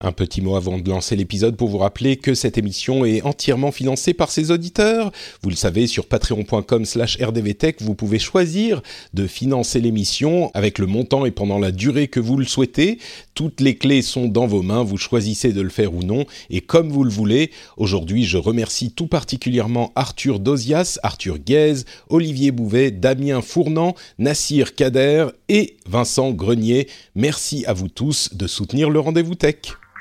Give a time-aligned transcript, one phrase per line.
[0.00, 3.72] Un petit mot avant de lancer l'épisode pour vous rappeler que cette émission est entièrement
[3.72, 5.10] financée par ses auditeurs.
[5.42, 8.80] Vous le savez, sur patreon.com slash rdvtech, vous pouvez choisir
[9.12, 13.00] de financer l'émission avec le montant et pendant la durée que vous le souhaitez.
[13.34, 16.60] Toutes les clés sont dans vos mains, vous choisissez de le faire ou non, et
[16.60, 17.50] comme vous le voulez.
[17.76, 25.26] Aujourd'hui, je remercie tout particulièrement Arthur Dozias, Arthur Guez, Olivier Bouvet, Damien Fournant, Nassir Kader
[25.48, 26.86] et Vincent Grenier.
[27.16, 29.56] Merci à vous tous de soutenir le Rendez-vous Tech.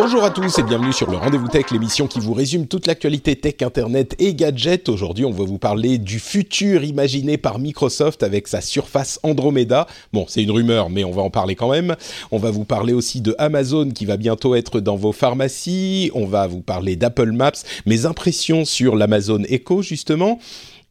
[0.00, 3.34] Bonjour à tous et bienvenue sur le Rendez-vous Tech, l'émission qui vous résume toute l'actualité
[3.34, 4.88] tech, internet et gadgets.
[4.88, 9.88] Aujourd'hui, on va vous parler du futur imaginé par Microsoft avec sa surface Andromeda.
[10.12, 11.96] Bon, c'est une rumeur, mais on va en parler quand même.
[12.30, 16.12] On va vous parler aussi de Amazon qui va bientôt être dans vos pharmacies.
[16.14, 17.50] On va vous parler d'Apple Maps,
[17.84, 20.38] mes impressions sur l'Amazon Echo justement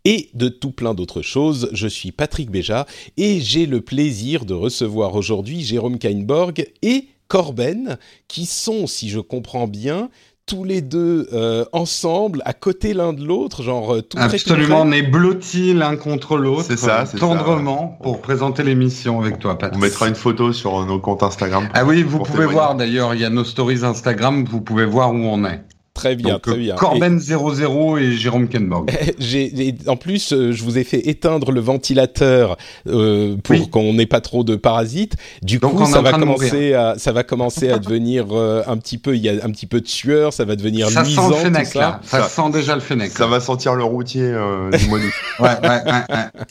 [0.04, 1.70] et de tout plein d'autres choses.
[1.72, 7.98] Je suis Patrick Béja et j'ai le plaisir de recevoir aujourd'hui Jérôme Kainborg et Corben,
[8.28, 10.10] qui sont, si je comprends bien,
[10.48, 14.36] tous les deux euh, ensemble, à côté l'un de l'autre, genre euh, tout près, tout
[14.36, 19.20] Absolument, on est blottis l'un contre l'autre, C'est ça, c'est ça, tendrement, pour présenter l'émission
[19.20, 21.68] avec toi, On mettra une photo sur nos comptes Instagram.
[21.74, 22.54] Ah oui, vous pouvez témoigner.
[22.54, 25.62] voir d'ailleurs, il y a nos stories Instagram, vous pouvez voir où on est.
[25.98, 26.76] Très bien, Donc, très bien.
[26.76, 28.90] Corben00 et Jérôme Kenborg.
[28.92, 32.56] Et- J'ai, et en plus, euh, je vous ai fait éteindre le ventilateur
[32.88, 33.68] euh, pour Oui.
[33.70, 35.16] qu'on n'ait pas trop de parasites.
[35.42, 39.00] Du Donc, coup, ça va commencer à, ça va commencer à devenir euh, un petit
[39.00, 41.16] peu, il y a un petit peu de sueur, ça va devenir Ça sent le
[41.18, 41.80] tout Fennec ça.
[41.80, 43.12] là, ça, Ça- sent déjà le Fennec.
[43.12, 45.12] Ça va sentir le routier euh, du mois d'août.
[45.40, 46.46] Ouais, ouais, ouais, ouais.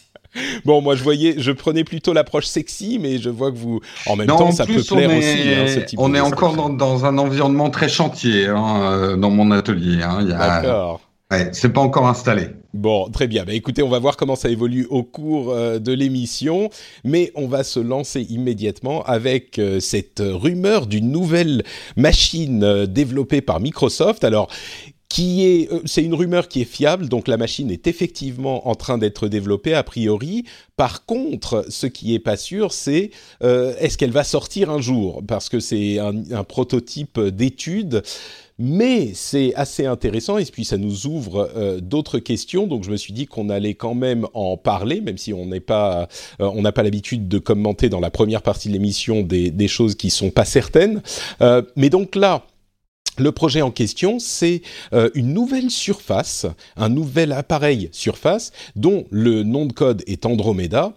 [0.64, 4.16] Bon, moi, je voyais, je prenais plutôt l'approche sexy, mais je vois que vous, en
[4.16, 6.54] même Non, temps, en ça plus, peut plaire aussi, hein, ce type on est encore
[6.54, 10.02] dans, dans un environnement très chantier hein, euh, dans mon atelier.
[10.02, 10.28] Hein.
[10.30, 10.60] A...
[10.60, 11.00] D'accord.
[11.30, 12.48] ouais, c'est pas encore installé.
[12.76, 13.44] Bon, très bien.
[13.44, 16.68] Bah, écoutez, on va voir comment ça évolue au cours euh, de l'émission,
[17.04, 21.62] mais on va se lancer immédiatement avec euh, cette rumeur d'une nouvelle
[21.96, 24.24] machine euh, développée par Microsoft.
[24.24, 24.50] Alors,
[25.18, 29.28] euh, c'est une rumeur qui est fiable, donc la machine est effectivement en train d'être
[29.28, 30.44] développée a priori.
[30.76, 33.10] Par contre, ce qui est pas sûr, c'est
[33.42, 38.02] euh, est-ce qu'elle va sortir un jour, parce que c'est un, prototype d'étude.
[38.58, 42.66] Mais c'est assez intéressant et puis ça nous ouvre euh, d'autres questions.
[42.66, 45.60] Donc je me suis dit qu'on allait quand même en parler, même si on n'est
[45.60, 46.08] pas,
[46.40, 50.08] n'a pas l'habitude de commenter dans la première partie de l'émission des, des choses qui
[50.08, 51.02] sont pas certaines.
[51.76, 52.46] Mais donc là.
[53.18, 54.62] Le projet en question, c'est
[54.92, 56.46] euh, une nouvelle surface,
[56.76, 60.92] un nouvel appareil surface dont le nom de code est Andromeda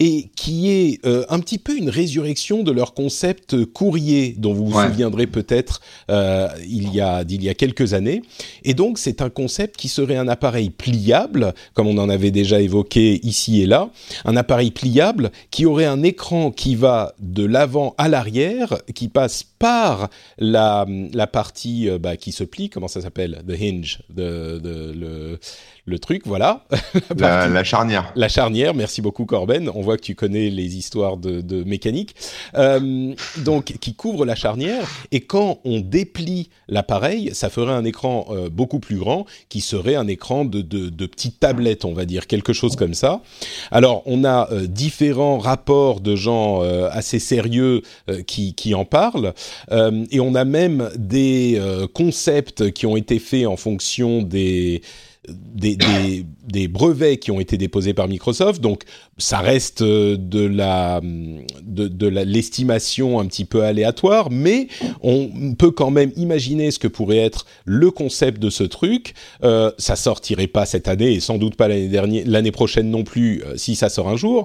[0.00, 4.66] et qui est euh, un petit peu une résurrection de leur concept courrier dont vous
[4.66, 4.88] vous Ouais.
[4.88, 5.80] souviendrez peut-être
[6.10, 8.22] euh, il y a d'il y a quelques années.
[8.64, 12.60] Et donc c'est un concept qui serait un appareil pliable, comme on en avait déjà
[12.60, 13.90] évoqué ici et là,
[14.24, 19.44] un appareil pliable qui aurait un écran qui va de l'avant à l'arrière, qui passe
[19.58, 20.08] par
[20.38, 23.42] la, la partie euh, bah, qui se plie, comment ça s'appelle?
[23.46, 25.38] The hinge, de, le,
[25.86, 26.64] le truc, voilà.
[26.70, 28.12] La La, partie- la charnière.
[28.16, 29.70] la charnière, merci beaucoup Corben.
[29.74, 32.14] On voit que tu connais les histoires de, de mécanique.
[32.54, 33.12] Euh,
[33.44, 34.88] donc, qui couvre la charnière.
[35.12, 39.94] Et quand on déplie l'appareil, ça ferait un écran euh, beaucoup plus grand, qui serait
[39.94, 43.20] un écran de, de, de petite tablette, on va dire, quelque chose comme ça.
[43.70, 47.82] Alors, on a euh, différents rapports de gens assez sérieux
[48.26, 49.34] qui, qui en parlent.
[49.70, 51.60] Et on a même des
[51.92, 54.82] concepts qui ont été faits en fonction des
[55.28, 58.60] des, brevets qui ont été déposés par Microsoft.
[58.60, 58.82] Donc,
[59.18, 64.68] ça reste euh, de la de, de l'estimation un petit peu aléatoire, mais
[65.02, 69.14] on peut quand même imaginer ce que pourrait être le concept de ce truc.
[69.42, 73.04] Euh, ça sortirait pas cette année et sans doute pas l'année dernière, l'année prochaine non
[73.04, 74.44] plus, euh, si ça sort un jour.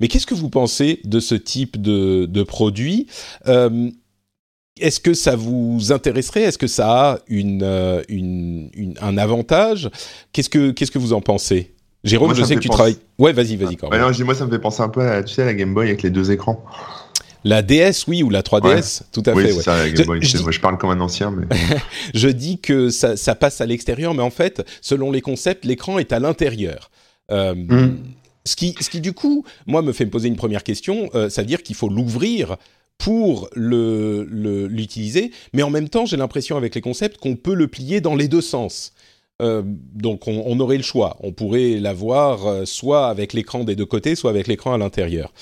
[0.00, 3.06] Mais qu'est-ce que vous pensez de ce type de, de produit?
[3.46, 3.90] Euh,
[4.80, 6.42] est-ce que ça vous intéresserait?
[6.42, 9.90] Est-ce que ça a une, un avantage?
[10.32, 11.72] Qu'est-ce que qu'est-ce que vous en pensez?
[12.02, 12.96] Jérôme, je sais que tu travailles.
[13.18, 13.76] Ouais, vas-y, vas-y.
[13.90, 15.88] Ah, non, moi, ça me fait penser un peu à tu sais, la Game Boy
[15.88, 16.64] avec les deux écrans.
[17.44, 19.52] La DS, oui, ou la 3DS, tout à oui, fait.
[19.52, 19.62] Ouais.
[19.62, 20.22] Ça, la Game Boy.
[20.22, 21.46] Je, je, parle comme un ancien, mais.
[22.14, 25.98] je dis que ça, ça passe à l'extérieur, mais en fait, selon les concepts, l'écran
[25.98, 26.90] est à l'intérieur.
[27.30, 27.98] Euh, mm.
[28.46, 31.10] Ce qui, ce qui du coup, moi, me fait me poser une première question.
[31.14, 32.56] Euh, ça veut dire qu'il faut l'ouvrir
[33.00, 34.26] pour le
[34.68, 38.14] l'utiliser, mais en même temps, j'ai l'impression avec les concepts qu'on peut le plier dans
[38.14, 38.92] les deux sens.
[39.40, 41.16] Euh, donc on, aurait le choix.
[41.20, 45.32] On pourrait l'avoir euh, soit avec l'écran des deux côtés, soit avec l'écran à l'intérieur.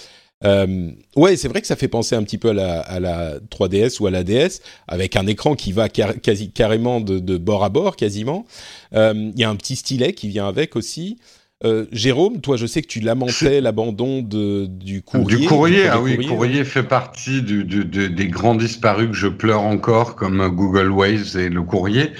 [0.44, 3.40] Euh, ouais, c'est vrai que ça fait penser un petit peu à la, à la
[3.40, 7.64] 3DS ou à la DS, avec un écran qui va quasi, carrément de, de, bord
[7.64, 8.46] à bord, quasiment.
[8.94, 11.18] Euh, il y a un petit stylet qui vient avec aussi.
[11.64, 15.38] Euh, Jérôme, toi, je sais que tu lamentais l'abandon du courrier.
[15.38, 19.26] Du courrier, ah oui, courrier, courrier fait partie du, du, des grands disparus que je
[19.26, 22.12] pleure encore, comme Google Waves et le courrier.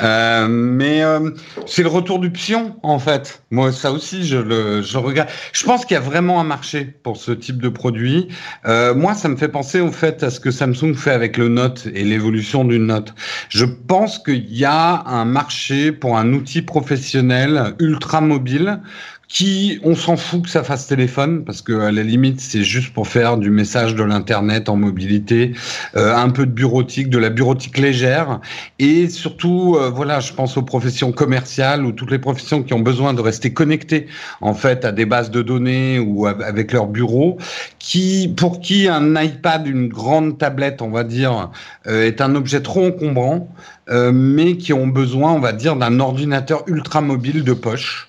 [0.00, 1.30] Euh, mais euh,
[1.66, 3.42] c'est le retour du pion, en fait.
[3.50, 5.28] Moi, ça aussi, je le je regarde.
[5.52, 8.28] Je pense qu'il y a vraiment un marché pour ce type de produit.
[8.64, 11.48] Euh, moi, ça me fait penser au fait à ce que Samsung fait avec le
[11.48, 13.14] Note et l'évolution du Note.
[13.50, 18.80] Je pense qu'il y a un marché pour un outil professionnel ultra mobile
[19.28, 22.94] qui, on s'en fout que ça fasse téléphone, parce que à la limite, c'est juste
[22.94, 25.52] pour faire du message de l'internet en mobilité,
[25.96, 28.40] euh, un peu de bureautique, de la bureautique légère,
[28.78, 32.80] et surtout, euh, voilà, je pense aux professions commerciales ou toutes les professions qui ont
[32.80, 34.06] besoin de rester connectées
[34.40, 37.36] en fait à des bases de données ou avec leur bureau,
[37.80, 41.50] qui, pour qui un iPad, une grande tablette, on va dire,
[41.88, 43.48] euh, est un objet trop encombrant,
[43.88, 48.08] mais qui ont besoin, on va dire, d'un ordinateur ultra mobile de poche.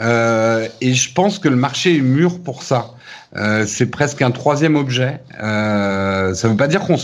[0.00, 2.94] Euh, et je pense que le marché est mûr pour ça.
[3.36, 5.20] Euh, c'est presque un troisième objet.
[5.42, 6.96] Euh, ça ne veut pas dire qu'on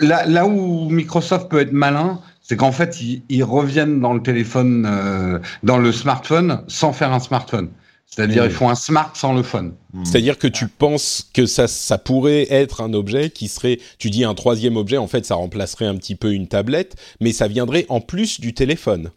[0.00, 4.22] là, là où Microsoft peut être malin, c'est qu'en fait ils, ils, reviennent dans le
[4.22, 7.70] téléphone, euh, dans le smartphone, sans faire un smartphone.
[8.06, 8.46] C'est-à-dire mmh.
[8.46, 9.74] ils font un smart sans le phone.
[9.92, 10.04] Mmh.
[10.04, 14.24] C'est-à-dire que tu penses que ça, ça pourrait être un objet qui serait, tu dis
[14.24, 17.86] un troisième objet, en fait ça remplacerait un petit peu une tablette, mais ça viendrait
[17.88, 19.10] en plus du téléphone.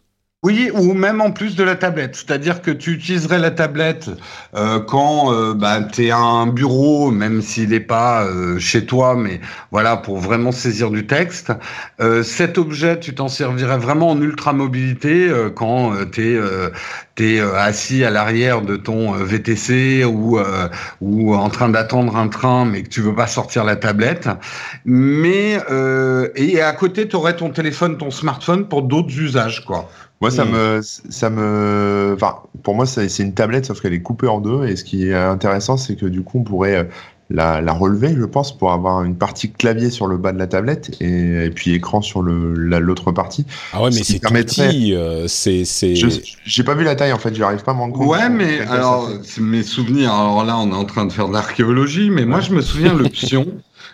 [0.44, 2.14] Oui, ou même en plus de la tablette.
[2.14, 4.08] C'est-à-dire que tu utiliserais la tablette
[4.54, 8.86] euh, quand euh, bah, tu es à un bureau, même s'il n'est pas euh, chez
[8.86, 9.40] toi, mais
[9.72, 11.52] voilà, pour vraiment saisir du texte.
[12.00, 16.40] Euh, cet objet, tu t'en servirais vraiment en ultra-mobilité euh, quand tu es,
[17.22, 20.38] es, assis à l'arrière de ton VTC ou,
[21.00, 24.28] ou en train d'attendre un train, mais que tu veux pas sortir la tablette.
[24.84, 25.58] Mais
[26.36, 29.88] et à côté, tu aurais ton téléphone, ton smartphone pour d'autres usages, quoi.
[30.20, 34.26] Moi, ça me, ça me, enfin, pour moi, c'est une tablette, sauf qu'elle est coupée
[34.26, 34.66] en deux.
[34.66, 36.84] Et ce qui est intéressant, c'est que du coup, on pourrait euh,
[37.30, 40.46] la, la, relever, je pense, pour avoir une partie clavier sur le bas de la
[40.46, 43.44] tablette et, et puis écran sur le l'autre partie.
[43.72, 45.94] Ah ouais, mais c'est petit, euh, c'est c'est.
[46.44, 48.06] J'ai pas vu la taille en fait, j'arrive pas à m'en compte.
[48.08, 49.10] Ouais, mais alors
[49.40, 50.12] mes souvenirs.
[50.12, 52.94] Alors là, on est en train de faire de l'archéologie, mais moi, je me souviens
[52.94, 53.46] le pion.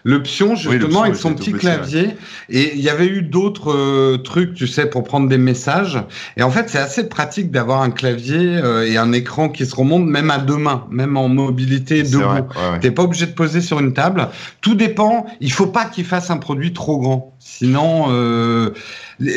[0.03, 2.17] Le pion, justement, avec son petit clavier.
[2.51, 5.99] Et il y avait eu d'autres euh, trucs, tu sais, pour prendre des messages.
[6.37, 9.75] Et en fait, c'est assez pratique d'avoir un clavier euh, et un écran qui se
[9.75, 12.25] remonte même à deux mains, même en mobilité debout.
[12.25, 12.81] Ouais, ouais.
[12.81, 14.29] T'es pas obligé de poser sur une table.
[14.61, 15.27] Tout dépend.
[15.41, 17.35] Il faut pas qu'il fasse un produit trop grand.
[17.39, 18.71] Sinon, euh,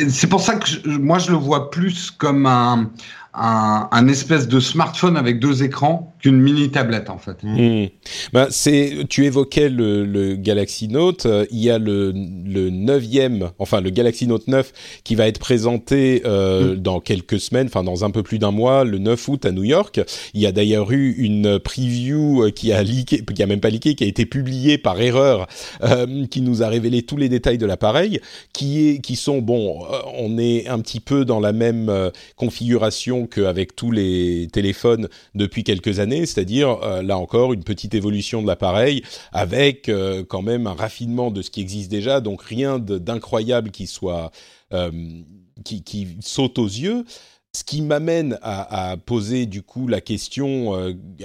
[0.08, 2.90] c'est pour ça que moi, je le vois plus comme un
[3.34, 7.42] un, un, espèce de smartphone avec deux écrans qu'une mini tablette en fait.
[7.42, 7.86] Mmh.
[8.32, 13.50] Ben, c'est, tu évoquais le, le Galaxy Note, euh, il y a le, le neuvième,
[13.58, 14.72] enfin le Galaxy Note 9
[15.04, 16.76] qui va être présenté euh, mmh.
[16.76, 19.64] dans quelques semaines, enfin dans un peu plus d'un mois, le 9 août à New
[19.64, 20.00] York.
[20.34, 23.70] Il y a d'ailleurs eu une preview euh, qui a leaké, qui a même pas
[23.70, 25.46] leaké, qui a été publiée par erreur,
[25.82, 28.20] euh, qui nous a révélé tous les détails de l'appareil,
[28.52, 31.92] qui est, qui sont bon, on est un petit peu dans la même
[32.36, 38.42] configuration qu'avec tous les téléphones depuis quelques années, c'est-à-dire euh, là encore une petite évolution
[38.42, 42.78] de l'appareil avec euh, quand même un raffinement de ce qui existe déjà, donc rien
[42.78, 44.30] d'incroyable qui soit
[44.72, 44.90] euh,
[45.64, 47.04] qui, saute aux yeux.
[47.54, 50.74] Ce qui m'amène à, poser du coup la question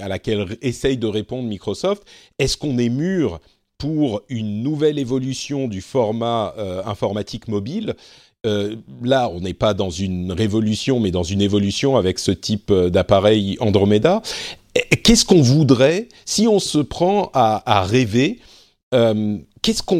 [0.00, 2.02] à laquelle essaye de répondre Microsoft
[2.38, 3.40] est-ce qu'on est mûr
[3.76, 6.54] pour une nouvelle évolution du format
[6.86, 7.94] informatique mobile?
[8.42, 13.56] Là, on n'est pas dans une révolution, mais dans une évolution avec ce type d'appareil
[13.60, 14.22] Andromeda.
[15.02, 18.40] Qu'est-ce qu'on voudrait si on se prend à, à rêver
[18.94, 19.38] euh,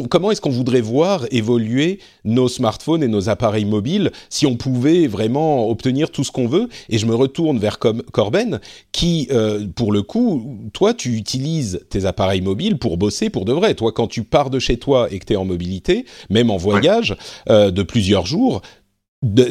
[0.07, 5.07] comment est-ce qu'on voudrait voir évoluer nos smartphones et nos appareils mobiles si on pouvait
[5.07, 6.69] vraiment obtenir tout ce qu'on veut?
[6.89, 8.59] Et je me retourne vers Corben,
[8.91, 13.53] qui, euh, pour le coup, toi, tu utilises tes appareils mobiles pour bosser pour de
[13.53, 13.73] vrai.
[13.73, 16.57] Toi, quand tu pars de chez toi et que tu es en mobilité, même en
[16.57, 17.17] voyage
[17.49, 18.61] euh, de plusieurs jours,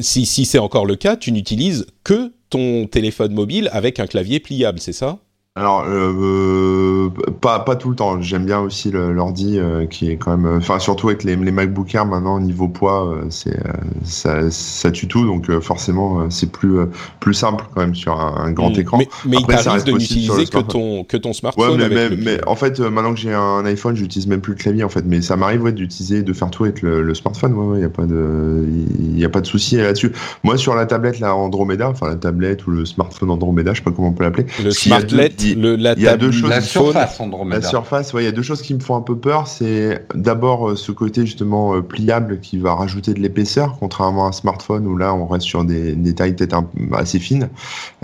[0.01, 4.39] si, si c'est encore le cas, tu n'utilises que ton téléphone mobile avec un clavier
[4.39, 5.19] pliable, c'est ça?
[5.57, 8.21] Alors, euh, pas, pas tout le temps.
[8.21, 10.57] J'aime bien aussi l'ordi euh, qui est quand même.
[10.57, 13.57] Enfin, surtout avec les, les MacBook Air maintenant, niveau poids, euh, c'est
[14.03, 15.25] ça, ça, tue tout.
[15.25, 16.79] Donc, forcément, c'est plus,
[17.21, 18.81] plus simple quand même sur un, grand hmm.
[18.81, 18.99] écran.
[18.99, 21.81] Mais, mais Après, il t'arrive de n'utiliser que ton, que ton smartphone.
[21.81, 24.83] Ouais, mais, mais, en fait, maintenant que j'ai un iPhone, j'utilise même plus le clavier
[24.83, 25.05] en fait.
[25.07, 27.53] Mais ça m'arrive ouais, d'utiliser, de faire tout avec le, le smartphone.
[27.53, 28.67] Ouais, il n'y a pas de,
[28.99, 30.11] il a pas de souci là-dessus.
[30.43, 33.85] Moi, sur la tablette, la Andromeda, enfin la tablette ou le smartphone Andromeda, je sais
[33.85, 34.47] pas comment on peut l'appeler.
[34.65, 36.51] Le smartlet il y a deux choses.
[36.51, 37.61] La surface Andromeda.
[37.61, 39.47] La surface, ouais, il y a deux choses qui me font un peu peur.
[39.47, 44.29] C'est d'abord euh, ce côté justement euh, pliable qui va rajouter de l'épaisseur, contrairement à
[44.29, 47.49] un smartphone où là on reste sur des, des tailles peut-être assez fines.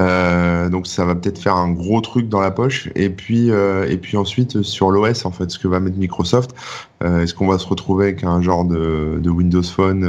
[0.00, 2.90] Euh, donc ça va peut-être faire un gros truc dans la poche.
[2.94, 6.54] Et puis euh, et puis ensuite sur l'OS en fait, ce que va mettre Microsoft,
[7.02, 10.04] euh, est-ce qu'on va se retrouver avec un genre de, de Windows Phone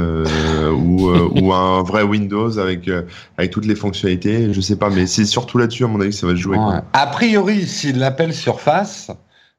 [0.74, 2.90] ou ou un vrai Windows avec
[3.38, 4.52] avec toutes les fonctionnalités?
[4.52, 6.58] Je sais pas, mais c'est surtout là-dessus à mon avis ça va se jouer.
[6.92, 9.10] A priori, s'il l'appelle Surface,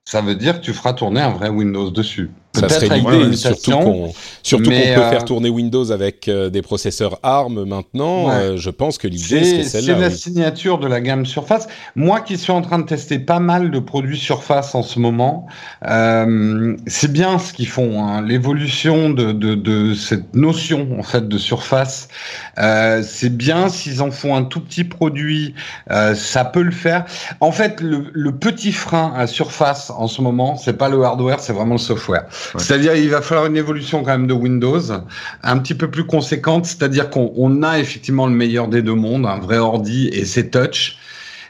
[0.06, 2.30] ça veut dire que tu feras tourner un vrai Windows dessus.
[2.56, 6.62] Ça serait l'idée, surtout qu'on surtout qu'on peut faire euh, tourner Windows avec euh, des
[6.62, 8.30] processeurs ARM maintenant.
[8.30, 9.96] Euh, je pense que l'idée c'est celle-là.
[9.96, 11.68] C'est la signature de la gamme Surface.
[11.96, 15.48] Moi qui suis en train de tester pas mal de produits Surface en ce moment,
[15.82, 18.06] c'est bien ce qu'ils font.
[18.06, 18.22] Hein.
[18.22, 22.08] L'évolution de, de, de, cette notion en fait de Surface,
[22.58, 25.56] c'est bien s'ils en font un tout petit produit,
[26.14, 27.06] ça peut le faire.
[27.40, 31.40] En fait, le, le petit frein à Surface en ce moment, c'est pas le hardware,
[31.40, 32.26] c'est vraiment le software.
[32.58, 34.82] C'est-à-dire, il va falloir une évolution quand même de Windows,
[35.44, 36.66] un petit peu plus conséquente.
[36.66, 40.98] C'est-à-dire qu'on a effectivement le meilleur des deux mondes, un vrai ordi et c'est touch,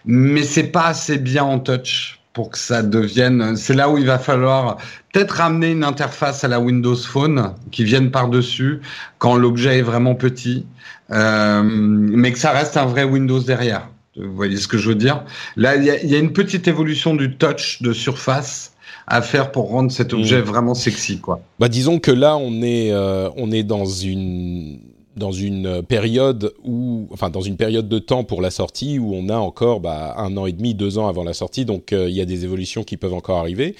[0.06, 3.56] mais c'est pas assez bien en touch pour que ça devienne.
[3.56, 4.78] C'est là où il va falloir
[5.12, 8.82] peut-être ramener une interface à la Windows Phone qui vienne par-dessus
[9.20, 10.66] quand l'objet est vraiment petit,
[11.12, 13.88] euh, mais que ça reste un vrai Windows derrière.
[14.16, 15.24] Vous voyez ce que je veux dire?
[15.56, 18.73] Là, il y y a, une petite évolution du touch de surface
[19.08, 20.18] à faire pour rendre cet mm.
[20.18, 21.42] objet vraiment sexy, quoi.
[21.60, 24.80] Bah, disons que là, on est, euh, on est dans une
[25.16, 29.30] dans une période où, enfin, dans une période de temps pour la sortie où on
[29.30, 32.16] a encore bah, un an et demi, deux ans avant la sortie, donc euh, il
[32.16, 33.76] y a des évolutions qui peuvent encore arriver.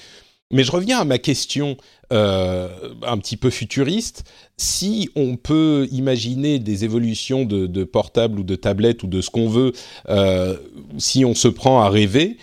[0.52, 1.76] Mais je reviens à ma question
[2.12, 2.68] euh,
[3.04, 4.24] un petit peu futuriste.
[4.56, 9.30] Si on peut imaginer des évolutions de, de portables ou de tablettes ou de ce
[9.30, 9.72] qu'on veut,
[10.08, 10.56] euh,
[10.98, 12.36] si on se prend à rêver,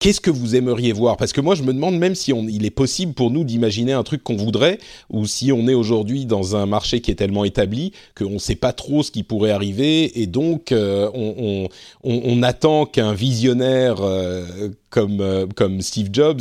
[0.00, 1.16] Qu'est-ce que vous aimeriez voir?
[1.16, 3.92] Parce que moi, je me demande même si on, il est possible pour nous d'imaginer
[3.92, 4.78] un truc qu'on voudrait,
[5.10, 8.54] ou si on est aujourd'hui dans un marché qui est tellement établi qu'on ne sait
[8.54, 11.68] pas trop ce qui pourrait arriver, et donc euh, on,
[12.04, 16.40] on, on, attend qu'un visionnaire euh, comme euh, comme Steve Jobs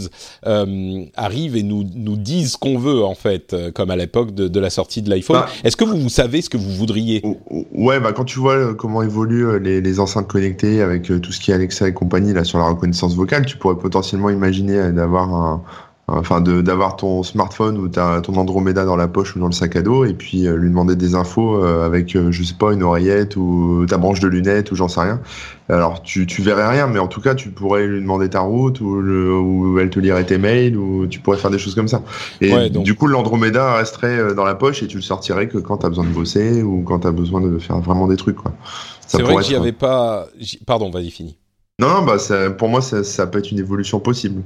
[1.15, 4.59] arrive et nous nous dise ce qu'on veut en fait, comme à l'époque de, de,
[4.59, 5.37] la sortie de l'iPhone.
[5.37, 7.21] Bah, Est-ce que vous, vous savez ce que vous voudriez?
[7.73, 11.51] Ouais, bah quand tu vois comment évoluent les, les enceintes connectées avec tout ce qui
[11.51, 15.63] est Alexa et compagnie là sur la reconnaissance vocale tu pourrais potentiellement imaginer d'avoir un,
[16.09, 19.81] enfin d'avoir ton smartphone ou ton Andromeda dans la poche ou dans le sac à
[19.81, 22.81] dos et puis euh, lui demander des infos euh, avec euh, je sais pas une
[22.81, 25.19] oreillette ou ta branche de lunettes ou j'en sais rien.
[25.67, 28.79] Alors tu tu verrais rien mais en tout cas tu pourrais lui demander ta route
[28.79, 32.01] ou, ou elle te lirait tes mails ou tu pourrais faire des choses comme ça.
[32.39, 35.87] Et du coup l'Andromeda resterait dans la poche et tu le sortirais que quand tu
[35.87, 38.53] as besoin de bosser ou quand tu as besoin de faire vraiment des trucs quoi.
[39.05, 40.27] C'est vrai que j'y avais pas
[40.65, 41.37] pardon, vas-y fini.
[41.79, 42.17] Non, bah
[42.57, 44.41] pour moi, ça, ça, peut être une évolution possible.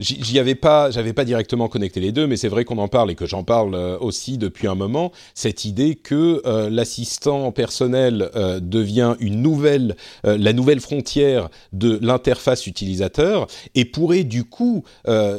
[0.00, 3.10] J'y avais pas, j'avais pas directement connecté les deux, mais c'est vrai qu'on en parle
[3.10, 5.12] et que j'en parle euh, aussi depuis un moment.
[5.34, 12.66] Cette idée que euh, l'assistant personnel euh, devient une nouvelle, la nouvelle frontière de l'interface
[12.66, 14.84] utilisateur et pourrait du coup,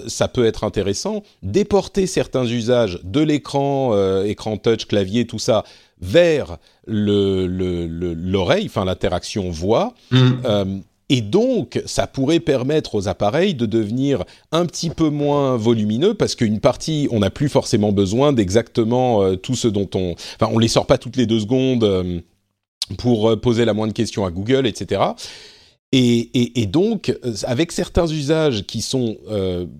[0.07, 5.63] ça peut être intéressant, déporter certains usages de l'écran, écran touch, clavier, tout ça
[6.01, 9.93] vers le l'oreille, enfin l'interaction voix.
[10.11, 10.81] Mmh.
[11.13, 16.35] Et donc, ça pourrait permettre aux appareils de devenir un petit peu moins volumineux parce
[16.35, 20.13] qu'une partie, on n'a plus forcément besoin d'exactement euh, tout ce dont on...
[20.13, 22.21] Enfin, on les sort pas toutes les deux secondes euh,
[22.97, 25.01] pour euh, poser la moindre question à Google, etc.
[25.91, 27.13] Et, et, donc,
[27.43, 29.17] avec certains usages qui sont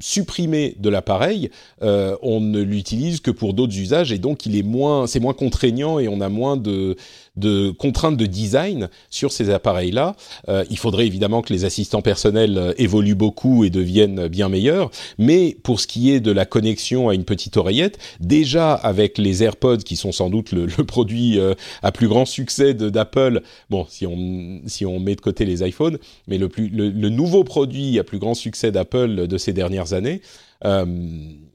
[0.01, 5.07] supprimés de l'appareil, on ne l'utilise que pour d'autres usages, et donc il est moins,
[5.07, 6.97] c'est moins contraignant et on a moins de
[7.37, 10.15] de contraintes de design sur ces appareils-là.
[10.49, 14.91] Euh, il faudrait évidemment que les assistants personnels euh, évoluent beaucoup et deviennent bien meilleurs,
[15.17, 19.43] mais pour ce qui est de la connexion à une petite oreillette, déjà avec les
[19.43, 24.05] AirPods qui sont sans doute le, produit euh, à plus grand succès d'Apple, bon si
[24.05, 27.97] on si on met de côté les iPhones, mais le plus le, le nouveau produit
[27.97, 30.21] à plus grand succès d'Apple de ces dernières années.
[30.63, 30.85] Euh,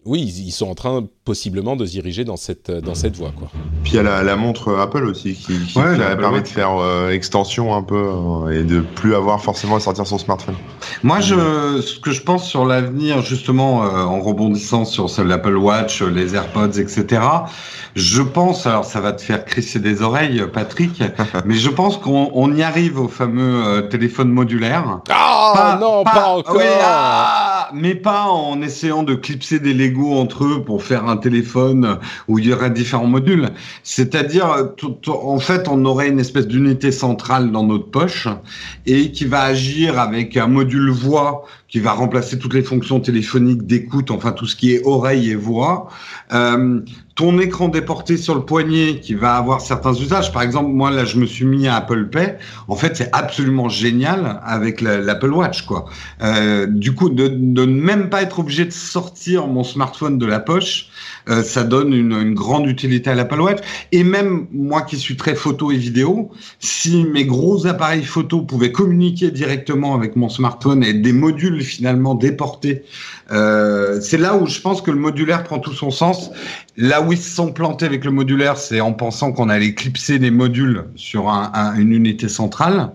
[0.04, 3.50] oui, ils sont en train possiblement de se diriger dans cette dans cette voie quoi.
[3.85, 7.82] Puis il y a la, montre Apple aussi qui, permet de faire euh, extension un
[7.82, 10.56] peu euh, et de plus avoir forcément à sortir son smartphone.
[11.02, 16.35] Moi, je ce que je pense sur l'avenir justement en rebondissant sur l'Apple Watch, les
[16.35, 17.23] AirPods, etc.
[17.94, 21.02] Je pense, alors ça va te faire crisser des oreilles, Patrick,
[21.44, 25.00] mais je pense qu'on y arrive au fameux téléphone modulaire.
[25.11, 26.61] Ah non, pas, encore.
[26.82, 31.99] Ah, mais pas en essayant de clipser des Lego entre eux pour faire un téléphone
[32.28, 33.50] où il y aurait différents modules.
[33.82, 34.73] C'est-à-dire,
[35.06, 38.28] en fait, on aurait une espèce d'unité centrale dans notre poche
[38.87, 41.44] et qui va agir avec un module voix
[41.76, 45.35] qui va remplacer toutes les fonctions téléphoniques d'écoute, enfin tout ce qui est oreille et
[45.35, 45.90] voix.
[46.33, 46.80] Euh,
[47.16, 50.33] ton écran déporté sur le poignet qui va avoir certains usages.
[50.33, 52.37] Par exemple, moi là, je me suis mis à Apple Pay.
[52.68, 55.87] En fait, c'est absolument génial avec l'Apple Watch, quoi.
[56.23, 60.40] Euh, du coup, de, ne même pas être obligé de sortir mon smartphone de la
[60.40, 60.88] poche,
[61.30, 63.61] euh, ça donne une, une, grande utilité à l'Apple Watch.
[63.92, 66.30] Et même moi qui suis très photo et vidéo,
[66.61, 72.14] si mes gros appareils photo pouvaient communiquer directement avec mon smartphone et des modules finalement
[72.14, 72.85] déportés,
[73.32, 76.30] euh, c'est là où je pense que le modulaire prend tout son sens.
[76.76, 80.18] Là où ils se sont plantés avec le modulaire, c'est en pensant qu'on allait clipser
[80.18, 82.90] des modules sur un, un, une unité centrale.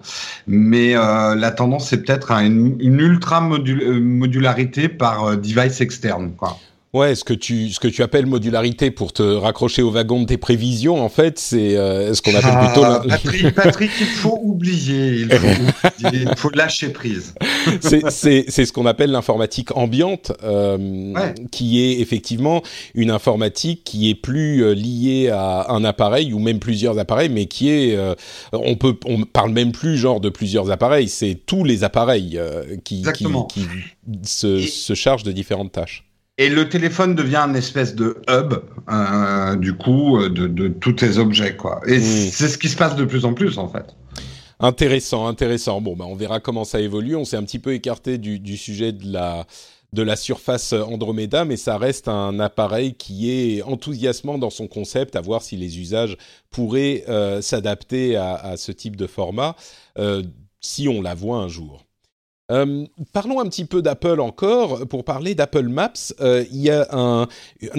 [0.48, 6.32] Mais euh, la tendance, c'est peut-être une, une, ultra euh, modularité par device externe.
[6.94, 10.26] Ouais, ce que tu ce que tu appelles modularité pour te raccrocher au wagon de
[10.26, 12.82] tes prévisions, en fait, c'est euh, ce qu'on appelle ah, plutôt.
[12.82, 13.00] La...
[13.00, 15.48] Patrick, Patrick, il faut oublier, il faut,
[16.06, 17.34] oublier, il faut lâcher prise.
[17.80, 21.34] c'est c'est c'est ce qu'on appelle l'informatique ambiante, euh, ouais.
[21.50, 22.62] qui est effectivement
[22.94, 27.46] une informatique qui est plus euh, liée à un appareil ou même plusieurs appareils, mais
[27.46, 28.16] qui est euh,
[28.52, 32.76] on peut on parle même plus genre de plusieurs appareils, c'est tous les appareils euh,
[32.84, 33.66] qui, qui, qui
[34.24, 34.68] se, Et...
[34.68, 36.04] se chargent de différentes tâches.
[36.42, 38.56] Et le téléphone devient un espèce de hub,
[38.90, 41.82] euh, du coup, de, de, tous tes objets, quoi.
[41.86, 42.32] Et mmh.
[42.32, 43.96] c'est ce qui se passe de plus en plus, en fait.
[44.60, 45.82] Intéressant, intéressant.
[45.82, 47.16] Bon, bah, on verra comment ça évolue.
[47.16, 49.46] On s'est un petit peu écarté du, du sujet de la
[49.94, 55.16] de la surface Andromeda, mais ça reste un appareil qui est enthousiasmant dans son concept,
[55.18, 56.16] à voir si les usages
[56.50, 59.56] pourraient euh, s'adapter à, à, ce type de format,
[60.00, 60.24] euh,
[60.62, 61.86] si on la voit un jour.
[62.52, 64.88] Euh, parlons un petit peu d'Apple encore.
[64.88, 67.28] Pour parler d'Apple Maps, euh, il y a un,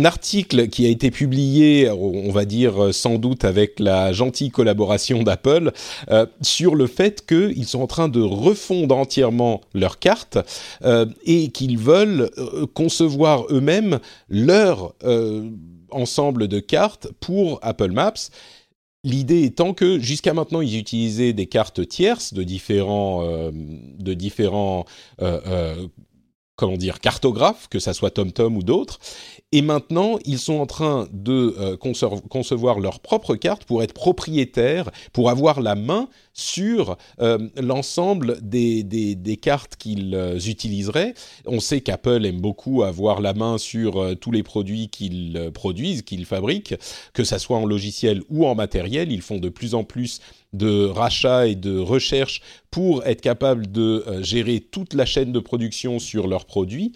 [0.05, 5.73] article qui a été publié, on va dire sans doute avec la gentille collaboration d'Apple,
[6.11, 10.39] euh, sur le fait qu'ils sont en train de refondre entièrement leur carte
[10.85, 12.31] euh, et qu'ils veulent
[12.75, 14.95] concevoir eux-mêmes leur
[15.91, 18.31] ensemble de cartes pour Apple Maps
[19.05, 24.85] L'idée étant que jusqu'à maintenant, ils utilisaient des cartes tierces de différents, euh, de différents
[25.21, 25.89] euh, euh,
[26.55, 29.01] comment dire, cartographes, que ça soit TomTom ou d'autres.
[29.55, 34.91] Et maintenant, ils sont en train de euh, concevoir leur propre carte pour être propriétaires,
[35.13, 41.13] pour avoir la main sur euh, l'ensemble des, des, cartes qu'ils euh, utiliseraient.
[41.45, 46.25] On sait qu'Apple aime beaucoup avoir la main sur tous les produits qu'ils produisent, qu'ils
[46.25, 46.75] fabriquent,
[47.13, 49.13] que ça soit en logiciel ou en matériel.
[49.13, 50.21] Ils font de plus en plus
[50.55, 55.99] de rachats et de recherche pour être capable de gérer toute la chaîne de production
[55.99, 56.93] sur leurs produits.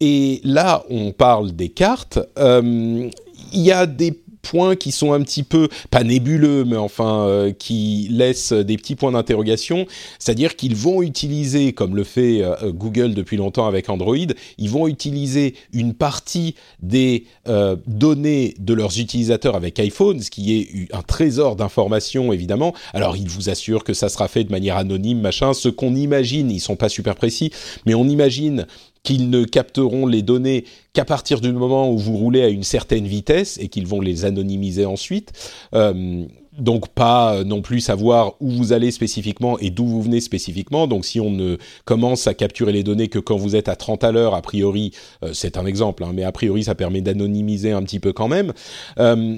[0.00, 2.18] Et là, on parle des cartes.
[2.38, 3.08] Euh,
[3.52, 4.12] il y a des
[4.44, 8.94] points qui sont un petit peu, pas nébuleux, mais enfin euh, qui laissent des petits
[8.94, 9.86] points d'interrogation.
[10.18, 14.16] C'est-à-dire qu'ils vont utiliser, comme le fait euh, Google depuis longtemps avec Android,
[14.58, 20.54] ils vont utiliser une partie des euh, données de leurs utilisateurs avec iPhone, ce qui
[20.56, 22.74] est un trésor d'informations évidemment.
[22.92, 25.54] Alors ils vous assurent que ça sera fait de manière anonyme, machin.
[25.54, 27.50] Ce qu'on imagine, ils sont pas super précis,
[27.86, 28.66] mais on imagine
[29.04, 33.06] qu'ils ne capteront les données qu'à partir du moment où vous roulez à une certaine
[33.06, 35.32] vitesse et qu'ils vont les anonymiser ensuite.
[35.74, 36.26] Euh,
[36.58, 40.86] donc pas non plus savoir où vous allez spécifiquement et d'où vous venez spécifiquement.
[40.86, 44.04] Donc si on ne commence à capturer les données que quand vous êtes à 30
[44.04, 47.72] à l'heure, a priori, euh, c'est un exemple, hein, mais a priori ça permet d'anonymiser
[47.72, 48.52] un petit peu quand même.
[48.98, 49.36] Euh,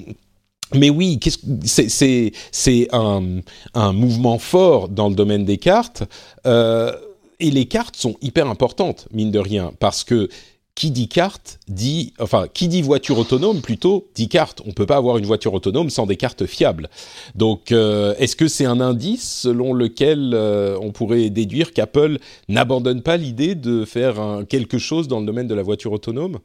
[0.74, 1.20] mais oui,
[1.64, 3.40] c'est c'est un,
[3.74, 6.02] un mouvement fort dans le domaine des cartes.
[6.44, 6.92] Euh,
[7.40, 10.28] et les cartes sont hyper importantes, mine de rien, parce que
[10.76, 14.62] qui dit carte dit, enfin, qui dit voiture autonome plutôt dit carte.
[14.66, 16.88] On peut pas avoir une voiture autonome sans des cartes fiables.
[17.34, 22.18] Donc, euh, est-ce que c'est un indice selon lequel euh, on pourrait déduire qu'Apple
[22.48, 26.38] n'abandonne pas l'idée de faire quelque chose dans le domaine de la voiture autonome?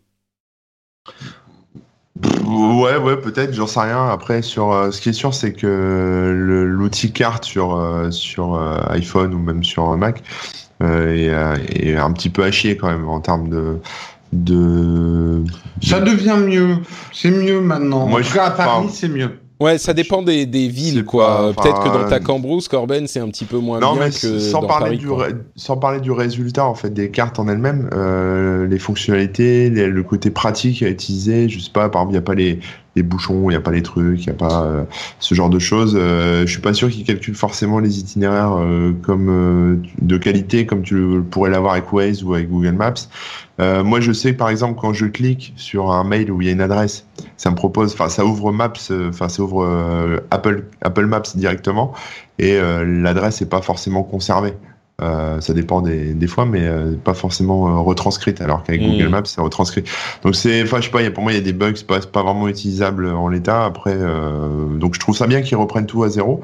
[2.45, 4.07] Ouais, ouais, peut-être, j'en sais rien.
[4.07, 7.75] Après, sur euh, ce qui est sûr, c'est que l'outil carte sur
[8.89, 10.23] iPhone ou même sur Mac
[10.81, 13.79] est, est, un petit peu à chier quand même en termes de
[14.33, 15.43] de.
[15.81, 16.77] Ça devient mieux.
[17.11, 18.07] C'est mieux maintenant.
[18.07, 18.37] Moi, je...
[18.37, 19.31] à Paris, c'est mieux.
[19.59, 21.53] Ouais, ça dépend des, des villes, quoi.
[21.55, 24.39] Peut-être que dans ta Cambrousse, Corben, c'est un petit peu moins non, bien mais que
[24.39, 27.87] sans dans parler Paris, du sans parler du résultat en fait des cartes en elles-mêmes,
[27.93, 31.47] euh, les fonctionnalités, les, le côté pratique à utiliser.
[31.47, 32.59] Je sais pas, par exemple, il y a pas les
[32.95, 34.83] les bouchons, il n'y a pas les trucs, il n'y a pas euh,
[35.19, 35.95] ce genre de choses.
[35.97, 40.65] Euh, je suis pas sûr qu'ils calculent forcément les itinéraires euh, comme euh, de qualité
[40.65, 42.93] comme tu pourrais l'avoir avec Waze ou avec Google Maps.
[43.59, 46.49] Euh, moi, je sais par exemple quand je clique sur un mail où il y
[46.49, 47.05] a une adresse,
[47.37, 48.73] ça me propose, enfin ça ouvre Maps,
[49.07, 51.93] enfin ça ouvre Apple Apple Maps directement
[52.39, 54.53] et l'adresse n'est pas forcément conservée.
[55.01, 59.09] Euh, ça dépend des, des fois, mais euh, pas forcément euh, retranscrite, alors qu'avec Google
[59.09, 59.83] Maps, c'est retranscrit.
[60.23, 61.73] Donc c'est, enfin, je sais pas, y a, pour moi, il y a des bugs,
[61.75, 63.65] c'est pas, pas vraiment utilisable en l'état.
[63.65, 63.97] Après,
[64.79, 66.41] donc je trouve ça bien qu'ils reprennent tout à zéro.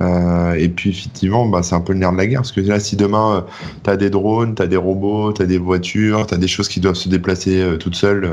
[0.00, 2.80] et puis effectivement, bah, c'est un peu le nerf de la guerre, parce que là,
[2.80, 3.44] si demain,
[3.84, 6.48] tu as des drones, tu as des robots, tu as des voitures, tu as des
[6.48, 8.30] choses qui doivent se déplacer toutes seules,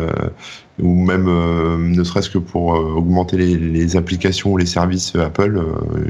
[0.82, 5.62] ou même ne serait-ce que pour augmenter les, les, applications ou les services Apple,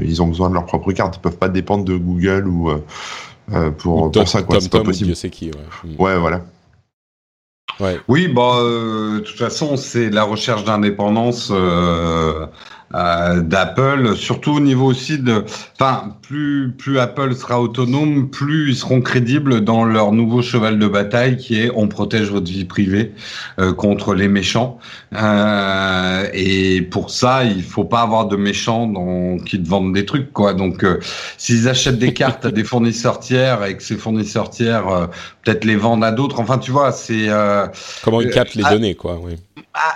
[0.02, 1.16] ils ont besoin de leur propre carte.
[1.16, 2.70] Ils peuvent pas dépendre de Google ou
[3.52, 4.60] euh, pour, pour ça, quoi.
[4.60, 5.12] C'est pas possible.
[5.12, 5.52] Dieu qui, ouais.
[5.84, 6.02] Hmm.
[6.02, 6.42] ouais, voilà.
[7.80, 8.00] Ouais.
[8.08, 12.46] Oui, bah, euh, de toute façon, c'est la recherche d'indépendance euh,
[12.94, 15.44] euh, d'Apple, surtout au niveau aussi de,
[15.78, 20.86] enfin, plus plus Apple sera autonome, plus ils seront crédibles dans leur nouveau cheval de
[20.86, 23.12] bataille qui est on protège votre vie privée
[23.58, 24.78] euh, contre les méchants.
[25.14, 30.04] Euh, et pour ça, il faut pas avoir de méchants dans, qui te vendent des
[30.04, 30.54] trucs, quoi.
[30.54, 30.98] Donc, euh,
[31.38, 35.06] s'ils achètent des cartes à des fournisseurs tiers et que ces fournisseurs tiers euh,
[35.46, 37.28] peut-être les vendent à d'autres, enfin, tu vois, c'est
[38.02, 39.18] comment ils captent les données, quoi.
[39.22, 39.36] Oui.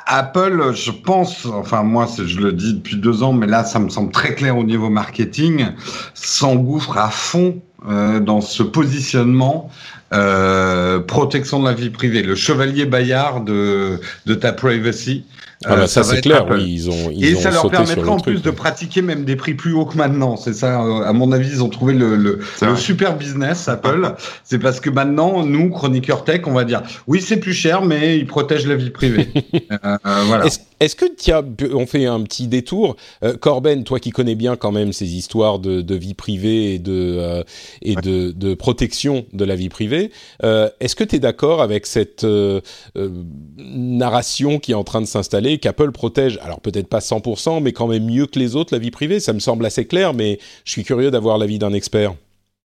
[0.06, 3.88] Apple, je pense, enfin moi je le dis depuis deux ans, mais là ça me
[3.88, 5.68] semble très clair au niveau marketing,
[6.14, 9.70] s'engouffre à fond euh, dans ce positionnement
[10.12, 15.24] euh, protection de la vie privée, le chevalier Bayard de, de ta privacy.
[15.66, 17.76] Ah bah, euh, ça, c'est clair, oui, ils ont ils Et ont ça leur sauté
[17.76, 20.36] permettra en le plus truc, de pratiquer même des prix plus hauts que maintenant.
[20.36, 24.14] C'est ça, euh, à mon avis, ils ont trouvé le, le, le super business, Apple.
[24.44, 28.16] c'est parce que maintenant, nous, chroniqueurs tech, on va dire, oui, c'est plus cher, mais
[28.16, 29.28] ils protègent la vie privée.
[29.84, 30.46] Euh, euh, voilà.
[30.46, 34.56] Est-ce est-ce que tiens, on fait un petit détour, euh, Corben, toi qui connais bien
[34.56, 37.42] quand même ces histoires de, de vie privée et de euh,
[37.82, 40.10] et de, de protection de la vie privée,
[40.42, 42.60] euh, est-ce que tu es d'accord avec cette euh,
[42.96, 43.10] euh,
[43.58, 47.86] narration qui est en train de s'installer qu'Apple protège, alors peut-être pas 100%, mais quand
[47.86, 50.72] même mieux que les autres la vie privée Ça me semble assez clair, mais je
[50.72, 52.14] suis curieux d'avoir l'avis d'un expert.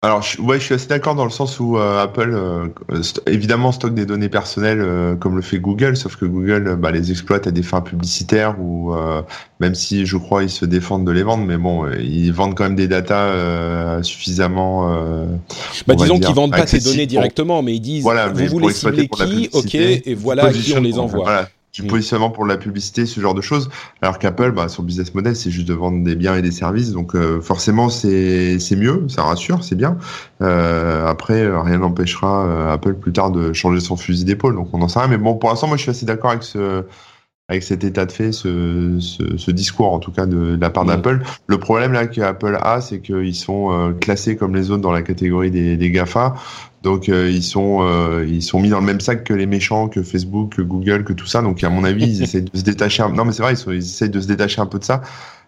[0.04, 2.68] Alors, je, ouais, je suis assez d'accord dans le sens où euh, Apple, euh,
[3.02, 6.76] st- évidemment, stocke des données personnelles euh, comme le fait Google, sauf que Google euh,
[6.76, 9.22] bah, les exploite à des fins publicitaires ou euh,
[9.60, 12.64] même si je crois ils se défendent de les vendre, mais bon, ils vendent quand
[12.64, 14.92] même des datas euh, suffisamment.
[14.92, 15.26] euh,
[15.86, 19.08] Bah, disons qu'ils vendent pas ces données directement, mais ils disent Voilà, vous voulez cibler
[19.08, 21.26] qui, ok, et voilà à qui on les envoie.
[21.26, 21.88] Voilà, du Mm.
[21.88, 23.70] positionnement pour la publicité, ce genre de choses.
[24.02, 26.92] Alors qu'Apple, bah, son business model, c'est juste de vendre des biens et des services.
[26.92, 29.98] Donc euh, forcément, c'est c'est mieux, ça rassure, c'est bien.
[30.42, 34.56] Euh, après, euh, rien n'empêchera euh, Apple plus tard de changer son fusil d'épaule.
[34.56, 35.08] Donc on n'en sait rien.
[35.08, 36.84] Mais bon, pour l'instant, moi, je suis assez d'accord avec ce
[37.50, 40.70] avec cet état de fait, ce, ce, ce discours en tout cas de, de la
[40.70, 40.88] part Mm.
[40.88, 41.20] d'Apple.
[41.48, 45.02] Le problème là qu'Apple a, c'est qu'ils sont euh, classés comme les autres dans la
[45.02, 46.36] catégorie des, des Gafa.
[46.84, 49.88] Donc euh, ils sont euh, ils sont mis dans le même sac que les méchants,
[49.88, 51.41] que Facebook, que Google, que tout ça.
[51.41, 53.04] Donc à mon avis, ils essayent de se détacher.
[53.04, 53.10] Un...
[53.10, 55.02] Non mais c'est vrai, ils, sont, ils essayent de se détacher un peu de ça.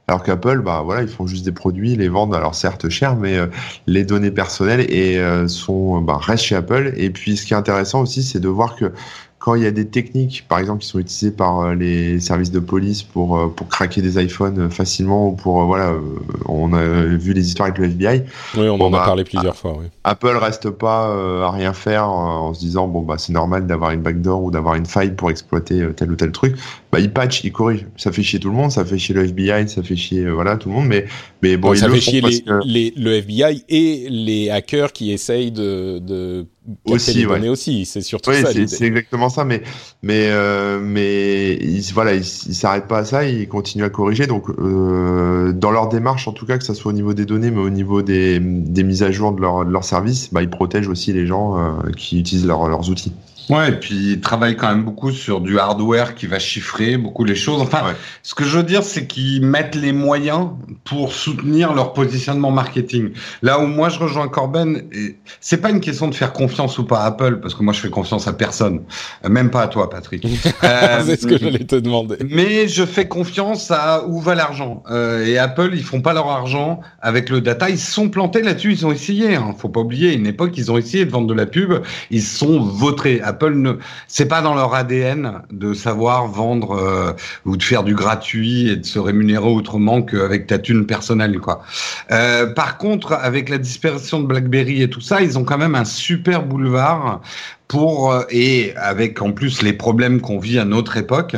[0.08, 3.16] Alors qu'Apple, bah voilà, ils font juste des produits, ils les vendent alors certes cher,
[3.16, 3.48] mais euh,
[3.88, 6.94] les données personnelles et euh, sont bah, restent chez Apple.
[6.98, 8.92] Et puis ce qui est intéressant aussi, c'est de voir que
[9.44, 12.50] quand il y a des techniques, par exemple, qui sont utilisées par euh, les services
[12.50, 15.96] de police pour euh, pour craquer des iPhones euh, facilement ou pour voilà,
[16.48, 18.24] on a vu les histoires avec le FBI.
[18.56, 19.76] Oui, on Bon, en a bah, parlé plusieurs fois.
[19.78, 19.88] Oui.
[20.06, 21.14] Apple reste pas
[21.46, 24.76] à rien faire en se disant bon bah c'est normal d'avoir une backdoor ou d'avoir
[24.76, 26.56] une faille pour exploiter tel ou tel truc.
[26.94, 27.86] Bah ils patchent, ils corrigent.
[27.98, 30.56] Ça fait chier tout le monde, ça fait chier le FBI, ça fait chier voilà
[30.56, 30.88] tout le monde.
[30.88, 31.06] Mais
[31.44, 35.12] mais bon Donc, ça fait chier les, que- les- le FBI et les hackers qui
[35.12, 36.46] essayent de, de
[36.86, 37.36] Aussi, les ouais.
[37.36, 37.86] données aussi.
[37.86, 38.50] C'est surtout Oui, ça.
[38.68, 39.62] c'est exactement ça, mais
[40.02, 44.26] mais euh, mais ils, voilà, ils s'arrêtent pas à ça, ils continuent à corriger.
[44.26, 47.52] Donc euh, dans leur démarche, en tout cas, que ça soit au niveau des données,
[47.52, 50.50] mais au niveau des, des mises à jour de leur de leur service, bah ils
[50.50, 53.12] protègent aussi les gens euh, qui utilisent leur- leurs outils.
[53.50, 57.24] Ouais, et puis ils travaillent quand même beaucoup sur du hardware qui va chiffrer beaucoup
[57.24, 57.62] les choses.
[57.62, 57.82] Enfin,
[58.22, 60.50] ce que je veux dire, c'est qu'ils mettent les moyens
[60.84, 63.12] pour soutenir leur positionnement marketing.
[63.42, 64.84] Là où moi je rejoins Corben,
[65.42, 67.80] c'est pas une question de faire confiance ou pas à Apple, parce que moi je
[67.80, 68.82] fais confiance à personne,
[69.28, 70.26] même pas à toi, Patrick.
[70.64, 72.18] euh, c'est ce que j'allais te demander.
[72.30, 74.84] Mais je fais confiance à où va l'argent.
[74.90, 77.70] Euh, et Apple, ils font pas leur argent avec le data.
[77.70, 78.72] Ils se sont plantés là-dessus.
[78.72, 79.36] Ils ont essayé.
[79.36, 79.54] Hein.
[79.58, 81.74] Faut pas oublier, une époque, ils ont essayé de vendre de la pub.
[82.10, 83.22] Ils sont vautrés.
[83.34, 83.74] Apple ne,
[84.08, 87.14] c'est pas dans leur ADN de savoir vendre euh,
[87.46, 91.64] ou de faire du gratuit et de se rémunérer autrement qu'avec ta thune personnelle, quoi.
[92.12, 95.76] Euh, par contre, avec la disparition de BlackBerry et tout ça, ils ont quand même
[95.76, 97.22] un super boulevard
[97.74, 101.36] pour euh, et avec en plus les problèmes qu'on vit à notre époque,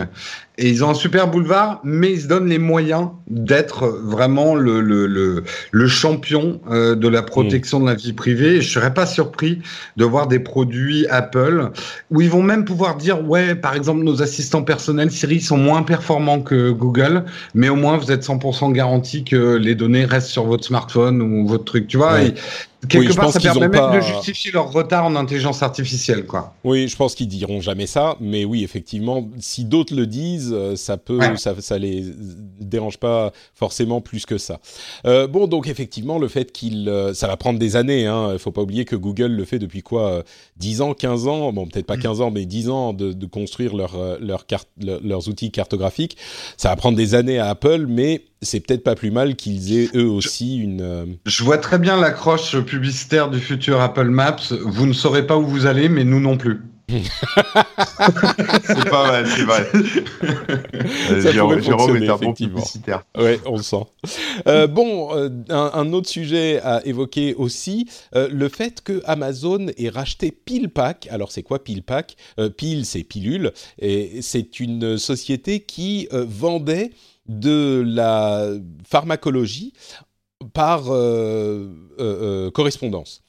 [0.58, 4.80] et ils ont un super boulevard, mais ils se donnent les moyens d'être vraiment le,
[4.80, 8.56] le, le, le champion euh, de la protection de la vie privée.
[8.56, 9.62] Et je serais pas surpris
[9.98, 11.72] de voir des produits Apple
[12.10, 15.84] où ils vont même pouvoir dire, ouais, par exemple, nos assistants personnels Siri sont moins
[15.84, 20.46] performants que Google, mais au moins vous êtes 100% garanti que les données restent sur
[20.46, 22.14] votre smartphone ou votre truc, tu vois.
[22.14, 22.28] Ouais.
[22.28, 22.34] Et,
[22.88, 26.26] Quelque Oui, je part, ça permet même pas- de justifier leur retard en intelligence artificielle,
[26.26, 26.54] quoi.
[26.64, 30.76] Oui, je pense qu'ils diront jamais ça, mais oui, effectivement, si d'autres le disent, euh,
[30.76, 31.38] ça peut, Ouais.
[31.38, 32.04] ça, ça les
[32.60, 34.60] dérange pas forcément plus que ça.
[35.06, 38.06] Euh, bon, donc effectivement, le fait qu'il, euh, ça va prendre des années.
[38.08, 40.24] Hein, il faut pas oublier que Google le fait depuis quoi, euh,
[40.58, 43.76] 10 ans, 15 ans, bon peut-être pas 15 ans, mais 10 ans de, de construire
[43.76, 46.18] leur, euh, leur carte, leur- leurs outils cartographiques.
[46.58, 49.90] Ça va prendre des années à Apple, mais c'est peut-être pas plus mal qu'ils aient
[49.96, 50.82] eux aussi une.
[50.82, 54.36] euh, Je vois très bien l'accroche publicitaire du futur Apple Maps.
[54.64, 56.62] Vous ne saurez pas où vous allez, mais nous non plus.
[58.64, 59.68] C'est pas mal, c'est vrai.
[59.74, 63.02] Euh, Ça Jérôme, pourrait Jérôme est un bon publicitaire.
[63.18, 63.84] Ouais, on le sent.
[64.48, 69.68] Euh, bon, euh, un, un autre sujet à évoquer aussi, euh, le fait que Amazon
[69.78, 71.08] ait racheté PillPack.
[71.10, 76.92] Alors, c'est quoi PillPack euh, Pill, c'est pilule, et c'est une société qui euh, vendait
[77.28, 78.50] de la
[78.88, 79.74] pharmacologie
[80.54, 83.24] par euh, euh, euh, correspondance.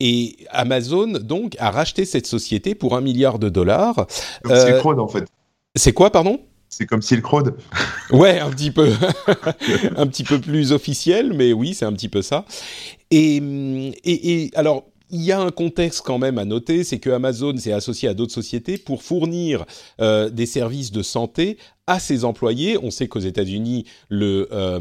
[0.00, 4.06] Et Amazon, donc, a racheté cette société pour un milliard de dollars.
[4.46, 5.26] Silk Road, en fait.
[5.74, 6.40] C'est quoi, pardon?
[6.70, 7.56] C'est comme Silk Road.
[8.10, 8.88] Ouais, un petit peu,
[9.96, 12.44] un petit peu plus officiel, mais oui, c'est un petit peu ça.
[13.12, 17.10] Et, et, et alors, il y a un contexte quand même à noter, c'est que
[17.10, 19.64] Amazon s'est associé à d'autres sociétés pour fournir
[20.00, 22.78] euh, des services de santé à ses employés.
[22.80, 24.80] On sait qu'aux États-Unis, euh,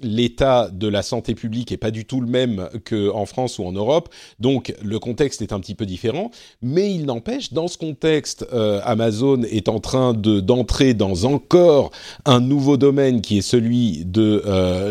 [0.00, 3.72] l'état de la santé publique est pas du tout le même qu'en France ou en
[3.72, 4.08] Europe,
[4.40, 6.30] donc le contexte est un petit peu différent.
[6.62, 11.90] Mais il n'empêche, dans ce contexte, euh, Amazon est en train de d'entrer dans encore
[12.24, 14.42] un nouveau domaine qui est celui de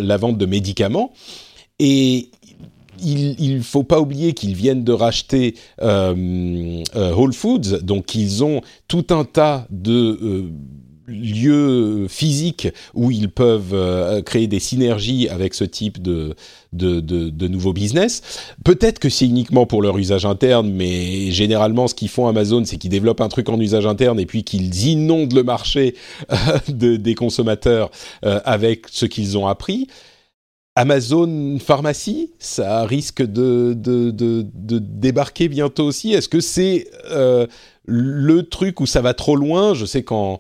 [0.01, 1.11] la vente de médicaments.
[1.79, 2.29] Et
[3.01, 8.43] il ne faut pas oublier qu'ils viennent de racheter euh, euh, Whole Foods, donc ils
[8.43, 10.51] ont tout un tas de euh,
[11.07, 16.36] lieux physiques où ils peuvent créer des synergies avec ce type de,
[16.73, 18.21] nouveaux business.
[18.65, 22.77] Peut-être que c'est uniquement pour leur usage interne, mais généralement ce qu'ils font Amazon, c'est
[22.77, 25.95] qu'ils développent un truc en usage interne et puis qu'ils inondent le marché
[26.67, 27.89] de, des consommateurs
[28.21, 29.88] avec ce qu'ils ont appris.
[30.77, 36.13] Amazon Pharmacie, ça risque de, de, de, de débarquer bientôt aussi.
[36.13, 37.47] Est-ce que c'est euh,
[37.85, 39.73] le truc où ça va trop loin?
[39.73, 40.39] Je sais qu'en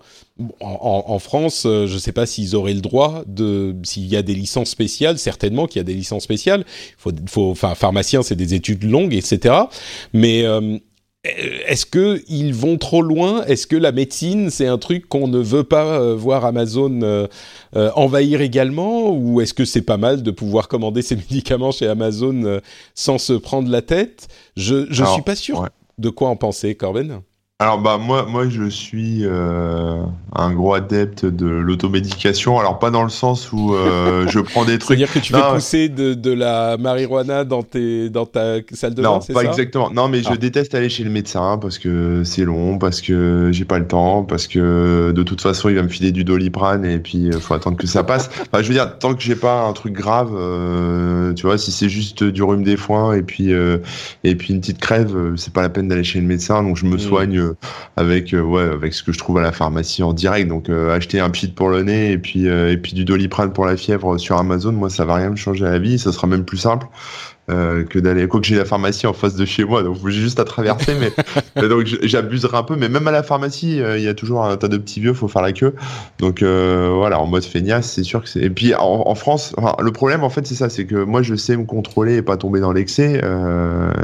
[0.59, 4.15] en, en France, euh, je ne sais pas s'ils auraient le droit de, s'il y
[4.15, 5.17] a des licences spéciales.
[5.17, 6.65] Certainement qu'il y a des licences spéciales.
[6.99, 9.55] Faut, faut, enfin, pharmacien, c'est des études longues, etc.
[10.13, 10.77] Mais euh,
[11.23, 13.43] est-ce que ils vont trop loin?
[13.45, 17.27] Est-ce que la médecine, c'est un truc qu'on ne veut pas euh, voir Amazon euh,
[17.75, 19.11] euh, envahir également?
[19.11, 22.59] Ou est-ce que c'est pas mal de pouvoir commander ces médicaments chez Amazon euh,
[22.95, 24.27] sans se prendre la tête?
[24.55, 25.69] Je Alors, suis pas sûr ouais.
[25.97, 27.21] de quoi en penser, Corben.
[27.59, 30.03] Alors bah moi moi je suis euh,
[30.35, 32.59] un gros adepte de l'automédication.
[32.59, 34.99] Alors pas dans le sens où euh, je prends des trucs.
[34.99, 38.93] C'est-à-dire que tu Non, fais pousser de, de la marijuana dans, tes, dans ta salle
[38.93, 39.47] de Non, bain, c'est pas ça?
[39.49, 39.89] exactement.
[39.89, 40.33] Non, mais Ah.
[40.33, 43.87] je déteste aller chez le médecin parce que c'est long, parce que j'ai pas le
[43.87, 47.39] temps, parce que de toute façon il va me filer du doliprane et puis euh,
[47.39, 48.29] faut attendre que ça passe.
[48.53, 51.71] Enfin, je veux dire, tant que j'ai pas un truc grave, euh, tu vois, si
[51.71, 53.79] c'est juste du rhume des foins et puis euh,
[54.23, 56.61] et puis une petite crève, euh, c'est pas la peine d'aller chez le médecin.
[56.61, 56.99] Donc je me Mm.
[56.99, 57.46] soigne
[57.95, 60.47] avec euh, ouais avec ce que je trouve à la pharmacie en direct.
[60.47, 63.53] Donc euh, acheter un pchit pour le nez et puis euh, et puis du doliprane
[63.53, 65.99] pour la fièvre sur Amazon, moi ça va rien me changer à la vie.
[65.99, 66.87] Ça sera même plus simple.
[67.49, 68.27] Euh, que d'aller.
[68.27, 70.93] Quoi que j'ai la pharmacie en face de chez moi, donc j'ai juste à traverser,
[70.99, 71.13] mais
[71.69, 72.75] donc j'abuserai un peu.
[72.75, 75.27] Mais même à la pharmacie, il y a toujours un tas de petits vieux, faut
[75.27, 75.73] faire la queue.
[76.19, 78.41] Donc voilà, en mode feignasse, c'est sûr que c'est.
[78.41, 81.55] Et puis en, France, le problème en fait c'est ça, c'est que moi je sais
[81.55, 83.21] me contrôler et pas tomber dans l'excès,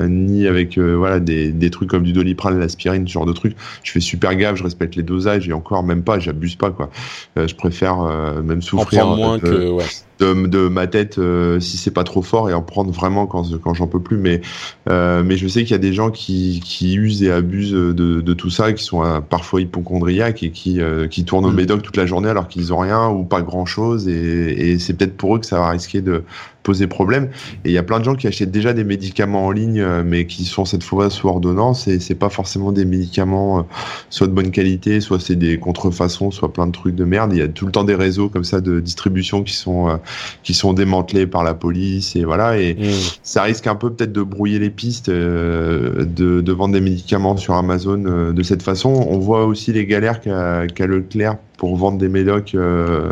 [0.07, 3.55] ni avec voilà des, des trucs comme du doliprane, l'aspirine, ce genre de trucs.
[3.83, 6.89] Je fais super gaffe, je respecte les dosages et encore même pas, j'abuse pas quoi.
[7.35, 7.97] je préfère
[8.43, 9.07] même souffrir.
[9.07, 9.83] En moins que ouais
[10.23, 13.73] de, ma tête euh, si c'est pas trop fort et en prendre vraiment quand, quand
[13.73, 14.17] j'en peux plus.
[14.17, 14.41] Mais,
[14.89, 17.93] euh, mais je sais qu'il y a des gens qui, qui usent et abusent de,
[17.93, 21.55] de tout ça, qui sont euh, parfois hypochondriaques et qui, qui tournent au mm.
[21.55, 24.07] médoc toute la journée alors qu'ils ont rien ou pas grand chose.
[24.07, 26.23] Et, et c'est peut-être pour eux que ça va risquer de,
[26.63, 27.29] poser problème.
[27.65, 30.03] Et il y a plein de gens qui achètent déjà des médicaments en ligne, euh,
[30.05, 33.61] mais qui sont cette fois sous ordonnance, et c'est pas forcément des médicaments euh,
[34.09, 37.33] soit de bonne qualité, soit c'est des contrefaçons, soit plein de trucs de merde.
[37.33, 39.97] Il y a tout le temps des réseaux comme ça de distribution qui sont euh,
[40.43, 42.57] qui sont démantelés par la police, et voilà.
[42.57, 42.83] Et mmh.
[43.21, 47.55] ça risque un peu peut-être de brouiller les pistes de, de vendre des médicaments sur
[47.55, 48.89] Amazon de cette façon.
[49.09, 53.09] On voit aussi les galères qu'a qu Leclerc pour vendre des médocs euh,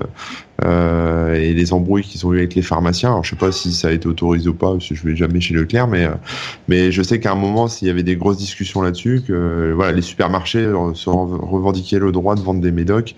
[0.63, 3.09] euh, et les embrouilles qu'ils ont eu avec les pharmaciens.
[3.09, 5.15] Alors, je sais pas si ça a été autorisé ou pas, parce que je vais
[5.15, 6.11] jamais chez Leclerc, mais, euh,
[6.67, 9.91] mais je sais qu'à un moment, s'il y avait des grosses discussions là-dessus, que voilà,
[9.91, 13.15] les supermarchés se revendiquaient le droit de vendre des médocs,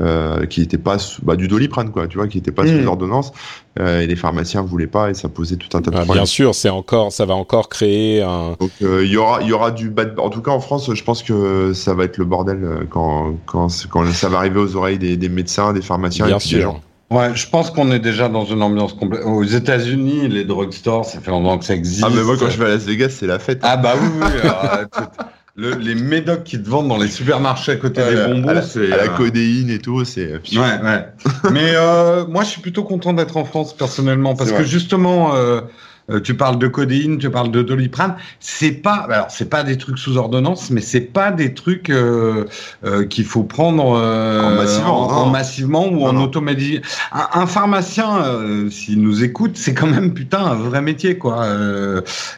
[0.00, 3.32] euh, qui n'était pas bah, du doliprane quoi tu vois qui n'était pas sous l'ordonnance
[3.78, 6.24] euh, et les pharmaciens voulaient pas et ça posait tout un tas de bah, problèmes
[6.24, 9.48] bien sûr c'est encore ça va encore créer un donc euh, il y aura il
[9.48, 12.18] y aura du bad en tout cas en France je pense que ça va être
[12.18, 16.26] le bordel quand quand quand ça va arriver aux oreilles des, des médecins des pharmaciens
[16.26, 16.58] bien et sûr.
[16.58, 16.80] des gens
[17.10, 19.22] Ouais, je pense qu'on est déjà dans une ambiance complète.
[19.24, 22.02] Aux États-Unis, les drugstores, ça fait longtemps que ça existe.
[22.04, 23.60] Ah, mais moi, quand je vais à Las Vegas, c'est la fête.
[23.62, 24.50] Ah, bah oui, oui.
[25.56, 29.04] Le, les médocs qui te vendent dans les supermarchés à côté des bonbons, c'est la
[29.04, 30.32] euh, codéine et tout, c'est.
[30.52, 31.06] Ouais, ouais.
[31.52, 35.60] Mais euh, moi, je suis plutôt content d'être en France personnellement parce que justement, euh,
[36.10, 38.16] euh, tu parles de codéine, tu parles de doliprane.
[38.38, 42.44] C'est pas, alors c'est pas des trucs sous ordonnance, mais c'est pas des trucs euh,
[42.84, 46.80] euh, qu'il faut prendre en massivement, en, massivement ou en automédie.
[47.12, 48.22] Un, un, pharmacien,
[48.70, 51.46] s'il nous écoute, c'est quand même putain un vrai métier quoi.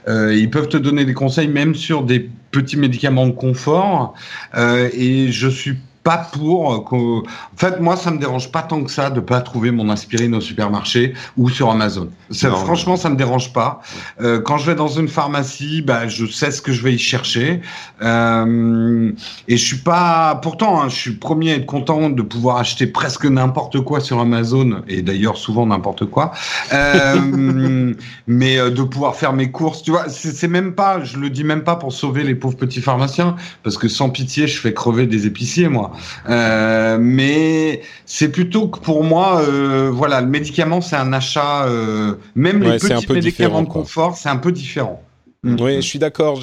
[0.07, 2.31] ils peuvent te donner des conseils même sur des
[2.63, 4.15] petits médicaments de confort.
[4.57, 6.71] et je suis pas pour.
[6.71, 7.23] En
[7.57, 10.41] fait, moi, ça me dérange pas tant que ça de pas trouver mon aspirine au
[10.41, 12.11] supermarché ou sur Amazon.
[12.31, 13.81] Ça, franchement, ça me dérange pas.
[14.21, 16.99] Euh, quand je vais dans une pharmacie, bah, je sais ce que je vais y
[16.99, 17.61] chercher.
[18.03, 19.11] Euh,
[19.49, 20.37] et je suis pas.
[20.37, 24.21] Pourtant, hein, je suis premier à être content de pouvoir acheter presque n'importe quoi sur
[24.21, 26.31] Amazon et d'ailleurs souvent n'importe quoi.
[26.73, 27.95] Euh,
[28.29, 31.03] mais euh, de pouvoir faire mes courses, tu vois, c'est même pas.
[31.03, 34.47] Je le dis même pas pour sauver les pauvres petits pharmaciens parce que sans pitié,
[34.47, 35.96] je fais crever des épiciers, moi.
[36.29, 42.15] Euh, mais c'est plutôt que pour moi, euh, voilà, le médicament, c'est un achat, euh,
[42.35, 45.03] même les petits médicaments de confort, c'est un peu différent.
[45.43, 45.57] Mm.
[45.61, 46.41] Oui, je suis d'accord.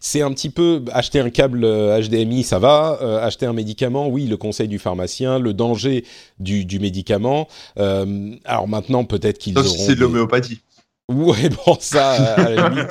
[0.00, 2.98] C'est un petit peu acheter un câble HDMI, ça va.
[3.22, 6.04] acheter un médicament, oui, le conseil du pharmacien, le danger
[6.38, 7.48] du, du médicament.
[7.76, 9.68] alors maintenant, peut-être qu'ils auront.
[9.68, 10.60] C'est de l'homéopathie.
[11.12, 12.88] Ouais, bon, ça, à la limite,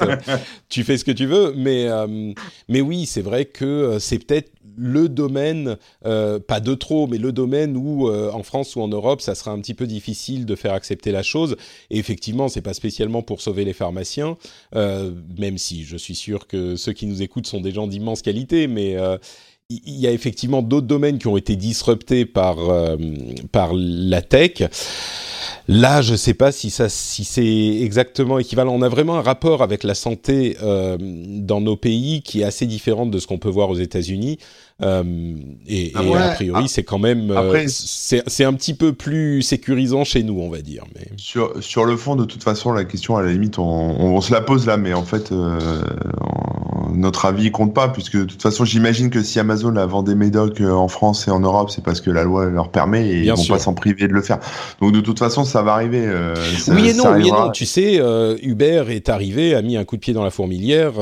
[0.70, 1.88] tu fais ce que tu veux, mais
[2.68, 7.32] mais oui, c'est vrai que c'est peut-être le domaine, euh, pas de trop, mais le
[7.32, 10.56] domaine où euh, en France ou en Europe, ça sera un petit peu difficile de
[10.56, 11.56] faire accepter la chose.
[11.90, 14.38] Et effectivement, c'est pas spécialement pour sauver les pharmaciens,
[14.76, 18.22] euh, même si je suis sûr que ceux qui nous écoutent sont des gens d'immense
[18.22, 18.96] qualité, mais
[19.86, 22.58] il y a effectivement d'autres domaines qui ont été disruptés par
[23.52, 24.64] par la tech.
[25.70, 28.74] Là, je ne sais pas si ça, si c'est exactement équivalent.
[28.74, 32.66] On a vraiment un rapport avec la santé euh, dans nos pays qui est assez
[32.66, 34.40] différent de ce qu'on peut voir aux États-Unis.
[34.82, 35.04] Euh,
[35.66, 36.68] et, et a priori, ah.
[36.68, 40.84] c'est quand même, euh, c'est un petit peu plus sécurisant chez nous, on va dire.
[40.96, 44.20] Mais sur sur le fond, de toute façon, la question, à la limite, on, on,
[44.20, 45.60] se la pose là, mais en fait, euh,
[46.96, 50.16] notre avis compte pas, puisque de toute façon, j'imagine que si Amazon la vend des
[50.16, 53.22] médocs euh, en France et en Europe, c'est parce que la loi leur permet et
[53.22, 54.40] Bien ils vont pas s'en priver de le faire.
[54.82, 56.04] Donc de toute façon, ça va arriver.
[56.06, 56.36] Euh,
[56.70, 57.52] oui et non, oui et non.
[57.52, 60.94] Tu sais, euh, Uber est arrivé, a mis un coup de pied dans la fourmilière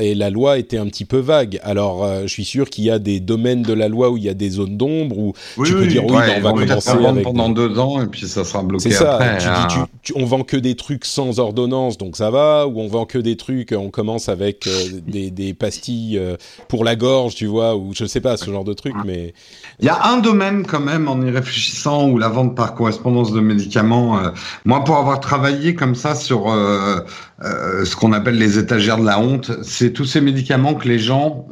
[0.00, 1.60] et la loi était un petit peu vague.
[1.62, 4.28] Alors, je suis sûr qu'il y a des domaines de la loi où il y
[4.28, 7.78] a des zones d'ombre où tu peux dire oui, on va commencer avec pendant deux
[7.78, 9.14] ans et puis ça sera bloqué C'est ça.
[9.14, 9.66] Après, tu hein.
[9.68, 12.66] dis, tu, on vend que des trucs sans ordonnance, donc ça va.
[12.66, 14.68] Ou on vend que des trucs, on commence avec
[15.06, 16.36] des des pastilles euh,
[16.68, 19.34] pour la gorge, tu vois, ou je sais pas, ce genre de truc, mais...
[19.80, 23.32] Il y a un domaine quand même, en y réfléchissant, où la vente par correspondance
[23.32, 24.30] de médicaments, euh,
[24.64, 27.00] moi pour avoir travaillé comme ça sur euh,
[27.40, 31.46] ce qu'on appelle les étagères de la honte, c'est tous ces médicaments que les gens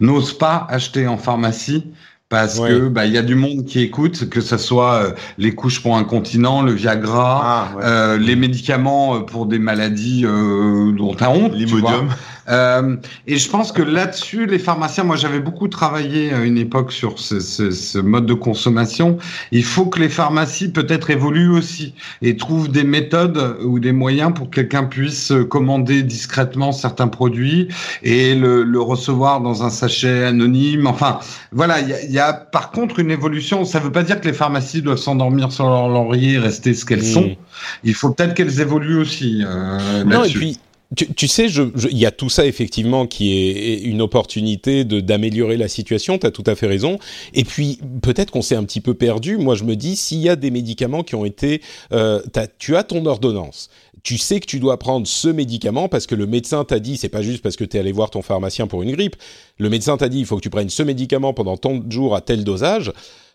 [0.00, 1.84] n'osent pas acheter en pharmacie
[2.28, 5.54] parce que bah il y a du monde qui écoute, que ce soit euh, les
[5.54, 11.14] couches pour un continent, le Viagra, ah, euh, les médicaments pour des maladies euh, dont
[11.20, 12.08] as honte, l'imodium.
[12.48, 16.92] Euh, et je pense que là-dessus, les pharmaciens, moi j'avais beaucoup travaillé à une époque
[16.92, 19.18] sur ce, ce, ce, mode de consommation.
[19.52, 24.32] Il faut que les pharmacies peut-être évoluent aussi et trouvent des méthodes ou des moyens
[24.34, 27.68] pour que quelqu'un puisse commander discrètement certains produits
[28.02, 30.86] et le, le recevoir dans un sachet anonyme.
[30.86, 31.18] Enfin,
[31.52, 33.64] voilà, il y a, y a, par contre une évolution.
[33.64, 36.74] Ça ne veut pas dire que les pharmacies doivent s'endormir sur leur laurier et rester
[36.74, 37.36] ce qu'elles sont.
[37.84, 39.42] Il faut peut-être qu'elles évoluent aussi.
[39.46, 40.58] Euh, non, et puis
[40.94, 45.56] tu, tu sais, il y a tout ça effectivement qui est une opportunité de d'améliorer
[45.56, 46.18] la situation.
[46.18, 46.98] Tu as tout à fait raison.
[47.34, 49.36] Et puis peut-être qu'on s'est un petit peu perdu.
[49.36, 51.60] Moi, je me dis s'il y a des médicaments qui ont été,
[51.92, 52.20] euh,
[52.58, 53.68] tu as ton ordonnance.
[54.06, 57.08] Tu sais que tu dois prendre ce médicament parce que le médecin t'a dit, c'est
[57.08, 59.16] pas juste parce que tu es allé voir ton pharmacien pour une grippe.
[59.58, 62.14] Le médecin t'a dit, il faut que tu prennes ce médicament pendant tant de jours
[62.14, 62.92] à tel dosage.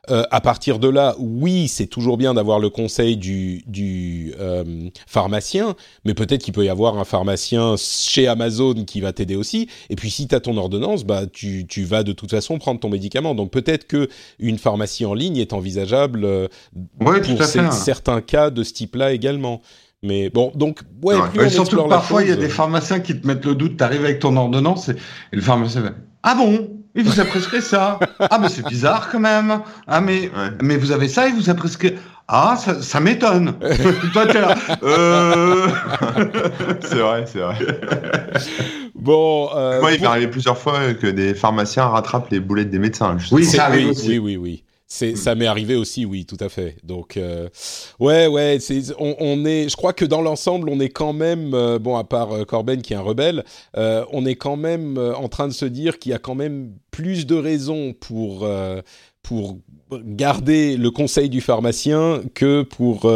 [0.10, 4.64] Euh, à partir de là, oui, c'est toujours bien d'avoir le conseil du, du euh,
[5.08, 9.68] pharmacien, mais peut-être qu'il peut y avoir un pharmacien chez Amazon qui va t'aider aussi.
[9.90, 12.80] Et puis si tu as ton ordonnance, bah tu, tu vas de toute façon prendre
[12.80, 13.36] ton médicament.
[13.36, 14.08] Donc peut-être que
[14.40, 16.48] une pharmacie en ligne est envisageable euh,
[16.98, 19.62] pour fait, certains cas de ce type-là également.
[20.04, 21.30] Mais bon, donc, ouais, ouais.
[21.34, 23.84] Plus surtout que parfois, il y a des pharmaciens qui te mettent le doute, tu
[23.84, 25.92] arrives avec ton ordonnance et, et le pharmacien va,
[26.24, 26.70] ah bon?
[26.94, 28.00] Il vous a prescrit ça?
[28.20, 29.62] Ah, mais c'est bizarre quand même.
[29.88, 30.50] Ah, mais, ouais.
[30.62, 31.96] mais vous avez ça, il vous a prescrit.
[32.28, 33.54] Ah, ça, ça m'étonne.
[34.14, 34.56] Toi, t'es là.
[34.84, 35.68] Euh...
[36.82, 37.56] c'est vrai, c'est vrai.
[38.94, 39.50] Bon.
[39.56, 40.04] Euh, Moi, il pour...
[40.04, 43.18] m'est arrivé plusieurs fois que des pharmaciens rattrapent les boulettes des médecins.
[43.18, 43.40] Justement.
[43.40, 44.20] Oui, ça arrive oui, aussi.
[44.20, 44.64] Oui, oui, oui.
[44.94, 46.76] C'est, ça m'est arrivé aussi, oui, tout à fait.
[46.84, 47.48] Donc, euh,
[48.02, 51.54] ouais, ouais, c'est, on, on, est, je crois que dans l'ensemble, on est quand même,
[51.54, 53.46] euh, bon, à part euh, Corben qui est un rebelle,
[53.78, 56.74] euh, on est quand même en train de se dire qu'il y a quand même
[56.92, 58.46] plus de raisons pour
[59.24, 59.60] pour
[59.94, 63.10] garder le conseil du pharmacien que pour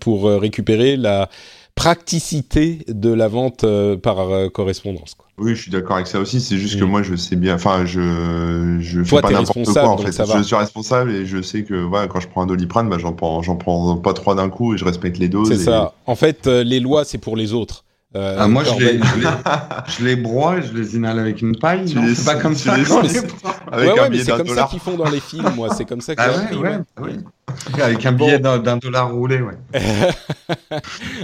[0.00, 1.28] pour récupérer la
[1.74, 3.64] praticité de la vente
[4.02, 5.14] par correspondance.
[5.14, 5.26] Quoi.
[5.38, 6.40] Oui, je suis d'accord avec ça aussi.
[6.40, 6.80] C'est juste mmh.
[6.80, 7.54] que moi, je sais bien.
[7.54, 10.12] Enfin, je je fais pas n'importe quoi en fait.
[10.12, 13.12] Je suis responsable et je sais que voilà, quand je prends un doliprane, bah, j'en
[13.12, 15.48] prends j'en prends pas trois d'un coup et je respecte les doses.
[15.48, 15.64] C'est et...
[15.64, 15.94] ça.
[16.06, 17.84] En fait, euh, les lois, c'est pour les autres.
[18.14, 19.26] Euh, ah, moi, je les, je, les,
[19.88, 21.88] je les, broie et je les inhale avec une paille.
[21.88, 22.76] C'est pas comme ça.
[22.76, 22.82] Les...
[22.84, 24.66] Non, avec ouais, ouais, mais c'est comme dollar.
[24.66, 25.70] ça qu'ils font dans les films, moi.
[25.74, 27.82] C'est comme ça que ah ouais, ouais, ouais.
[27.82, 28.58] Avec un billet bon.
[28.58, 29.56] d'un dollar roulé, ouais.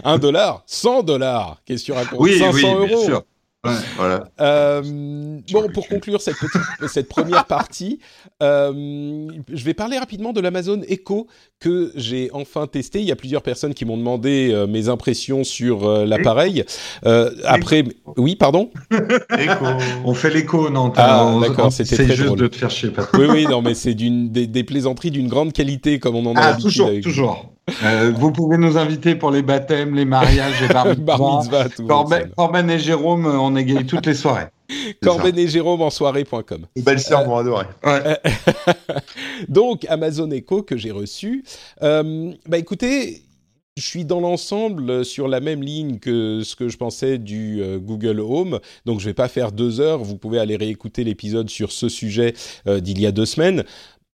[0.04, 3.22] un dollar 100 dollars Qu'est-ce que tu racontes oui, 500 oui, euros bien sûr.
[3.66, 4.28] Ouais, voilà.
[4.40, 4.82] Euh,
[5.52, 7.98] bon, pour conclure cette, petite, cette première partie,
[8.40, 11.26] euh, je vais parler rapidement de l'Amazon Echo
[11.58, 13.00] que j'ai enfin testé.
[13.00, 16.64] Il y a plusieurs personnes qui m'ont demandé euh, mes impressions sur euh, l'appareil.
[17.44, 17.82] après,
[18.16, 18.70] oui, pardon?
[19.36, 19.66] Echo.
[20.04, 22.38] On fait l'écho, non Ah, d'accord, c'était très juste drôle.
[22.38, 22.92] de te faire chier.
[23.14, 26.42] oui, oui, non, mais c'est des, des plaisanteries d'une grande qualité, comme on en a
[26.42, 27.50] ah, toujours, toujours.
[27.84, 30.68] Euh, vous pouvez nous inviter pour les baptêmes, les mariages, les
[31.04, 31.68] bar mitzvahs.
[31.86, 34.48] Corben, Corben, et Jérôme, on égaye toutes les soirées.
[35.02, 36.66] Corben et Jérôme en soirée.com.
[36.76, 37.64] Belle sœur, euh.
[37.84, 38.18] Ouais.
[39.48, 41.44] Donc, Amazon Echo que j'ai reçu.
[41.82, 43.22] Euh, bah écoutez,
[43.78, 47.78] je suis dans l'ensemble sur la même ligne que ce que je pensais du euh,
[47.78, 48.60] Google Home.
[48.84, 50.02] Donc, je ne vais pas faire deux heures.
[50.02, 52.34] Vous pouvez aller réécouter l'épisode sur ce sujet
[52.66, 53.64] euh, d'il y a deux semaines.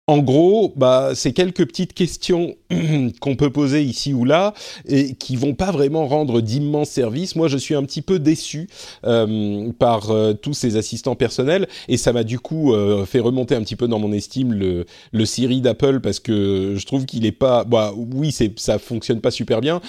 [0.07, 2.55] En gros, bah, c'est quelques petites questions
[3.21, 4.53] qu'on peut poser ici ou là
[4.87, 7.35] et qui vont pas vraiment rendre d'immenses services.
[7.35, 8.69] Moi, je suis un petit peu déçu
[9.03, 13.55] euh, par euh, tous ces assistants personnels et ça m'a du coup euh, fait remonter
[13.55, 17.25] un petit peu dans mon estime le, le Siri d'Apple parce que je trouve qu'il
[17.25, 17.63] est pas.
[17.63, 19.81] Bah, oui, c'est ça fonctionne pas super bien.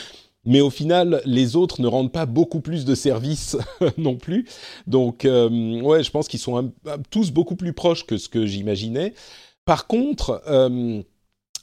[0.47, 3.59] Mais au final, les autres ne rendent pas beaucoup plus de services
[3.99, 4.47] non plus.
[4.87, 6.73] Donc, euh, ouais, je pense qu'ils sont
[7.11, 9.13] tous beaucoup plus proches que ce que j'imaginais.
[9.67, 11.03] Par contre, euh,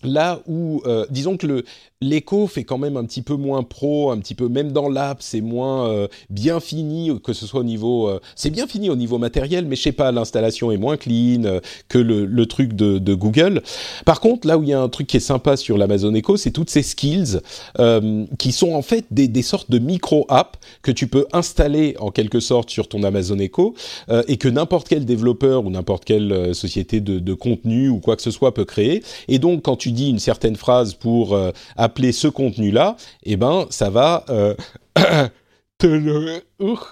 [0.03, 1.63] là où, euh, disons que le,
[2.03, 5.21] l'écho fait quand même un petit peu moins pro, un petit peu même dans l'app,
[5.21, 8.95] c'est moins euh, bien fini que ce soit au niveau, euh, c'est bien fini au
[8.95, 12.73] niveau matériel, mais je sais pas, l'installation est moins clean euh, que le, le truc
[12.73, 13.61] de, de, Google.
[14.05, 16.37] Par contre, là où il y a un truc qui est sympa sur l'Amazon Echo,
[16.37, 17.39] c'est toutes ces skills
[17.79, 21.95] euh, qui sont en fait des, des sortes de micro apps que tu peux installer
[21.99, 23.75] en quelque sorte sur ton Amazon Echo
[24.09, 28.15] euh, et que n'importe quel développeur ou n'importe quelle société de, de, contenu ou quoi
[28.15, 29.03] que ce soit peut créer.
[29.27, 31.37] Et donc, quand tu dis une certaine phrase pour
[31.77, 34.53] appeler ce contenu-là, eh ben, ça va euh,
[35.77, 36.41] te le...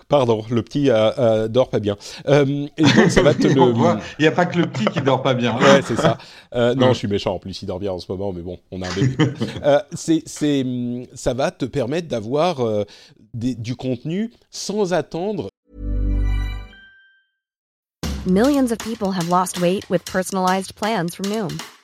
[0.08, 1.98] pardon, le petit euh, euh, dort pas bien.
[2.28, 3.74] Euh, et donc, ça va te le...
[4.20, 5.58] Il n'y a pas que le petit qui dort pas bien.
[5.58, 6.18] ouais, c'est ça.
[6.54, 7.36] Euh, non, je suis méchant.
[7.36, 9.16] En plus, il dort bien en ce moment, mais bon, on a un bébé.
[9.94, 10.66] c'est, c'est,
[11.14, 12.86] ça va te permettre d'avoir
[13.34, 15.50] du contenu sans attendre
[18.28, 21.60] Millions of people have lost weight with personalized plans from Noom,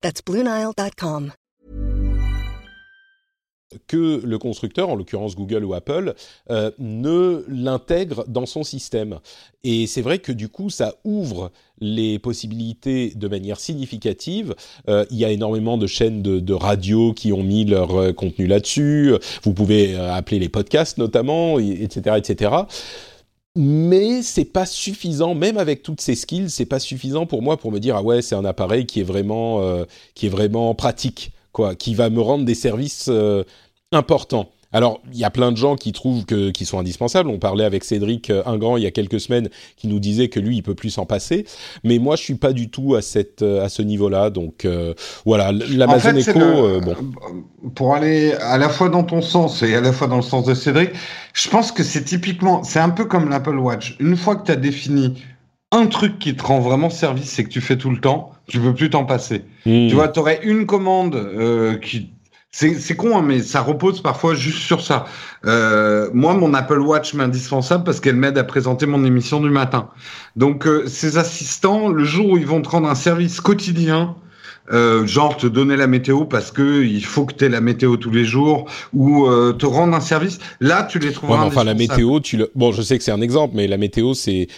[0.00, 1.32] That's BlueNile.com.
[3.86, 6.14] que le constructeur, en l'occurrence Google ou Apple,
[6.50, 9.18] euh, ne l'intègre dans son système.
[9.62, 14.54] Et c'est vrai que du coup, ça ouvre les possibilités de manière significative.
[14.88, 18.46] Euh, il y a énormément de chaînes de, radio qui ont mis leur euh, contenu
[18.46, 19.12] là-dessus.
[19.42, 22.50] Vous pouvez appeler les podcasts notamment, etc., etc
[23.60, 27.72] mais c'est pas suffisant, même avec toutes ces skills, c'est pas suffisant pour moi pour
[27.72, 29.84] me dire ah ouais c'est un appareil qui est vraiment euh,
[30.14, 33.42] qui est vraiment pratique quoi, qui va me rendre des services euh,
[33.90, 34.48] importants.
[34.72, 37.30] Alors, il y a plein de gens qui trouvent que qui sont indispensables.
[37.30, 40.40] On parlait avec Cédric euh, Ingrand il y a quelques semaines, qui nous disait que
[40.40, 41.46] lui, il peut plus s'en passer.
[41.84, 44.30] Mais moi, je suis pas du tout à cette euh, à ce niveau-là.
[44.30, 44.92] Donc euh,
[45.24, 46.94] voilà, l'Amazon En fait, c'est Echo, le- euh, bon.
[47.74, 50.44] Pour aller à la fois dans ton sens et à la fois dans le sens
[50.44, 50.90] de Cédric,
[51.32, 53.96] je pense que c'est typiquement, c'est un peu comme l'Apple Watch.
[54.00, 55.14] Une fois que tu as défini
[55.70, 58.58] un truc qui te rend vraiment service et que tu fais tout le temps, tu
[58.58, 59.44] peux plus t'en passer.
[59.66, 59.88] Hmm.
[59.88, 62.10] Tu vois, tu aurais une commande euh, qui.
[62.50, 65.04] C'est c'est con, hein, mais ça repose parfois juste sur ça.
[65.44, 69.50] Euh, moi, mon Apple Watch m'est indispensable parce qu'elle m'aide à présenter mon émission du
[69.50, 69.90] matin.
[70.34, 74.16] Donc, euh, ces assistants, le jour où ils vont te rendre un service quotidien,
[74.70, 77.96] euh, genre te donner la météo parce que il faut que tu aies la météo
[77.96, 81.64] tous les jours, ou euh, te rendre un service, là, tu les Ouais, mais enfin,
[81.64, 82.50] la météo, tu le.
[82.54, 84.48] Bon, je sais que c'est un exemple, mais la météo, c'est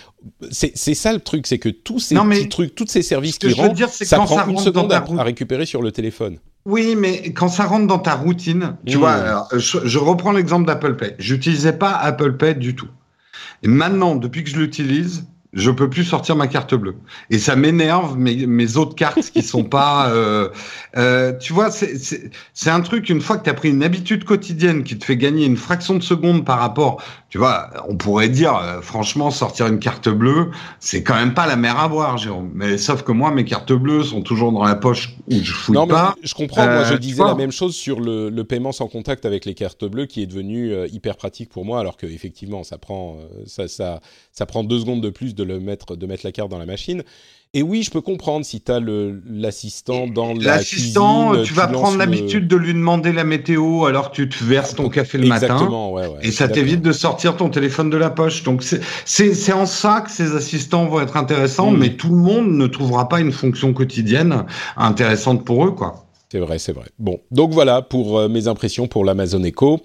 [0.50, 3.38] c'est c'est ça le truc, c'est que tous ces Non, petits trucs, tous ces services
[3.38, 6.38] qui dire, que ça prend ça une seconde à récupérer sur le téléphone.
[6.66, 9.00] Oui, mais quand ça rentre dans ta routine, tu Mmh.
[9.00, 11.14] vois, alors, je, je reprends l'exemple d'Apple Pay.
[11.18, 12.88] J'utilisais pas Apple Pay du tout.
[13.62, 16.94] Et maintenant, depuis que je l'utilise, je peux plus sortir ma carte bleue.
[17.30, 20.08] Et ça m'énerve mes, mes autres cartes qui sont pas.
[20.10, 20.48] euh,
[20.96, 22.30] euh, tu vois, c'est-
[22.66, 23.08] un truc.
[23.08, 25.94] Une fois que tu as pris une habitude quotidienne qui te fait gagner une fraction
[25.94, 30.50] de seconde par rapport, tu vois, on pourrait dire, euh, franchement, sortir une carte bleue,
[30.78, 32.50] c'est quand même pas la mer à boire, Jérôme.
[32.54, 35.74] Mais sauf que moi, mes cartes bleues sont toujours dans la poche où je fouille
[35.74, 36.14] Non, mais pas.
[36.22, 36.64] je comprends.
[36.64, 39.84] moi, je disais la même chose sur le, le paiement sans contact avec les cartes
[39.84, 44.00] bleues, qui est devenu hyper pratique pour moi, alors que effectivement, ça prend ça, ça
[44.32, 46.66] ça prend deux secondes de plus de le mettre de mettre la carte dans la
[46.66, 47.02] machine.
[47.52, 48.78] Et oui, je peux comprendre si tu as
[49.28, 54.10] l'assistant dans la L'assistant, tu vas prendre le- l'habitude de lui demander la météo alors
[54.12, 55.46] que tu te verses ton café le matin.
[55.46, 56.18] Exactement, ouais, ouais.
[56.22, 58.44] Et ça t'évite de sortir ton téléphone de la poche.
[58.44, 58.62] Donc
[59.04, 61.78] c'est en ça que ces assistants vont être intéressants, Mm.
[61.78, 64.44] mais tout le monde ne trouvera pas une fonction quotidienne
[64.76, 66.06] intéressante pour eux, quoi.
[66.32, 66.86] C'est vrai, c'est vrai.
[67.00, 69.80] Bon, donc voilà pour euh, mes impressions pour l'Amazon Echo.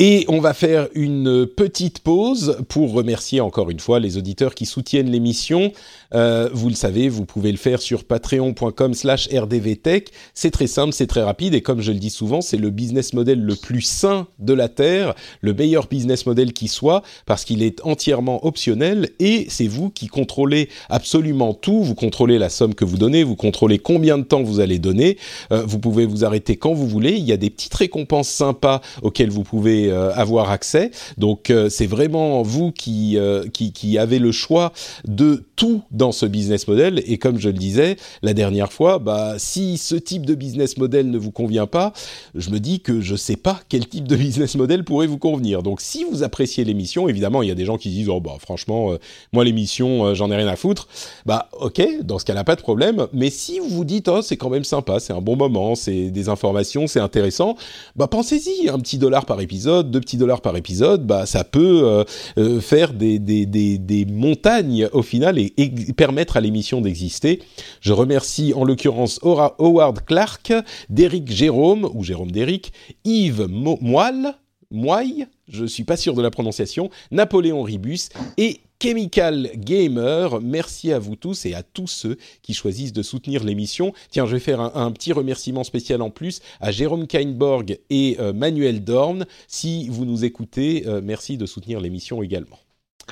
[0.00, 4.66] Et on va faire une petite pause pour remercier encore une fois les auditeurs qui
[4.66, 5.70] soutiennent l'émission.
[6.14, 10.10] Euh, vous le savez, vous pouvez le faire sur patreon.com slash rdvtech.
[10.34, 13.12] C'est très simple, c'est très rapide et comme je le dis souvent, c'est le business
[13.12, 17.62] model le plus sain de la Terre, le meilleur business model qui soit parce qu'il
[17.62, 21.82] est entièrement optionnel et c'est vous qui contrôlez absolument tout.
[21.82, 25.16] Vous contrôlez la somme que vous donnez, vous contrôlez combien de temps vous allez donner.
[25.52, 27.12] Euh, vous pouvez vous arrêter quand vous voulez.
[27.12, 30.90] Il y a des petites récompenses sympas auxquelles vous pouvez euh, avoir accès.
[31.18, 33.18] Donc c'est vraiment vous qui,
[33.52, 34.72] qui qui avez le choix
[35.06, 37.02] de tout dans ce business model.
[37.06, 41.10] Et comme je le disais la dernière fois, bah si ce type de business model
[41.10, 41.92] ne vous convient pas,
[42.34, 45.62] je me dis que je sais pas quel type de business model pourrait vous convenir.
[45.62, 48.36] Donc si vous appréciez l'émission, évidemment il y a des gens qui disent oh bah
[48.38, 48.98] franchement euh,
[49.32, 50.88] moi l'émission euh, j'en ai rien à foutre.
[51.24, 53.06] Bah ok dans ce cas-là pas de problème.
[53.12, 56.10] Mais si vous vous dites oh c'est quand même sympa, c'est un bon moment, c'est
[56.10, 57.56] des informations, c'est intéressant,
[57.96, 62.04] bah pensez-y un petit dollar par épisode, deux petits dollars par épisode, bah ça peut
[62.38, 65.52] euh, faire des, des, des, des montagnes au final et
[65.94, 67.42] permettre à l'émission d'exister.
[67.80, 70.52] Je remercie en l'occurrence Ora- Howard Clark,
[70.88, 72.72] Derek Jérôme ou Jérôme Derrick,
[73.04, 74.34] Yves Mo- Moelle,
[74.70, 80.40] Moille, je suis pas sûr de la prononciation, Napoléon Ribus et Chemical Gamer.
[80.40, 83.92] Merci à vous tous et à tous ceux qui choisissent de soutenir l'émission.
[84.10, 88.32] Tiens, je vais faire un, petit remerciement spécial en plus à Jérôme Kainborg et euh,
[88.32, 89.24] Manuel Dorn.
[89.48, 92.58] Si vous nous écoutez, euh, merci de soutenir l'émission également.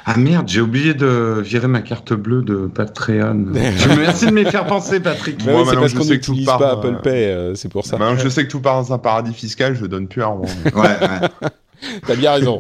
[0.07, 3.35] Ah merde, j'ai oublié de virer ma carte bleue de Patreon.
[3.55, 5.45] Merci de me faire penser, Patrick.
[5.47, 7.97] Moi, c'est parce qu'on n'utilise pas Apple Pay, euh, c'est pour ça.
[7.97, 10.47] Maintenant je sais que tout part dans un paradis fiscal, je donne plus un rond.
[10.65, 11.49] ouais, ouais.
[12.07, 12.59] T'as bien raison.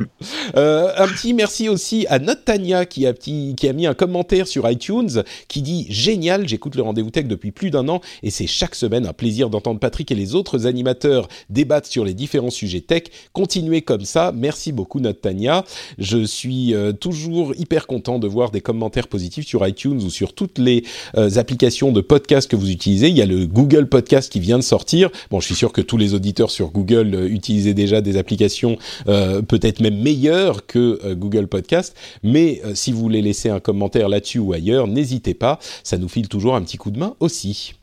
[0.56, 4.68] Euh, un petit merci aussi à Notania qui a, qui a mis un commentaire sur
[4.70, 8.74] iTunes qui dit génial, j'écoute le rendez-vous tech depuis plus d'un an et c'est chaque
[8.74, 13.04] semaine un plaisir d'entendre Patrick et les autres animateurs débattre sur les différents sujets tech.
[13.32, 14.32] Continuez comme ça.
[14.34, 15.64] Merci beaucoup Notania.
[15.98, 20.34] Je suis euh, toujours hyper content de voir des commentaires positifs sur iTunes ou sur
[20.34, 20.84] toutes les
[21.16, 23.08] euh, applications de podcast que vous utilisez.
[23.08, 25.10] Il y a le Google Podcast qui vient de sortir.
[25.30, 28.78] Bon, je suis sûr que tous les auditeurs sur Google utilisaient déjà des applications
[29.14, 31.96] euh, peut-être même meilleur que euh, Google Podcast.
[32.22, 36.08] Mais euh, si vous voulez laisser un commentaire là-dessus ou ailleurs, n'hésitez pas, ça nous
[36.08, 37.74] file toujours un petit coup de main aussi.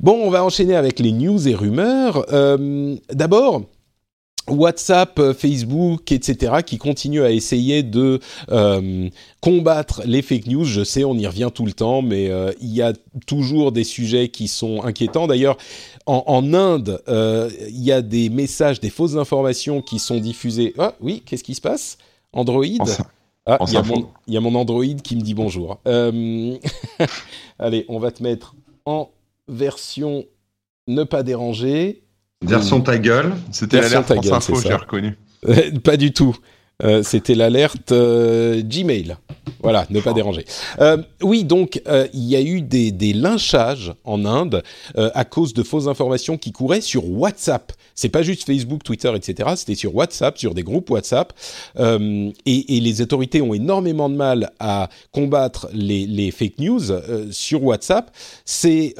[0.00, 2.26] Bon, on va enchaîner avec les news et rumeurs.
[3.10, 3.62] D'abord,
[4.50, 8.20] WhatsApp, Facebook, etc., qui continuent à essayer de
[9.40, 10.64] combattre les fake news.
[10.64, 12.30] Je sais, on y revient tout le temps, mais
[12.60, 12.92] il y a
[13.26, 15.26] toujours des sujets qui sont inquiétants.
[15.26, 15.56] D'ailleurs,
[16.08, 20.72] en, Inde, euh, il y a des messages, des fausses informations qui sont diffusées.
[20.78, 21.98] Ah oui, qu'est-ce qui se passe?
[22.32, 22.64] Android?
[23.44, 25.78] Ah, il y, a mon Android qui me dit bonjour.
[25.86, 26.56] Euh,
[27.58, 29.10] allez, on va te mettre en
[29.48, 30.24] version
[30.86, 32.02] ne pas déranger.
[32.44, 33.32] Version ta gueule.
[33.50, 35.16] C'était l'alerte France Info, j'ai reconnu.
[35.84, 36.36] pas du tout.
[36.82, 39.16] Euh, c'était l'alerte Gmail.
[39.60, 40.44] Voilà, ne pas déranger.
[40.80, 44.62] Euh, oui, donc euh, il y a eu des, des lynchages en Inde
[44.96, 47.72] euh, à cause de fausses informations qui couraient sur WhatsApp.
[47.94, 49.50] C'est pas juste Facebook, Twitter, etc.
[49.56, 51.32] C'était sur WhatsApp, sur des groupes WhatsApp,
[51.76, 56.80] et, et, les autorités ont énormément de mal à combattre les, les fake news
[57.32, 58.12] sur WhatsApp.
[58.44, 58.94] C'est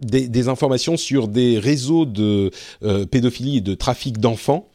[0.00, 2.52] des, des, informations sur des réseaux de
[3.10, 4.68] pédophilie et de trafic d'enfants.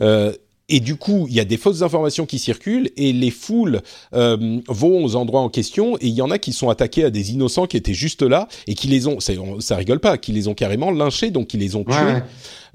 [0.00, 0.32] Euh,
[0.68, 3.82] et du coup, il y a des fausses informations qui circulent et les foules
[4.14, 7.10] euh, vont aux endroits en question et il y en a qui sont attaqués à
[7.10, 10.48] des innocents qui étaient juste là et qui les ont, ça rigole pas, qui les
[10.48, 12.22] ont carrément lynchés, donc qui les ont tués.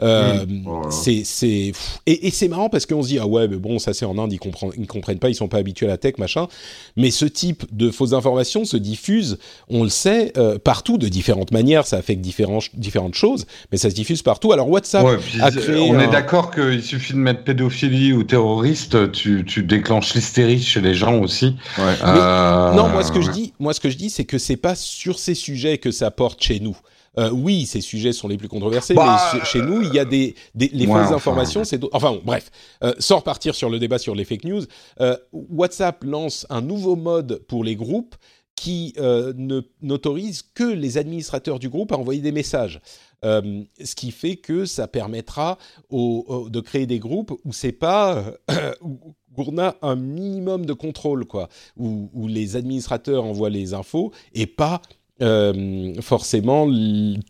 [0.02, 1.74] Euh, oh c'est c'est
[2.06, 4.18] et, et c'est marrant parce qu'on se dit ah ouais mais bon ça c'est en
[4.18, 6.48] Inde ils comprennent ils comprennent pas ils sont pas habitués à la tech machin.
[6.96, 9.40] Mais ce type de fausses informations se diffuse
[9.70, 11.86] on le sait euh, partout de différentes manières.
[11.86, 14.52] Ça affecte différentes différentes choses mais ça se diffuse partout.
[14.54, 15.06] Alors WhatsApp
[15.42, 20.14] a créé on est d'accord qu'il suffit de mettre pédophilie ou terroriste tu, tu déclenches
[20.14, 21.56] l'hystérie chez les gens aussi.
[21.78, 21.94] Ouais.
[22.06, 22.74] euh...
[22.74, 24.76] non moi ce que je dis moi ce que je dis c'est que c'est pas
[24.76, 26.78] sur ces sujets que ça porte chez nous
[27.20, 30.06] euh, oui, ces sujets sont les plus controversés, bah, mais chez nous, il y a
[30.06, 31.64] des, les fausses informations.
[31.64, 32.50] C'est enfin bon, bref,
[32.84, 34.64] euh, sans repartir sur le débat sur les fake news,
[35.02, 38.16] euh, WhatsApp lance un nouveau mode pour les groupes
[38.56, 42.82] qui ne n'autorise que les administrateurs du groupe à envoyer des messages.
[43.24, 45.58] ce qui fait que ça permettra
[45.90, 48.34] de créer des groupes où c'est pas
[48.82, 51.48] où on a un minimum de contrôle quoi,
[51.78, 54.82] où, où les administrateurs envoient les infos et pas
[55.22, 56.66] euh, forcément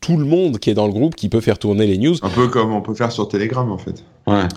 [0.02, 2.16] tout le monde qui est dans le groupe qui peut faire tourner les news.
[2.22, 4.04] Un peu comme on peut faire sur Telegram en fait.
[4.28, 4.48] Ouais.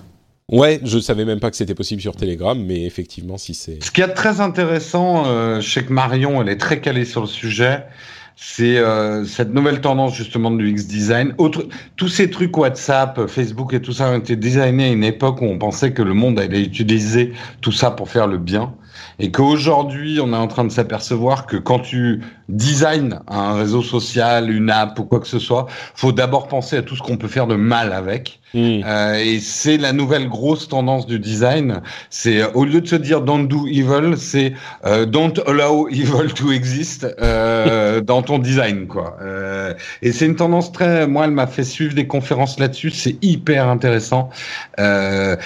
[0.50, 3.82] Ouais, je savais même pas que c'était possible sur Telegram, mais effectivement, si c'est.
[3.82, 7.22] Ce qui est très intéressant, euh, je sais que Marion, elle est très calée sur
[7.22, 7.84] le sujet.
[8.36, 11.34] C'est euh, cette nouvelle tendance justement du X design.
[11.38, 11.66] Autre,
[11.96, 15.44] tous ces trucs WhatsApp, Facebook et tout ça ont été designés à une époque où
[15.44, 18.74] on pensait que le monde allait utiliser tout ça pour faire le bien
[19.18, 24.50] et qu'aujourd'hui on est en train de s'apercevoir que quand tu design un réseau social,
[24.50, 27.28] une app ou quoi que ce soit, faut d'abord penser à tout ce qu'on peut
[27.28, 28.41] faire de mal avec.
[28.54, 28.80] Hmm.
[28.84, 31.80] Euh, et c'est la nouvelle grosse tendance du design.
[32.10, 34.52] C'est euh, au lieu de se dire don't do evil, c'est
[34.84, 37.06] euh, don't allow evil to exist
[38.04, 39.16] dans ton design, quoi.
[40.02, 41.06] Et c'est une tendance très.
[41.06, 42.90] Moi, elle m'a fait suivre des conférences là-dessus.
[42.90, 44.30] C'est hyper intéressant.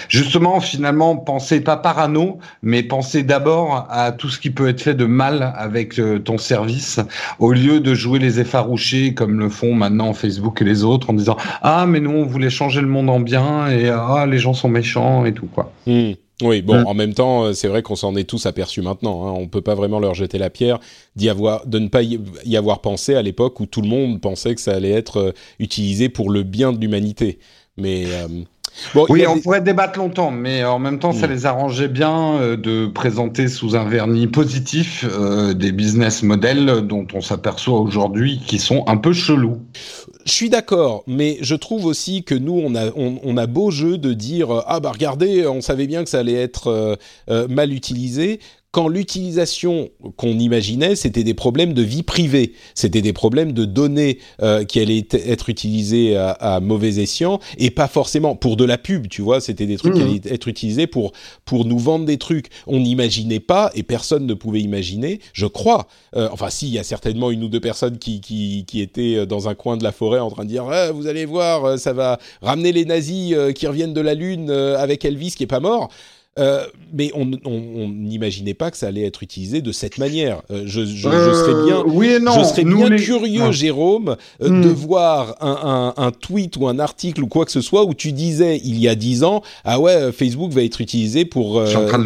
[0.08, 4.94] Justement, finalement, pensez pas parano, mais pensez d'abord à tout ce qui peut être fait
[4.94, 7.00] de mal avec ton service
[7.38, 11.12] au lieu de jouer les effarouchés comme le font maintenant Facebook et les autres en
[11.12, 14.54] disant ah mais nous on voulait changer le monde en bien et ah les gens
[14.54, 15.72] sont méchants et tout quoi.
[15.86, 16.12] Hmm.
[16.42, 16.86] Oui, bon, hmm.
[16.86, 19.26] en même temps, euh, c'est vrai qu'on s'en est tous aperçus maintenant.
[19.26, 19.32] Hein.
[19.38, 20.80] On peut pas vraiment leur jeter la pierre
[21.16, 24.54] d'y avoir, de ne pas y avoir pensé à l'époque où tout le monde pensait
[24.54, 27.38] que ça allait être euh, utilisé pour le bien de l'humanité.
[27.78, 28.28] Mais euh,
[28.94, 31.30] Bon, oui, on pourrait débattre longtemps, mais en même temps, ça mm.
[31.30, 37.06] les arrangeait bien euh, de présenter sous un vernis positif euh, des business models dont
[37.14, 39.62] on s'aperçoit aujourd'hui qui sont un peu chelous.
[40.24, 43.96] Je suis d'accord, mais je trouve aussi que nous, on a, on, a beau jeu
[43.96, 46.98] de dire ah bah regardez, on savait bien que ça allait être
[47.30, 48.40] euh, mal utilisé
[48.76, 54.18] quand l'utilisation qu'on imaginait, c'était des problèmes de vie privée, c'était des problèmes de données
[54.42, 59.08] euh, qui allaient être utilisées à, mauvais escient et pas forcément pour de la pub,
[59.08, 60.02] tu vois, c'était des trucs qui mmh.
[60.02, 61.12] allaient être utilisés pour
[61.46, 62.48] pour nous vendre des trucs.
[62.66, 65.86] On n'imaginait pas et personne ne pouvait imaginer, je crois.
[66.14, 69.24] Euh, enfin, si, il y a certainement une ou deux personnes qui, qui, qui étaient
[69.24, 71.94] dans un coin de la forêt en train de dire ah, vous allez voir, ça
[71.94, 75.60] va ramener les nazis euh, qui reviennent de la lune avec Elvis qui est pas
[75.60, 75.88] mort.
[76.38, 80.42] Euh, mais on n'imaginait pas que ça allait être utilisé de cette manière.
[80.50, 82.32] Euh, je, je, je, serais bien, oui et non.
[82.38, 84.72] Je serais bien curieux, Jérôme, euh, de hmm.
[84.72, 88.12] voir un, un, un, tweet ou un article ou quoi que ce soit où tu
[88.12, 91.62] disais il y a dix ans, ah ouais, Facebook va être utilisé pour,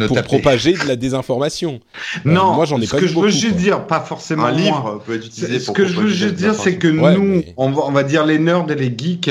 [0.07, 1.79] pour propager de la désinformation.
[2.25, 4.45] non, moi j'en ai pas Ce que je veux juste dire, pas forcément.
[4.45, 5.59] Un livre peut être utilisé.
[5.59, 8.39] Ce que je veux juste dire, c'est que nous, on, va, on va dire les
[8.39, 9.29] nerds et les geeks,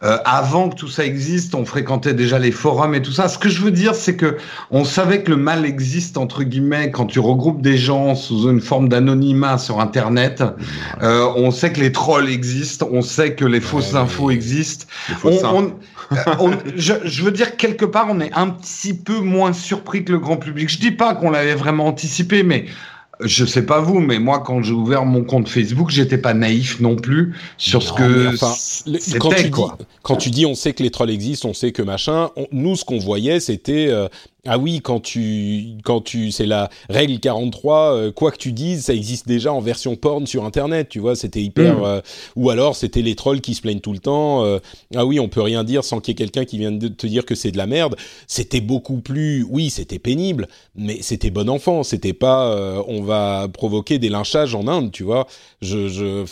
[0.00, 3.28] avant que tout ça existe, on fréquentait déjà les forums et tout ça.
[3.28, 4.37] Ce que je veux dire, c'est que
[4.70, 8.60] on savait que le mal existe entre guillemets quand tu regroupes des gens sous une
[8.60, 10.42] forme d'anonymat sur Internet.
[11.02, 14.86] Euh, on sait que les trolls existent, on sait que les fausses infos existent.
[15.24, 15.70] Euh,
[16.76, 20.36] je, veux dire quelque part, on est un petit peu moins surpris que le grand
[20.36, 20.68] public.
[20.68, 22.66] Je dis pas qu'on l'avait vraiment anticipé, mais
[23.20, 26.80] je sais pas vous, mais moi, quand j'ai ouvert mon compte Facebook, j'étais pas naïf
[26.80, 29.76] non plus sur ce que c'était, quand tu quoi.
[29.78, 32.76] Dis, quand tu dis on sait que les trolls existent, on sait que machin, nous,
[32.76, 34.08] ce qu'on voyait, c'était euh,
[34.46, 38.84] ah oui, quand tu, quand tu, c'est la règle 43, euh, quoi que tu dises,
[38.84, 41.84] ça existe déjà en version porn sur Internet, tu vois, c'était hyper, mm.
[41.84, 42.00] euh,
[42.36, 44.60] ou alors c'était les trolls qui se plaignent tout le temps, euh,
[44.94, 47.06] ah oui, on peut rien dire sans qu'il y ait quelqu'un qui vienne de te
[47.08, 47.96] dire que c'est de la merde.
[48.28, 53.98] C'était beaucoup plus, oui, c'était pénible, mais c'était bon enfant, c'était pas, on va provoquer
[53.98, 55.26] des lynchages en Inde, tu vois.
[55.62, 56.24] Je.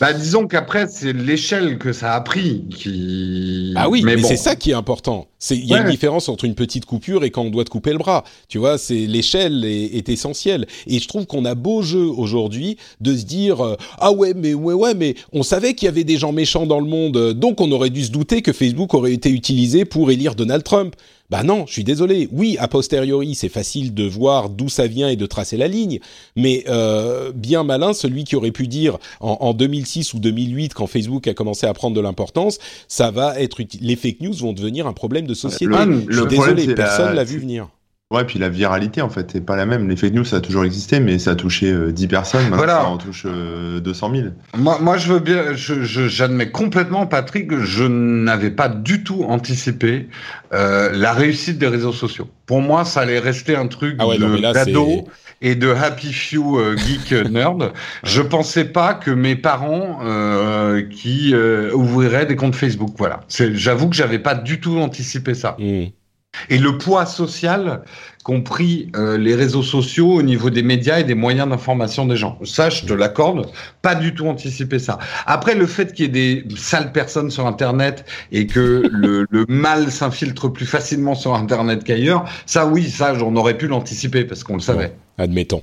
[0.00, 3.72] Bah, disons qu'après c'est l'échelle que ça a pris qui.
[3.74, 5.28] Ah oui, mais, c'est ça qui est important.
[5.38, 7.70] C'est, il y a une différence entre une petite coupure et quand on doit de
[7.70, 8.24] couper le bras.
[8.48, 10.66] Tu vois, c'est l'échelle est, essentielle.
[10.86, 14.54] Et je trouve qu'on a beau jeu aujourd'hui de se dire euh, ah ouais mais
[14.54, 17.60] ouais ouais mais on savait qu'il y avait des gens méchants dans le monde, donc
[17.60, 20.94] on aurait dû se douter que Facebook aurait été utilisé pour élire Donald Trump.
[21.34, 22.28] Bah non, je suis désolé.
[22.30, 25.98] Oui, a posteriori, c'est facile de voir d'où ça vient et de tracer la ligne,
[26.36, 31.26] mais euh, bien malin celui qui aurait pu dire en, 2006 ou 2008, quand Facebook
[31.26, 34.92] a commencé à prendre de l'importance, ça va être les fake news vont devenir un
[34.92, 35.66] problème de société.
[35.66, 37.68] Le, je suis désolé, personne l'a vu venir.
[38.14, 39.88] Ouais, puis la viralité, en fait, c'est pas la même.
[39.88, 42.42] Les fake news, ça a toujours existé, mais ça a touché 10 euh, personnes.
[42.42, 42.80] Maintenant, voilà.
[42.80, 44.28] ça en touche 200 000.
[44.56, 50.08] Moi, moi, je veux bien, j'admets complètement, Patrick, que je n'avais pas du tout anticipé
[50.52, 52.28] euh, la réussite des réseaux sociaux.
[52.46, 55.06] Pour moi, ça allait rester un truc ah de d'ado
[55.40, 57.72] et de happy few euh, geek nerd.
[58.02, 62.94] Je pensais pas que mes parents euh, qui euh, ouvriraient des comptes Facebook.
[62.98, 63.20] Voilà.
[63.28, 65.56] J'avoue que j'avais pas du tout anticipé ça.
[65.58, 65.84] Mmh.
[66.50, 67.82] Et le poids social
[68.24, 72.16] qu'ont pris euh, les réseaux sociaux au niveau des médias et des moyens d'information des
[72.16, 72.38] gens.
[72.44, 73.50] Ça, je te l'accorde,
[73.82, 74.98] pas du tout anticiper ça.
[75.26, 79.44] Après, le fait qu'il y ait des sales personnes sur Internet et que le, le
[79.48, 84.42] mal s'infiltre plus facilement sur Internet qu'ailleurs, ça, oui, ça, j'en aurais pu l'anticiper parce
[84.42, 84.94] qu'on le savait.
[85.18, 85.62] admettons.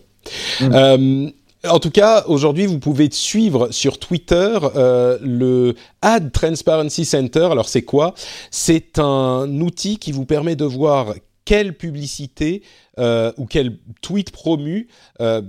[0.59, 0.69] Mmh.
[0.73, 1.29] Euh,
[1.67, 7.49] en tout cas, aujourd'hui, vous pouvez suivre sur Twitter euh, le Ad Transparency Center.
[7.51, 8.13] Alors, c'est quoi?
[8.49, 11.13] C'est un outil qui vous permet de voir
[11.45, 12.63] quelle publicité
[12.99, 14.87] euh, ou quel tweet promu
[15.19, 15.41] euh,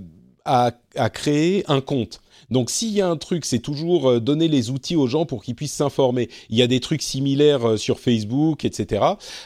[0.45, 2.21] a, a, créé un compte.
[2.53, 5.43] Donc s'il y a un truc, c'est toujours euh, donner les outils aux gens pour
[5.43, 6.29] qu'ils puissent s'informer.
[6.51, 9.05] Il y a des trucs similaires euh, sur Facebook, etc.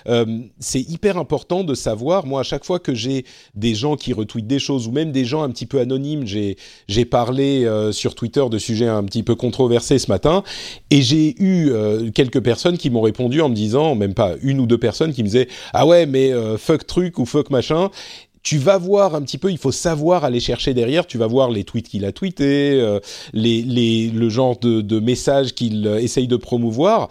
[0.09, 0.27] Euh,
[0.59, 2.27] c'est hyper important de savoir.
[2.27, 5.25] Moi, à chaque fois que j'ai des gens qui retweetent des choses ou même des
[5.25, 6.57] gens un petit peu anonymes, j'ai
[6.89, 10.43] j'ai parlé sur Twitter de sujets un petit peu controversés ce matin
[10.91, 11.71] et j'ai eu
[12.13, 15.23] quelques personnes qui m'ont répondu en me disant, même pas une ou deux personnes qui
[15.23, 17.91] me disaient ah ouais mais fuck truc ou fuck machin
[18.47, 21.51] tu vas voir un petit peu, il faut savoir aller chercher derrière, tu vas voir
[21.51, 23.01] les tweets qu'il a tweetés, euh,
[23.33, 27.09] les, les, le genre de, de messages qu'il euh, essaye de promouvoir,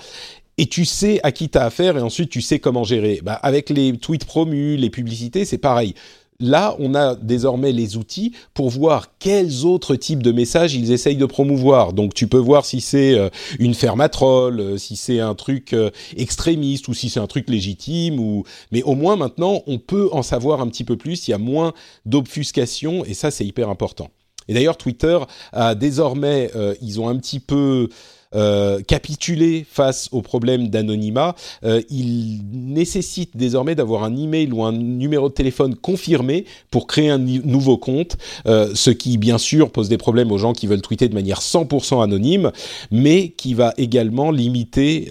[0.57, 3.19] et tu sais à qui tu as affaire, et ensuite tu sais comment gérer.
[3.21, 5.93] Bah, avec les tweets promus, les publicités, c'est pareil.
[6.41, 11.15] Là, on a désormais les outils pour voir quels autres types de messages ils essayent
[11.15, 11.93] de promouvoir.
[11.93, 15.33] Donc, tu peux voir si c'est euh, une ferme à troll, euh, si c'est un
[15.33, 18.19] truc euh, extrémiste ou si c'est un truc légitime.
[18.19, 18.43] Ou...
[18.71, 21.25] Mais au moins maintenant, on peut en savoir un petit peu plus.
[21.29, 21.73] Il y a moins
[22.05, 24.09] d'obfuscation et ça, c'est hyper important.
[24.49, 25.17] et d'ailleurs, Twitter
[25.53, 27.87] a désormais, ils ont un petit peu
[28.35, 31.35] euh, capituler face au problème d'anonymat.
[31.63, 37.09] Euh, il nécessite désormais d'avoir un email ou un numéro de téléphone confirmé pour créer
[37.09, 40.81] un nouveau compte, euh, ce qui bien sûr pose des problèmes aux gens qui veulent
[40.81, 42.51] tweeter de manière 100% anonyme,
[42.91, 45.07] mais qui va également limiter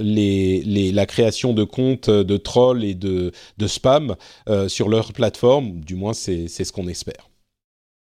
[0.00, 4.14] les, la création de comptes de trolls et de, de spam
[4.68, 5.80] sur leur plateforme.
[5.80, 7.28] Du moins, c'est ce qu'on espère.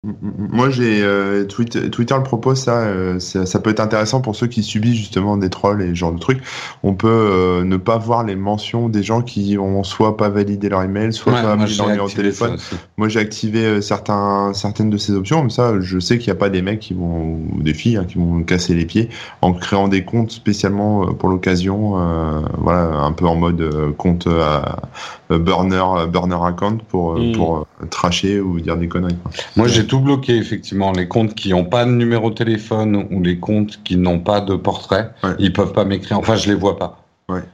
[0.04, 4.47] Moi, j'ai euh, Twitter, Twitter, le propose euh, ça, ça, peut être intéressant pour ceux
[4.47, 6.41] qui subissent justement des trolls et ce genre de trucs.
[6.82, 10.70] On peut euh, ne pas voir les mentions des gens qui ont soit pas validé
[10.70, 12.58] leur email, soit pas mis leur numéro de téléphone.
[12.97, 15.38] Moi, j'ai activé certains, certaines de ces options.
[15.38, 17.97] Comme ça, je sais qu'il n'y a pas des mecs qui vont ou des filles
[17.97, 19.10] hein, qui vont casser les pieds
[19.43, 21.91] en créant des comptes spécialement pour l'occasion.
[22.58, 24.82] voilà, un peu en mode compte à
[25.38, 27.34] burner, burner account pour mm.
[27.34, 29.17] pour tracher ou dire des conneries.
[29.55, 30.91] Moi, j'ai tout bloqué, effectivement.
[30.91, 34.41] Les comptes qui n'ont pas de numéro de téléphone ou les comptes qui n'ont pas
[34.41, 36.19] de portrait, ils peuvent pas m'écrire.
[36.19, 37.01] Enfin, je les vois pas.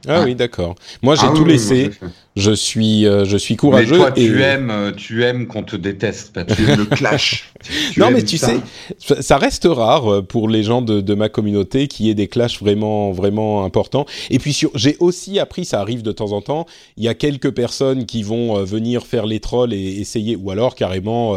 [0.06, 0.74] Ah oui, d'accord.
[1.02, 1.90] Moi, j'ai ah tout laissé.
[2.36, 3.92] je suis, euh, je suis courageux.
[3.92, 6.38] Mais toi, tu aimes, euh, tu aimes qu'on te déteste.
[6.54, 7.52] Tu aimes le clash.
[7.96, 8.60] non, mais tu sais,
[8.98, 12.60] ça reste rare euh, pour les gens de, de ma communauté qui aient des clashs
[12.60, 14.06] vraiment, vraiment importants.
[14.30, 16.66] Et puis, j'ai aussi appris, ça arrive de temps en temps,
[16.96, 20.74] il y a quelques personnes qui vont venir faire les trolls et essayer, ou alors
[20.74, 21.36] carrément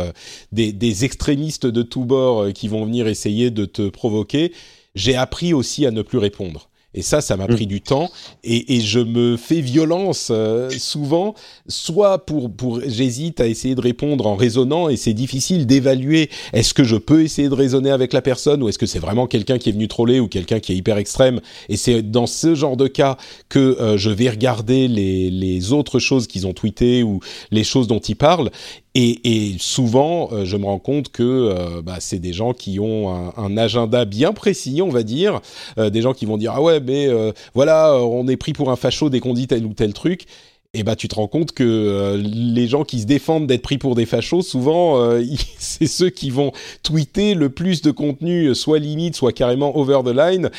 [0.52, 4.52] des, des extrémistes de tous bords qui vont venir essayer de te provoquer.
[4.96, 6.71] J'ai appris aussi à ne plus répondre.
[6.94, 7.56] Et ça, ça m'a mm.
[7.56, 8.10] pris du temps
[8.44, 11.36] et, et, je me fais violence euh, souvent,
[11.68, 16.74] soit pour, pour j'hésite à essayer de répondre en raisonnant et c'est difficile d'évaluer est-ce
[16.74, 19.58] que je peux essayer de raisonner avec la personne ou est-ce que c'est vraiment quelqu'un
[19.58, 21.40] qui est venu troller ou quelqu'un qui est hyper extrême.
[21.70, 23.18] Et c'est dans ce genre de cas
[23.48, 27.22] que euh, je vais regarder les, les autres choses qu'ils ont tweetées ou
[27.52, 28.52] les choses dont ils parlent
[28.94, 33.10] et, et, souvent, euh, je me rends compte que bah, c'est des gens qui ont
[33.10, 35.40] un, un, agenda bien précis, on va dire,
[35.78, 37.10] des gens qui vont dire ah ouais, mais
[37.54, 40.26] voilà, on est pris pour un facho dès qu'on dit tel ou tel truc.
[40.74, 43.94] Et bah tu te rends compte que les gens qui se défendent d'être pris pour
[43.94, 45.20] des fachos, souvent
[45.58, 50.16] c'est ceux qui vont tweeter le plus de contenu, soit limite, soit carrément over the
[50.16, 50.50] line,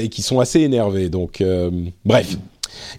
[0.00, 1.08] et qui sont assez énervés.
[1.08, 1.42] Donc
[2.04, 2.36] bref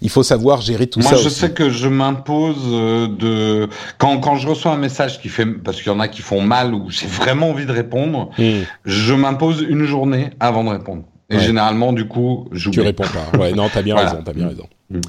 [0.02, 1.10] il faut savoir gérer tout ça.
[1.10, 3.68] Moi, je sais que je m'impose euh, de
[3.98, 6.40] quand quand je reçois un message qui fait parce qu'il y en a qui font
[6.40, 8.62] mal ou j'ai vraiment envie de répondre, hmm.
[8.84, 11.04] je m'impose une journée avant de répondre.
[11.30, 12.78] Et généralement, du coup, j'oublie.
[12.78, 13.38] Tu réponds pas.
[13.38, 14.66] Ouais, non, t'as bien raison, t'as bien raison.
[14.90, 15.00] Hmm.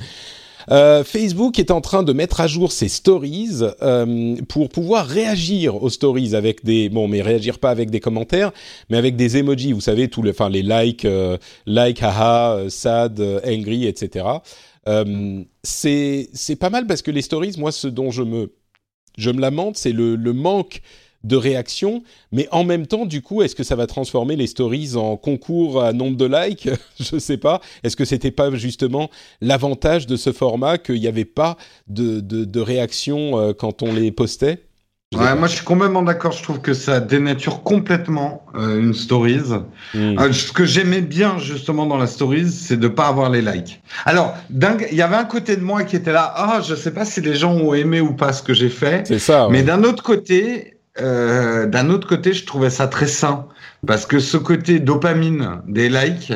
[0.70, 5.82] Euh, Facebook est en train de mettre à jour ses stories euh, pour pouvoir réagir
[5.82, 8.52] aux stories avec des bon mais réagir pas avec des commentaires
[8.90, 13.20] mais avec des emojis vous savez tous les enfin les likes euh, like haha sad
[13.46, 14.26] angry etc
[15.64, 18.54] c'est c'est pas mal parce que les stories moi ce dont je me
[19.18, 20.82] je me lamente c'est le, le manque
[21.24, 24.96] de réactions, mais en même temps, du coup, est-ce que ça va transformer les stories
[24.96, 26.70] en concours à nombre de likes?
[27.00, 27.62] Je ne sais pas.
[27.84, 29.10] Est-ce que c'était pas justement
[29.40, 31.58] l'avantage de ce format qu'il n'y avait pas
[31.88, 34.60] de, de, réactions euh, quand on les postait?
[35.14, 36.32] Ouais, moi je suis complètement d'accord.
[36.32, 39.52] Je trouve que ça dénature complètement euh, une stories.
[39.94, 40.18] Hmm.
[40.18, 43.82] Euh, ce que j'aimais bien justement dans la stories, c'est de pas avoir les likes.
[44.06, 46.32] Alors, il y avait un côté de moi qui était là.
[46.34, 49.06] Ah, je sais pas si les gens ont aimé ou pas ce que j'ai fait.
[49.06, 49.50] C'est ça.
[49.52, 53.48] Mais d'un autre côté, euh, d'un autre côté, je trouvais ça très sain
[53.88, 56.34] parce que ce côté dopamine des likes,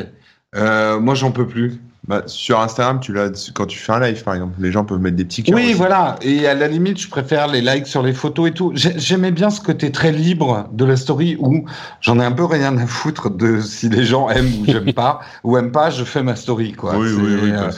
[0.54, 1.80] euh, moi, j'en peux plus.
[2.08, 4.54] Bah, sur Instagram, tu l'as quand tu fais un live, par exemple.
[4.60, 5.56] Les gens peuvent mettre des petits cœurs.
[5.56, 6.16] Oui, voilà.
[6.22, 8.72] Et à la limite, je préfère les likes sur les photos et tout.
[8.74, 11.64] J'aimais bien ce côté très libre de la story où
[12.00, 15.18] j'en ai un peu rien à foutre de si les gens aiment ou j'aime pas
[15.42, 15.90] ou aiment pas.
[15.90, 16.96] Je fais ma story, quoi.
[16.96, 17.50] Oui, oui, oui.
[17.50, 17.70] Euh,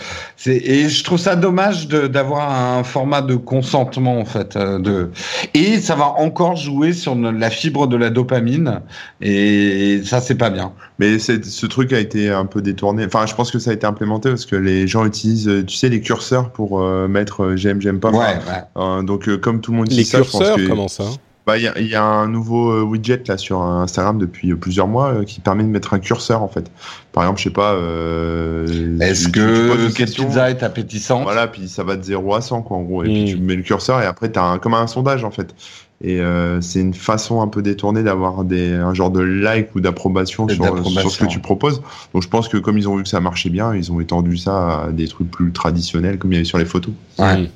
[0.46, 4.56] et je trouve ça dommage d'avoir un format de consentement en fait.
[4.56, 5.10] Euh, de
[5.54, 8.80] et ça va encore jouer sur la fibre de la dopamine
[9.22, 10.72] et ça c'est pas bien.
[10.98, 13.06] Mais ce truc a été un peu détourné.
[13.06, 15.88] Enfin, je pense que ça a été implémenté parce que les gens utilisent, tu sais,
[15.88, 18.10] les curseurs pour euh, mettre euh, j'aime, j'aime pas.
[18.10, 21.04] Ouais, donc comme tout le monde les utilise curseurs, comment ça
[21.48, 25.24] bah, il y, a un nouveau euh, widget là sur Instagram depuis plusieurs mois euh,
[25.24, 26.70] qui permet de mettre un curseur en fait.
[27.10, 27.72] Par exemple, je sais pas.
[27.72, 31.22] Euh, Est-ce que cette pizza est appétissante?
[31.22, 33.02] Voilà, puis ça va de 0 à 100 quoi en gros.
[33.02, 33.44] Et puis tu hmm.
[33.44, 35.54] mets le curseur et après tu as un, comme un sondage en fait.
[36.00, 36.20] Et
[36.60, 40.86] c'est une façon un peu détournée d'avoir des un genre de like ou d'approbation sur,
[40.86, 41.82] sur, ce que tu proposes.
[42.14, 44.36] Donc je pense que comme ils ont vu que ça marchait bien, ils ont étendu
[44.36, 46.94] ça à des trucs plus traditionnels comme il y avait sur les photos.
[47.18, 47.50] Ouais.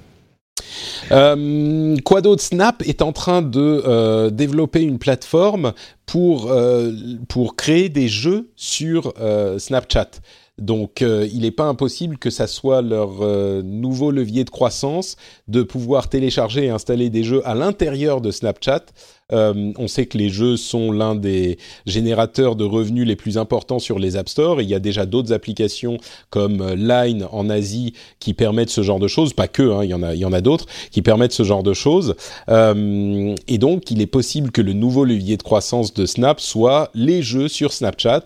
[1.10, 2.42] Euh, quoi d'autre?
[2.42, 5.72] Snap est en train de euh, développer une plateforme
[6.06, 6.92] pour, euh,
[7.28, 9.12] pour créer des jeux sur
[9.58, 10.10] Snapchat.
[10.62, 13.24] Donc, il n'est pas impossible que ça soit leur
[13.62, 15.16] nouveau levier de croissance
[15.48, 18.84] de pouvoir télécharger et installer des jeux à l'intérieur de Snapchat
[19.32, 23.78] euh, on sait que les jeux sont l'un des générateurs de revenus les plus importants
[23.78, 24.60] sur les App Store.
[24.60, 25.98] il y a déjà d'autres applications
[26.30, 29.32] comme euh, Line en Asie qui permettent ce genre de choses.
[29.32, 32.14] Pas que, hein, il y en a, a d'autres qui permettent ce genre de choses.
[32.48, 36.90] Euh, et donc, il est possible que le nouveau levier de croissance de Snap soit
[36.94, 38.24] les jeux sur Snapchat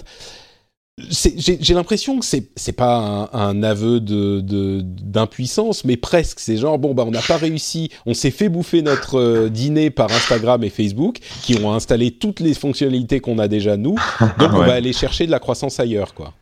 [0.98, 6.40] j'ai l'impression que c'est pas un, un aveu de d'impuissance, mais presque.
[6.40, 9.90] C'est genre bon bah on n'a pas réussi, on s'est fait bouffer notre euh, dîner
[9.90, 13.96] par Instagram et Facebook, qui ont installé toutes les fonctionnalités qu'on a déjà nous.
[14.38, 16.32] Donc on va aller chercher de la croissance ailleurs, quoi.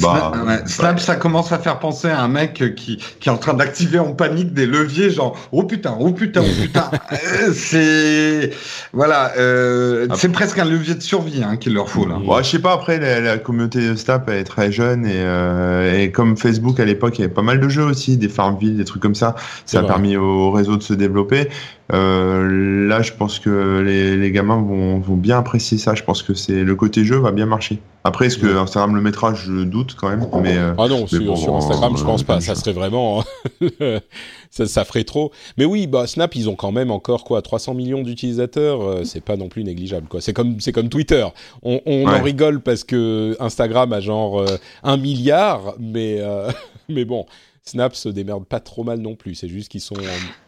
[0.00, 0.32] Bah,
[0.64, 3.98] Snap, ça commence à faire penser à un mec qui, qui est en train d'activer
[3.98, 6.90] en panique des leviers, genre oh putain, oh putain, oh putain.
[7.12, 8.50] Euh, c'est
[8.92, 12.18] voilà, euh, c'est presque un levier de survie hein, qu'il leur faut là.
[12.42, 12.72] je sais pas.
[12.72, 17.18] Après, la, communauté de Snap est très jeune et, euh, et comme Facebook à l'époque,
[17.18, 19.34] il y avait pas mal de jeux aussi, des Farmville, des trucs comme ça.
[19.66, 21.48] Ça a permis au réseau de se développer.
[21.92, 25.94] Euh, là, je pense que les, les gamins vont, vont, bien apprécier ça.
[25.94, 27.80] Je pense que c'est le côté jeu va bien marcher.
[28.04, 30.26] Après, est-ce que Instagram le mettra Je doute quand même.
[30.42, 32.40] Mais, euh, ah non, sur, sur, Instagram, je pense pas.
[32.40, 33.22] Ça serait vraiment,
[34.50, 35.32] ça, ça, ferait trop.
[35.58, 38.82] Mais oui, bah Snap, ils ont quand même encore quoi, 300 millions d'utilisateurs.
[38.82, 40.08] Euh, c'est pas non plus négligeable.
[40.08, 40.22] Quoi.
[40.22, 41.26] C'est comme, c'est comme Twitter.
[41.62, 44.44] On, on en rigole parce que Instagram a genre
[44.82, 46.20] un milliard, mais
[46.88, 47.26] mais bon.
[47.64, 49.36] Snap se démerde pas trop mal non plus.
[49.36, 49.94] C'est juste qu'ils sont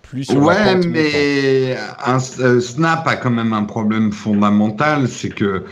[0.09, 5.65] plus sur ouais, mais un, euh, Snap a quand même un problème fondamental, c'est que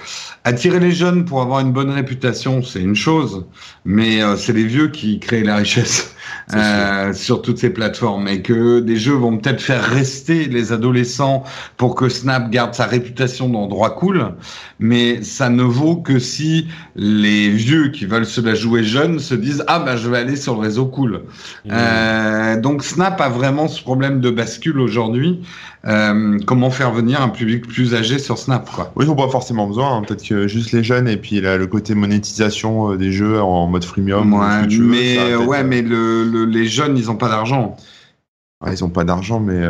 [0.45, 3.45] attirer les jeunes pour avoir une bonne réputation, c'est une chose,
[3.85, 6.15] mais euh, c'est les vieux qui créent la richesse
[6.55, 11.45] euh, sur toutes ces plateformes et que des jeux vont peut-être faire rester les adolescents
[11.77, 14.35] pour que Snap garde sa réputation d'endroit cool,
[14.79, 19.35] mais ça ne vaut que si les vieux qui veulent se la jouer jeunes se
[19.35, 21.23] disent ah bah je vais aller sur le réseau cool.
[21.65, 21.71] Mmh.
[21.73, 25.41] Euh, donc Snap a vraiment ce problème de bascule aujourd'hui.
[25.85, 28.93] Euh, comment faire venir un public plus âgé sur Snap quoi?
[28.95, 29.97] Oui, ils n'ont pas forcément besoin.
[29.97, 30.03] Hein.
[30.07, 33.67] Peut-être que juste les jeunes et puis là, le côté monétisation euh, des jeux en
[33.67, 34.33] mode freemium.
[34.33, 37.77] Ouais, mais ouais, euh, mais le, les jeunes, ils n'ont pas d'argent.
[38.67, 39.61] ils n'ont pas d'argent, mais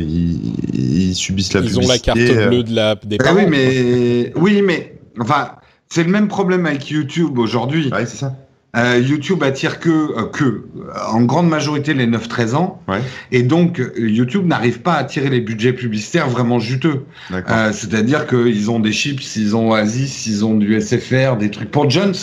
[0.00, 1.82] ils, subissent la ils publicité.
[1.82, 5.52] Ils ont la carte bleue de la, des ah oui, mais oui, mais enfin,
[5.88, 7.90] c'est le même problème avec YouTube aujourd'hui.
[7.92, 8.34] Oui, c'est ça.
[8.76, 10.64] Euh, YouTube attire que, euh, que,
[11.10, 12.82] en grande majorité, les 9-13 ans.
[12.88, 13.00] Ouais.
[13.32, 17.04] Et donc, YouTube n'arrive pas à attirer les budgets publicitaires vraiment juteux.
[17.32, 21.70] Euh, C'est-à-dire qu'ils ont des chips, ils ont Oasis, ils ont du SFR, des trucs
[21.70, 22.14] pour Jones.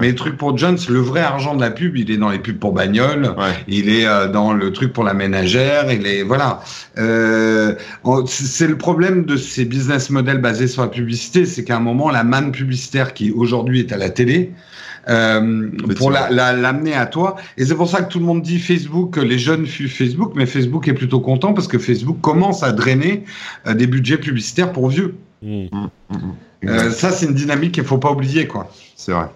[0.00, 2.38] Mais les trucs pour Jones, le vrai argent de la pub, il est dans les
[2.38, 3.34] pubs pour bagnole,
[3.68, 6.22] il est euh, dans le truc pour la ménagère, il est...
[6.22, 6.60] Voilà.
[6.98, 7.74] Euh,
[8.26, 12.10] c'est le problème de ces business models basés sur la publicité, c'est qu'à un moment,
[12.10, 14.52] la manne publicitaire qui aujourd'hui est à la télé,
[15.10, 17.36] euh, pour l'amener à toi.
[17.56, 20.46] Et c'est pour ça que tout le monde dit Facebook, les jeunes fuient Facebook, mais
[20.46, 23.24] Facebook est plutôt content parce que Facebook commence à drainer
[23.66, 25.16] euh, des budgets publicitaires pour vieux.
[25.42, 25.64] Mmh.
[25.72, 28.70] Mmh, mmh, euh, ça, c'est une dynamique qu'il faut pas oublier, quoi.
[28.96, 29.26] C'est vrai.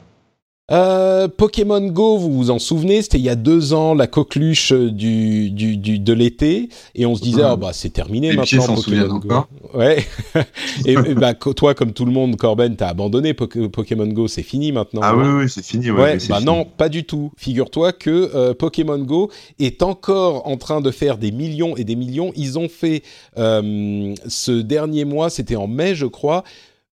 [0.71, 4.73] Euh, Pokémon Go, vous vous en souvenez, c'était il y a deux ans la coqueluche
[4.73, 9.19] du, du, du de l'été, et on se disait ah bah c'est terminé maintenant Pokémon
[9.19, 9.45] Go.
[9.75, 10.07] Ouais.
[10.87, 15.03] et, bah toi comme tout le monde, Corben, t'as abandonné Pokémon Go, c'est fini maintenant.
[15.05, 15.91] Ah oui oui c'est fini.
[15.91, 16.17] Ouais.
[16.31, 17.31] bah non, pas du tout.
[17.37, 21.95] Figure-toi que euh, Pokémon Go est encore en train de faire des millions et des
[21.95, 22.33] millions.
[22.37, 23.03] Ils ont fait
[23.37, 26.43] euh, ce dernier mois, c'était en mai je crois,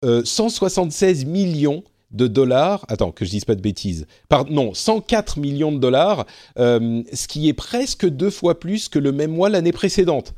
[0.03, 2.85] 176 millions de dollars.
[2.89, 4.07] Attends, que je dise pas de bêtises.
[4.29, 6.27] Pardon, non, 104 millions de dollars,
[6.59, 10.35] euh, ce qui est presque deux fois plus que le même mois l'année précédente.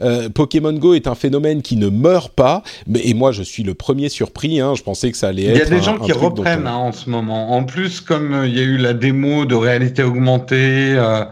[0.00, 3.62] Euh, Pokémon Go est un phénomène qui ne meurt pas, mais, et moi je suis
[3.62, 4.58] le premier surpris.
[4.58, 5.54] Hein, je pensais que ça allait être.
[5.54, 7.52] Il y a des gens qui reprennent hein, en ce moment.
[7.52, 11.24] En plus, comme euh, il y a eu la démo de réalité augmentée, euh,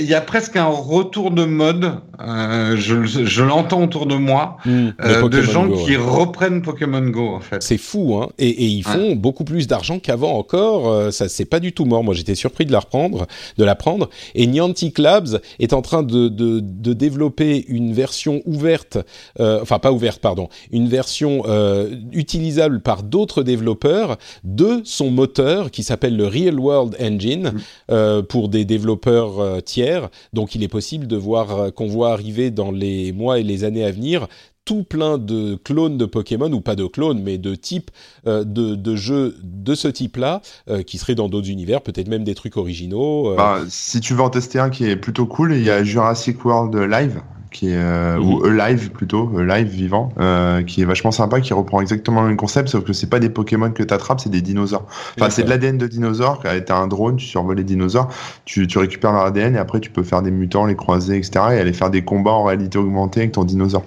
[0.00, 1.94] il y a presque un retour de mode.
[2.20, 4.90] je, je l'entends autour de moi hmm,
[5.28, 7.34] de, gens qui reprennent Pokémon Go.
[7.34, 8.28] En fait, c'est fou, hein.
[8.38, 11.12] Et, et ils font beaucoup plus d'argent qu'avant encore.
[11.12, 12.04] ça c'est pas du tout mort.
[12.04, 14.10] Moi j'étais surpris de la reprendre, de la prendre.
[14.34, 18.98] Et Niantic Labs est en train de, de, de développer une version ouverte,
[19.40, 25.70] euh, enfin pas ouverte, pardon, une version euh, utilisable par d'autres développeurs de son moteur
[25.70, 27.60] qui s'appelle le Real World Engine mm.
[27.90, 30.10] euh, pour des développeurs tiers.
[30.32, 33.84] Donc il est possible de voir qu'on voit arriver dans les mois et les années
[33.84, 34.28] à venir
[34.64, 37.90] tout plein de clones de Pokémon, ou pas de clones, mais de types
[38.24, 40.40] de, de, jeux de ce type-là,
[40.86, 43.34] qui seraient dans d'autres univers, peut-être même des trucs originaux.
[43.34, 46.44] Bah, si tu veux en tester un qui est plutôt cool, il y a Jurassic
[46.44, 47.20] World Live,
[47.52, 51.80] qui est euh, ou Live plutôt, Live vivant, euh, qui est vachement sympa, qui reprend
[51.80, 54.42] exactement le même concept, sauf que c'est pas des Pokémon que tu attrapes, c'est des
[54.42, 54.86] dinosaures.
[55.18, 56.42] Enfin, c'est de l'ADN de dinosaures.
[56.42, 58.08] T'as un drone, tu survoles les dinosaures,
[58.44, 61.32] tu, tu récupères leur ADN et après tu peux faire des mutants, les croiser, etc.
[61.52, 63.84] et aller faire des combats en réalité augmentée avec ton dinosaure.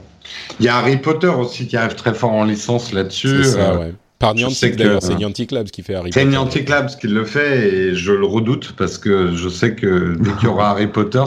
[0.59, 3.43] Il y a Harry Potter aussi qui arrive très fort en licence là-dessus.
[3.43, 3.93] C'est ça, ouais.
[4.19, 6.21] Par Niantic d'ailleurs, c'est Niantic Labs qui fait Harry Potter.
[6.21, 10.15] C'est Niantic Labs qui le fait et je le redoute parce que je sais que
[10.17, 11.23] dès qu'il y aura Harry Potter,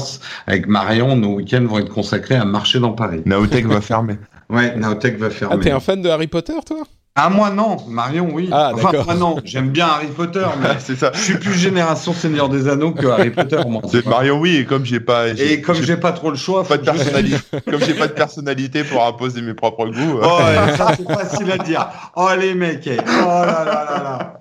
[0.46, 3.20] avec Marion, nos week-ends vont être consacrés à marcher dans Paris.
[3.26, 4.16] Naotech va fermer.
[4.48, 5.56] Ouais, Naotech va fermer.
[5.58, 6.84] Ah, t'es un fan de Harry Potter, toi?
[7.20, 8.48] Ah moi non, Marion oui.
[8.52, 11.10] Ah, enfin moi non, j'aime bien Harry Potter, mais c'est ça.
[11.12, 13.82] Je suis plus génération Seigneur des Anneaux que Harry Potter moi.
[14.06, 16.84] Marion oui, et comme j'ai pas et comme j'ai pas trop le choix, pas de
[16.84, 17.38] personnalité,
[17.68, 20.20] comme j'ai pas de personnalité pour imposer mes propres goûts.
[20.22, 21.88] Oh ouais, ça c'est facile à dire.
[22.14, 22.98] Oh les mecs, eh.
[23.00, 24.40] oh là là là là.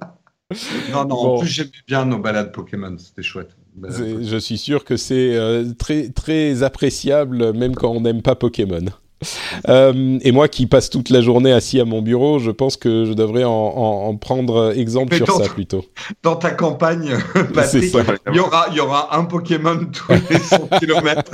[0.94, 3.58] Non non, en plus j'aimais bien nos balades Pokémon, c'était chouette.
[3.90, 8.86] Je suis sûr que c'est euh, très très appréciable même quand on n'aime pas Pokémon.
[9.70, 13.06] Euh, et moi qui passe toute la journée assis à mon bureau, je pense que
[13.06, 15.84] je devrais en, prendre exemple sur ça plutôt.
[16.24, 17.18] Dans ta campagne,
[17.54, 17.94] Patrick,
[18.28, 21.32] il y aura, y aura un Pokémon tous les 100 km.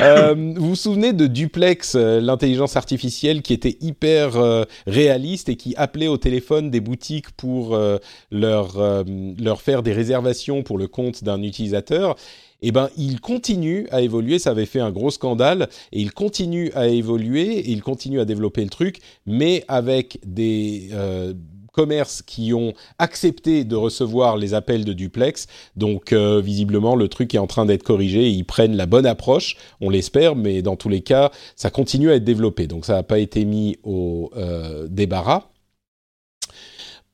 [0.00, 4.32] Euh, vous vous souvenez de Duplex, euh, l'intelligence artificielle qui était hyper
[4.86, 7.78] réaliste et qui appelait au téléphone des boutiques pour
[8.30, 9.04] leur,
[9.38, 12.16] leur faire des réservations pour le compte d'un utilisateur?
[12.68, 14.38] Eh ben, il continue à évoluer.
[14.38, 18.24] Ça avait fait un gros scandale et il continue à évoluer et il continue à
[18.24, 21.34] développer le truc, mais avec des euh,
[21.72, 25.46] commerces qui ont accepté de recevoir les appels de duplex.
[25.76, 29.06] Donc euh, visiblement le truc est en train d'être corrigé et ils prennent la bonne
[29.06, 32.66] approche, on l'espère, mais dans tous les cas ça continue à être développé.
[32.66, 35.50] Donc ça n'a pas été mis au euh, débarras.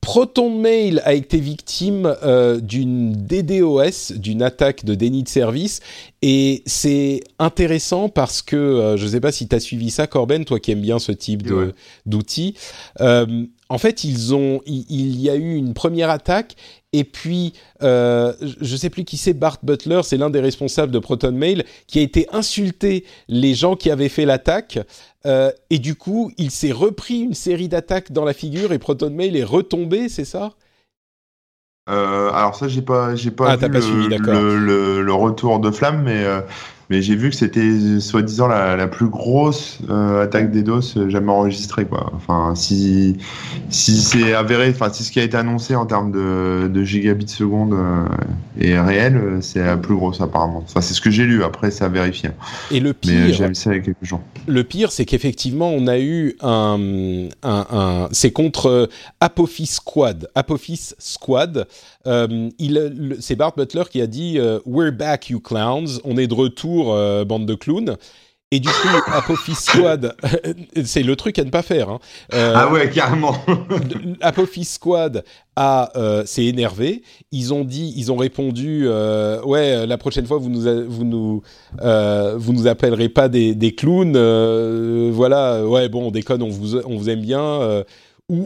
[0.01, 5.79] ProtonMail a été victime euh, d'une DDoS, d'une attaque de déni de service,
[6.23, 10.07] et c'est intéressant parce que, euh, je ne sais pas si tu as suivi ça,
[10.07, 11.47] Corben, toi qui aimes bien ce type
[12.07, 12.55] d'outils.
[12.99, 16.55] Euh, en fait, ils ont, il, y a eu une première attaque
[16.93, 20.91] et puis, euh, je ne sais plus qui c'est, Bart Butler, c'est l'un des responsables
[20.91, 24.79] de ProtonMail, qui a été insulté les gens qui avaient fait l'attaque.
[25.25, 29.37] Euh, et du coup, il s'est repris une série d'attaques dans la figure et ProtonMail
[29.37, 30.53] est retombé, c'est ça?
[31.89, 36.23] Euh, alors ça j'ai pas j'ai pas, ah, vu le, le, retour de flamme mais
[36.91, 41.31] mais j'ai vu que c'était soi-disant la, la, plus grosse euh, attaque des DOS jamais
[41.31, 42.11] enregistrée quoi.
[42.13, 43.15] Enfin si
[43.69, 47.29] si c'est avéré, enfin si ce qui a été annoncé en termes de, de gigabits
[47.29, 48.03] seconde euh,
[48.59, 50.65] est réel, c'est la plus grosse apparemment.
[50.65, 51.45] Enfin c'est ce que j'ai lu.
[51.45, 52.31] Après c'est à vérifier.
[52.71, 54.19] Et le pire, mais j'ai vu ça il y a quelques jours.
[54.45, 56.77] Le pire c'est qu'effectivement on a eu un
[57.41, 58.89] un, un c'est contre
[59.21, 61.67] Apophis Squad, Apophis Squad.
[62.07, 62.49] Euh,
[63.19, 66.93] c'est Bart Butler qui a dit euh, We're back you clowns, on est de retour
[66.93, 67.97] euh, bande de clowns.
[68.53, 70.13] Et du coup, Apophis Squad,
[70.83, 71.89] c'est le truc à ne pas faire.
[71.89, 71.99] Hein.
[72.33, 73.33] Euh, ah ouais, carrément.
[74.19, 75.23] Apophis Squad
[75.55, 77.01] a euh, s'est énervé.
[77.31, 78.89] Ils ont dit, ils ont répondu,
[79.45, 81.41] ouais, la prochaine fois vous nous vous nous
[81.81, 84.17] vous nous appellerez pas des, des clowns.
[85.11, 87.83] voilà, ouais, bon, on déconne, on vous on vous aime bien.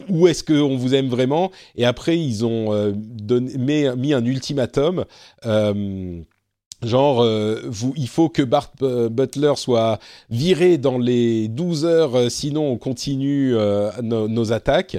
[0.10, 5.06] Où, est-ce qu'on vous aime vraiment Et après, ils ont donné, mis, un ultimatum.
[6.86, 12.30] Genre, euh, il faut que Bart euh, Butler soit viré dans les 12 heures, euh,
[12.30, 13.56] sinon on continue
[14.04, 14.98] nos attaques.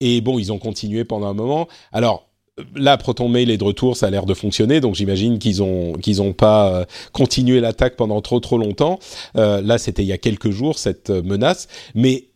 [0.00, 1.68] Et bon, ils ont continué pendant un moment.
[1.90, 2.28] Alors,
[2.74, 5.94] là, Proton Mail est de retour, ça a l'air de fonctionner, donc j'imagine qu'ils ont
[5.94, 8.98] qu'ils pas continué l'attaque pendant trop trop longtemps.
[9.34, 12.26] là, c'était il y a quelques jours cette menace, mais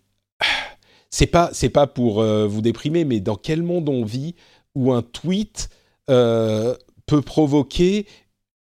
[1.10, 4.34] c'est pas c'est pas pour vous déprimer, mais dans quel monde on vit
[4.74, 5.68] où un tweet
[6.06, 8.06] peut provoquer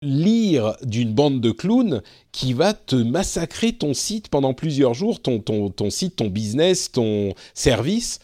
[0.01, 5.89] lire d'une bande de clowns qui va te massacrer ton site pendant plusieurs jours, ton
[5.89, 8.19] site, ton business, ton service.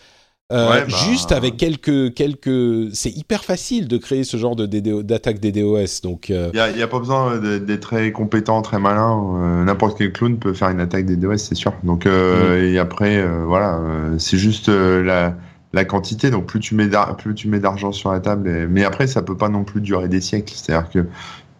[0.51, 4.65] Euh, bah, juste avec quelques quelques c'est hyper facile de créer ce genre de
[5.01, 9.63] d'attaque DDoS donc il n'y a, a, pas besoin d'être très compétent très malin euh,
[9.63, 12.73] n'importe quel clown peut faire une attaque DDoS c'est sûr donc euh, mm.
[12.73, 13.79] et après voilà
[14.17, 15.33] c'est juste la
[15.71, 19.07] la quantité donc plus tu mets plus tu mets d'argent sur la table mais après
[19.07, 21.07] ça peut pas non plus durer des siècles c'est à dire que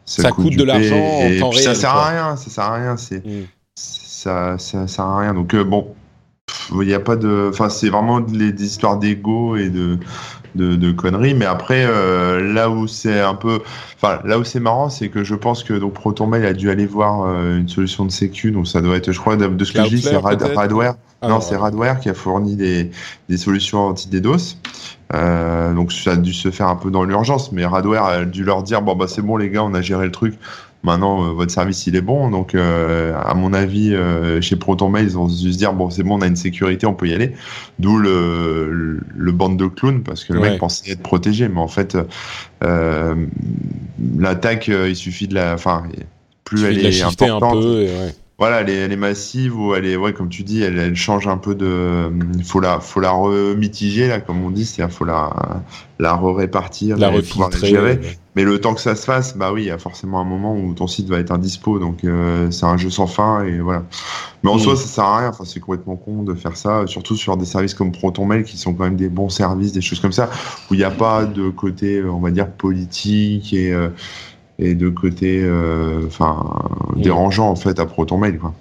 [0.05, 1.63] ça, coûte, de l'argent en temps réel.
[1.63, 3.45] Ça sert à rien, ça sert à rien, c'est mm.
[3.75, 5.34] ça, ça sert à rien.
[5.34, 5.93] Donc euh, bon,
[6.72, 9.97] il n'y a pas de, enfin c'est vraiment des histoires d'ego et de,
[10.55, 11.34] de, de conneries.
[11.34, 13.59] Mais après, euh, là où c'est un peu,
[13.95, 16.86] enfin là où c'est marrant, c'est que je pense que donc ProtonMail a dû aller
[16.86, 18.51] voir euh, une solution de sécu.
[18.51, 20.95] Donc ça doit être, je crois, de, ce que je dis, c'est Radware.
[21.22, 22.91] Ah non, c'est Radware qui a fourni des,
[23.30, 24.57] des solutions anti-DDoS.
[25.14, 28.43] Euh, donc ça a dû se faire un peu dans l'urgence, mais Radware a dû
[28.43, 30.38] leur dire bon bah c'est bon les gars, on a géré le truc.
[30.84, 32.29] Maintenant votre service il est bon.
[32.29, 33.95] Donc à mon avis,
[34.41, 37.07] chez ProtonMail, ils vont se dire bon c'est bon, on a une sécurité, on peut
[37.07, 37.34] y aller.
[37.79, 41.67] D'où le, le, bande de clowns parce que le mec pensait être protégé, mais en
[41.67, 41.97] fait
[42.61, 45.84] l'attaque, il suffit de la, enfin
[46.43, 47.43] plus elle est importante.
[47.43, 50.43] Un peu ouais voilà, elle est, elle est, massive ou elle est, ouais, comme tu
[50.43, 52.11] dis, elle, elle change un peu de.
[52.36, 55.62] Il faut la, faut la remitiger là, comme on dit, c'est-à-dire faut la,
[55.99, 57.99] la répartir, la pouvoir la gérer.
[58.36, 60.58] Mais le temps que ça se fasse, bah oui, il y a forcément un moment
[60.58, 63.83] où ton site va être indispo, donc euh, c'est un jeu sans fin et voilà.
[64.41, 64.59] Mais en mm.
[64.59, 65.29] soi, ça sert à rien.
[65.29, 68.74] Enfin, c'est complètement con de faire ça, surtout sur des services comme ProtonMail qui sont
[68.74, 70.32] quand même des bons services, des choses comme ça,
[70.71, 73.89] où il n'y a pas de côté, on va dire politique et euh,
[74.63, 76.37] et de côté euh, enfin
[76.95, 78.53] dérangeant en fait à ProtonMail quoi.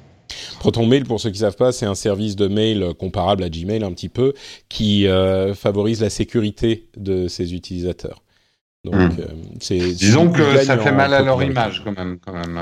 [0.61, 3.85] ProtonMail, pour ceux qui ne savent pas, c'est un service de mail comparable à Gmail
[3.85, 4.33] un petit peu,
[4.69, 8.23] qui euh, favorise la sécurité de ses utilisateurs.
[8.85, 9.11] Donc, hmm.
[9.71, 12.19] euh, Disons que ça fait mal à leur image quand même.
[12.25, 12.59] Quand même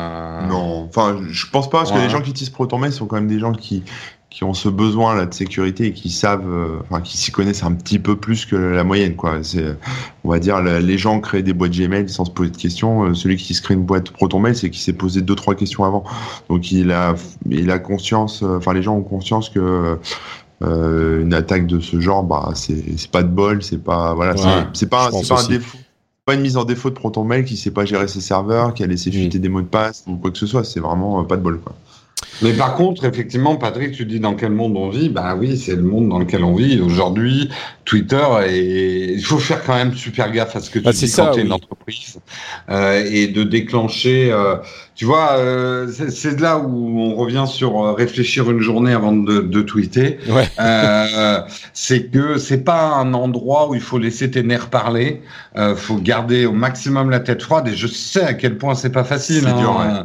[0.48, 3.28] Non, enfin, je pense pas, parce que les gens qui utilisent ProtonMail sont quand même
[3.28, 3.84] des gens qui,
[4.30, 7.64] qui ont ce besoin là de sécurité et qui savent, euh, enfin qui s'y connaissent
[7.64, 9.42] un petit peu plus que la moyenne quoi.
[9.42, 9.76] C'est,
[10.22, 13.04] on va dire, les gens créent des boîtes Gmail sans se poser de questions.
[13.04, 15.84] Euh, celui qui se crée une boîte ProtonMail, c'est qui s'est posé deux trois questions
[15.84, 16.04] avant.
[16.48, 17.16] Donc il a,
[17.50, 19.98] il a conscience, euh, enfin les gens ont conscience que
[20.62, 24.36] euh, une attaque de ce genre, bah c'est, c'est pas de bol, c'est pas, voilà,
[24.74, 25.78] c'est, pas, c'est pas un défaut
[26.26, 28.86] pas une mise en défaut de ProtonMail qui sait pas gérer ses serveurs, qui a
[28.86, 30.64] laissé fuiter des mots de passe ou quoi que ce soit.
[30.64, 31.74] C'est vraiment pas de bol, quoi.
[32.42, 35.76] Mais par contre, effectivement, Patrick, tu dis dans quel monde on vit Bah oui, c'est
[35.76, 36.80] le monde dans lequel on vit.
[36.80, 37.50] Aujourd'hui,
[37.84, 41.12] Twitter, et il faut faire quand même super gaffe à ce que tu bah, dis
[41.12, 42.18] quand tu es une entreprise
[42.70, 44.30] euh, et de déclencher.
[44.32, 44.56] Euh,
[44.94, 49.12] tu vois, euh, c'est de là où on revient sur euh, réfléchir une journée avant
[49.12, 50.18] de, de tweeter.
[50.28, 50.48] Ouais.
[50.60, 51.40] Euh,
[51.72, 55.22] c'est que c'est pas un endroit où il faut laisser tes nerfs parler.
[55.56, 57.68] Euh, faut garder au maximum la tête froide.
[57.68, 59.46] Et je sais à quel point c'est pas facile.
[59.46, 59.58] Hein.
[59.58, 60.04] Dur, ouais.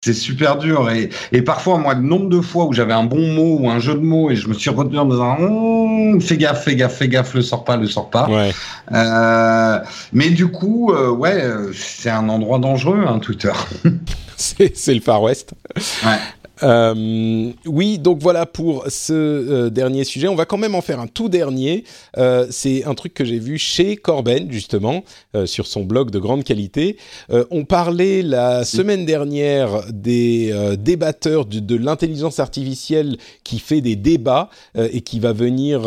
[0.00, 3.32] C'est super dur et, et parfois moi le nombre de fois où j'avais un bon
[3.32, 6.36] mot ou un jeu de mots et je me suis retenu en disant hum, fais
[6.36, 8.52] gaffe fais gaffe fais gaffe le sort pas le sort pas ouais.
[8.92, 9.80] euh,
[10.12, 11.42] mais du coup euh, ouais
[11.74, 13.50] c'est un endroit dangereux hein, Twitter
[14.36, 16.18] c'est le Far West ouais.
[16.62, 20.28] Euh, oui, donc voilà pour ce euh, dernier sujet.
[20.28, 21.84] On va quand même en faire un tout dernier.
[22.16, 25.04] Euh, c'est un truc que j'ai vu chez Corben, justement,
[25.34, 26.96] euh, sur son blog de grande qualité.
[27.30, 33.96] Euh, on parlait la semaine dernière des débatteurs de, de l'intelligence artificielle qui fait des
[33.96, 35.82] débats et qui va venir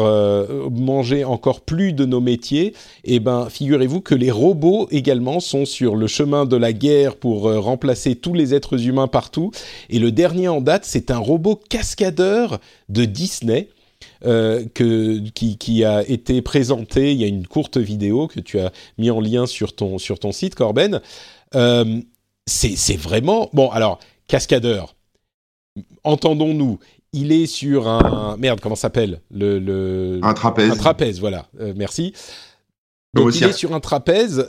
[0.71, 2.73] manger encore plus de nos métiers.
[3.03, 7.15] Et eh ben, figurez-vous que les robots également sont sur le chemin de la guerre
[7.15, 9.51] pour remplacer tous les êtres humains partout.
[9.89, 12.59] Et le dernier en date, c'est un robot cascadeur
[12.89, 13.69] de Disney.
[14.23, 18.71] Euh, que, qui, a été présenté, il y a une courte vidéo que tu as
[18.99, 21.01] mis en lien sur ton, sur ton site, Corben.
[21.55, 22.01] Euh,
[22.45, 23.49] c'est vraiment...
[23.53, 24.95] Bon, alors, cascadeur,
[26.03, 26.77] entendons-nous,
[27.13, 28.37] il est sur un...
[28.37, 29.21] Merde, comment s'appelle?
[29.31, 30.71] Le, Un trapèze.
[30.71, 32.13] Un trapèze, voilà, euh, merci.
[33.13, 34.47] Donc il est sur un trapèze,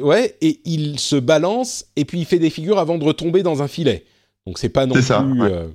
[0.00, 3.62] ouais, et il se balance, et puis il fait des figures avant de retomber dans
[3.62, 4.04] un filet.
[4.46, 5.02] Donc c'est pas non plus.
[5.02, 5.68] Ça, euh,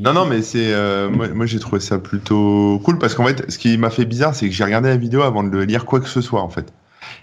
[0.00, 3.50] Non, non, mais c'est euh, moi, moi j'ai trouvé ça plutôt cool parce qu'en fait,
[3.50, 6.00] ce qui m'a fait bizarre, c'est que j'ai regardé la vidéo avant de lire quoi
[6.00, 6.72] que ce soit en fait.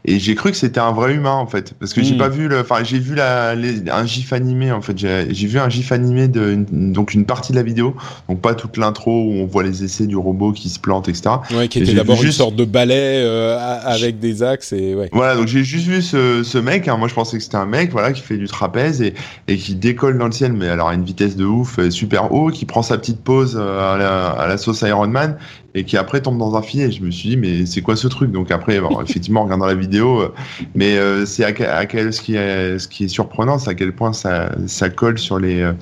[0.06, 2.20] Et j'ai cru que c'était un vrai humain en fait, parce que j'ai hmm.
[2.20, 5.70] pas vu le, enfin j'ai vu la, un gif animé en fait, j'ai vu un
[5.70, 7.96] gif animé de donc une partie de la vidéo,
[8.30, 11.36] donc pas toute l'intro où on voit les essais du robot qui se plante etc.
[11.56, 15.10] Ouais, qui était d'abord une sorte de balai euh, avec des axes et ouais.
[15.12, 17.66] Voilà, donc j'ai juste vu ce, ce mec, hein, moi je pensais que c'était un
[17.66, 19.14] mec, voilà, qui fait du trapèze et,
[19.48, 22.32] et qui décolle dans le ciel, mais alors à une vitesse de ouf, euh, super
[22.32, 25.38] haut, qui prend sa petite pause euh, à la, à la sauce Iron Man
[25.76, 26.90] et qui après tombe dans un filet.
[26.90, 28.32] Je me suis dit mais c'est quoi ce truc?
[28.32, 30.34] Donc après, bon, effectivement, en regardant la vidéo, euh,
[30.74, 33.76] mais euh, c'est à, à, quel ce qui est ce qui est surprenant, c'est à
[33.76, 35.74] quel point ça ça colle sur les euh,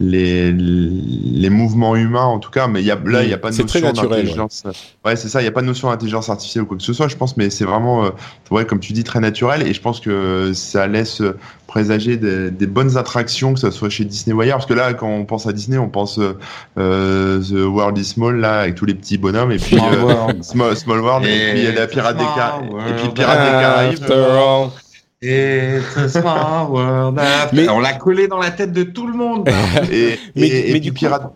[0.00, 3.50] les, les mouvements humains en tout cas mais y a, là il n'y a pas
[3.50, 4.62] de notion d'intelligence
[5.04, 6.92] ouais, c'est ça il n'y a pas de notion d'intelligence artificielle ou quoi que ce
[6.92, 8.10] soit je pense mais c'est vraiment euh,
[8.50, 11.20] ouais comme tu dis très naturel et je pense que ça laisse
[11.66, 14.94] présager des, des, bonnes attractions que ce soit chez Disney ou ailleurs parce que là
[14.94, 16.20] quand on pense à Disney on pense
[16.78, 20.76] euh, The World is Small là avec tous les petits bonhommes et puis euh, Small,
[20.76, 24.78] Small, World et, puis la Pirate des Caraïbes et puis Pirates des Caraïbes
[25.20, 27.20] It's a small world
[27.52, 27.68] mais...
[27.68, 29.48] On l'a collé dans la tête de tout le monde.
[29.92, 31.32] et, mais, et, du pirate.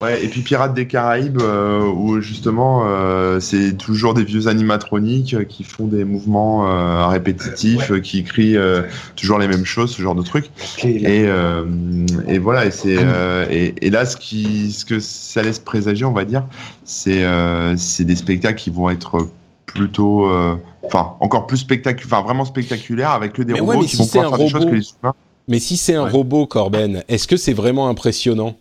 [0.00, 5.48] Ouais, et puis Pirates des Caraïbes, euh, où justement euh, c'est toujours des vieux animatroniques
[5.48, 8.82] qui font des mouvements euh, répétitifs, qui crient euh,
[9.16, 10.50] toujours les mêmes choses, ce genre de trucs.
[10.84, 11.64] Et, euh,
[12.28, 12.96] et voilà, et c'est
[13.50, 16.44] et, et, là ce qui ce que ça laisse présager, on va dire,
[16.84, 17.24] c'est
[17.76, 19.28] c'est des spectacles qui vont être
[19.72, 24.06] plutôt, euh, enfin, encore plus spectaculaire, enfin, vraiment spectaculaire avec que des robots qui vont
[24.06, 25.14] pouvoir faire des choses que les humains.
[25.46, 26.10] Mais si c'est un Ouais.
[26.10, 28.54] robot, Corben, est-ce que c'est vraiment impressionnant?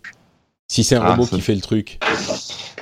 [0.69, 1.99] Si c'est un Ah, robot ça- qui fait le truc.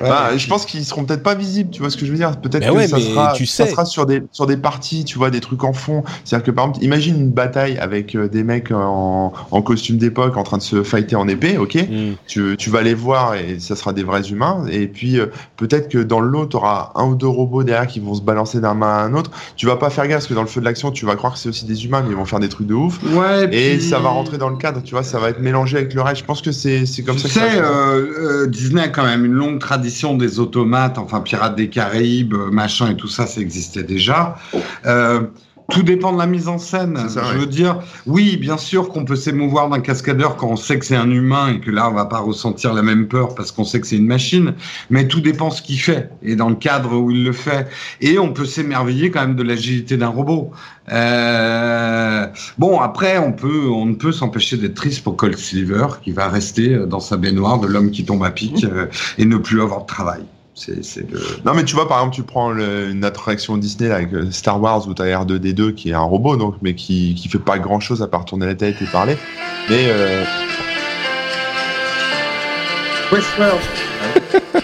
[0.02, 2.36] Bah, je pense qu'ils seront peut-être pas visibles, tu vois ce que je veux dire.
[2.42, 3.72] Peut-être que ouais, ça, sera, tu ça sais.
[3.72, 6.04] sera sur des sur des parties, tu vois, des trucs en fond.
[6.26, 10.36] C'est-à-dire que par exemple, imagine une bataille avec euh, des mecs en, en costume d'époque
[10.36, 11.76] en train de se fighter en épée, ok?
[11.76, 12.14] Hmm.
[12.28, 14.66] tu, tu vas les voir et ça sera des vrais humains.
[14.70, 17.88] Et puis euh, peut-être que dans le lot, tu auras un ou deux robots derrière
[17.88, 19.32] qui vont se balancer d'un main à un autre.
[19.56, 21.34] Tu vas pas faire gaffe parce que dans le feu de l'action, tu vas croire
[21.34, 23.00] que c'est aussi des humains, mais ils vont faire des trucs de ouf.
[23.14, 25.78] Ouais, Et puis- ça va rentrer dans le cadre, tu vois, ça va être mélangé
[25.78, 26.20] avec le reste.
[26.20, 27.72] Je pense que c'est c'est comme tu ça que ça va sais, se passer.
[27.74, 29.85] euh, euh, Disney a quand même une longue tradition
[30.18, 34.36] des automates, enfin Pirates des Caraïbes, machin et tout ça, ça existait déjà.
[34.86, 35.22] Euh,
[35.70, 37.10] tout dépend de la mise en scène.
[37.10, 40.78] Ça, Je veux dire, oui, bien sûr qu'on peut s'émouvoir d'un cascadeur quand on sait
[40.78, 43.52] que c'est un humain et que là, on va pas ressentir la même peur parce
[43.52, 44.54] qu'on sait que c'est une machine.
[44.90, 47.68] Mais tout dépend ce qu'il fait et dans le cadre où il le fait.
[48.02, 50.52] Et on peut s'émerveiller quand même de l'agilité d'un robot.
[50.92, 52.28] Euh,
[52.58, 56.30] bon, après, on peut, on ne peut s'empêcher d'être triste pour Colt Silver, qui va
[56.30, 58.88] rester euh, dans sa baignoire de l'homme qui tombe à pic euh,
[59.18, 60.24] et ne plus avoir de travail.
[60.56, 60.80] C'est.
[61.45, 64.32] Non, mais tu vois, par exemple, tu prends le- une attraction Disney là, avec euh,
[64.32, 67.60] Star Wars où t'as R2D2 qui est un robot, donc, mais qui, qui fait pas
[67.60, 69.18] grand chose à part tourner la tête et parler.
[69.69, 70.23] Mais euh,
[73.11, 73.61] Westworld.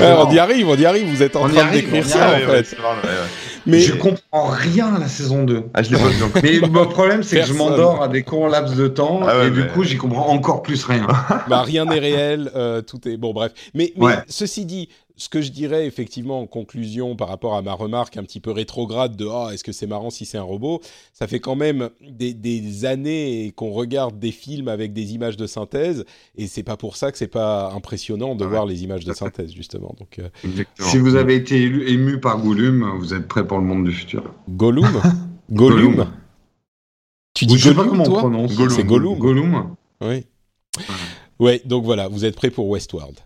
[0.00, 1.06] Ouais, on y arrive, on y arrive.
[1.08, 2.64] Vous êtes en On train de décrire ça, arrive, en fait.
[2.64, 3.26] c'est vrai, ouais, ouais.
[3.66, 5.64] Mais Je comprends rien à la saison 2.
[5.74, 6.42] Ah, je l'ai pas donc.
[6.42, 9.48] Mais le problème, c'est que je m'endors à des courts laps de temps Ah ouais,
[9.48, 11.06] et du coup, j'y comprends encore plus rien.
[11.48, 13.32] bah, rien n'est réel, euh, tout est bon.
[13.34, 14.14] Bref, mais, mais Ouais.
[14.28, 14.88] ceci dit,
[15.18, 18.50] ce que je dirais effectivement en conclusion par rapport à ma remarque un petit peu
[18.50, 20.80] rétrograde de ah est-ce que c'est marrant si c'est un robot,
[21.12, 25.46] ça fait quand même des, des années qu'on regarde des films avec des images de
[25.46, 26.04] synthèse
[26.36, 29.12] et c'est pas pour ça que c'est pas impressionnant de Ouais, voir les images de
[29.12, 29.94] synthèse justement.
[29.98, 30.28] Donc euh,
[30.80, 33.92] Si vous avez été élu- ému par Gollum, vous êtes prêt pour le monde du
[33.92, 34.32] futur.
[34.48, 34.86] Gollum,
[35.50, 35.94] Gollum.
[35.96, 36.12] Gollum.
[37.34, 38.18] Tu dis je sais pas Gollum comment on toi?
[38.20, 38.52] prononce.
[38.74, 39.18] C'est Gollum.
[39.18, 39.74] Gollum.
[40.00, 40.24] Oui.
[41.40, 43.16] Ouais, donc voilà, vous êtes prêts pour Westworld.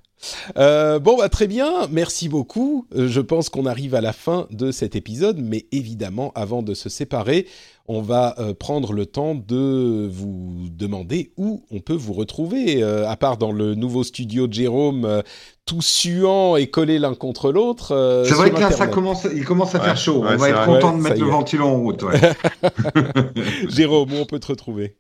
[0.57, 2.87] Euh, bon, bah, très bien, merci beaucoup.
[2.95, 6.75] Euh, je pense qu'on arrive à la fin de cet épisode, mais évidemment, avant de
[6.75, 7.47] se séparer,
[7.89, 13.09] on va euh, prendre le temps de vous demander où on peut vous retrouver, euh,
[13.09, 15.23] à part dans le nouveau studio de Jérôme, euh,
[15.67, 17.93] tout suant et collé l'un contre l'autre.
[17.93, 20.21] euh, C'est vrai que là, ça commence, il commence à Ouais, faire chaud.
[20.23, 20.67] ouais, on va être vrai.
[20.67, 22.03] content Ouais, de mettre le ventilo en route.
[22.05, 22.21] ouais.
[23.69, 24.97] Jérôme, où on peut te retrouver?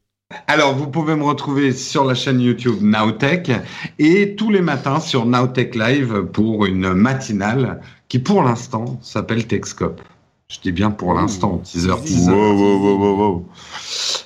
[0.46, 3.50] Alors, vous pouvez me retrouver sur la chaîne YouTube Nowtech
[3.98, 10.00] et tous les matins sur Nowtech Live pour une matinale qui, pour l'instant, s'appelle Techscope.
[10.48, 12.30] Je dis bien pour l'instant, teaser, teaser.
[12.30, 13.46] Wow, wow, wow, wow, wow.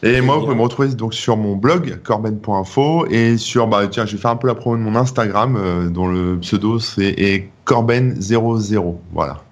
[0.02, 4.06] Et moi, vous pouvez me retrouver donc sur mon blog corben.info et sur bah tiens,
[4.06, 7.10] je vais faire un peu la promo de mon Instagram euh, dont le pseudo c'est
[7.10, 8.96] est corben00.
[9.12, 9.44] Voilà.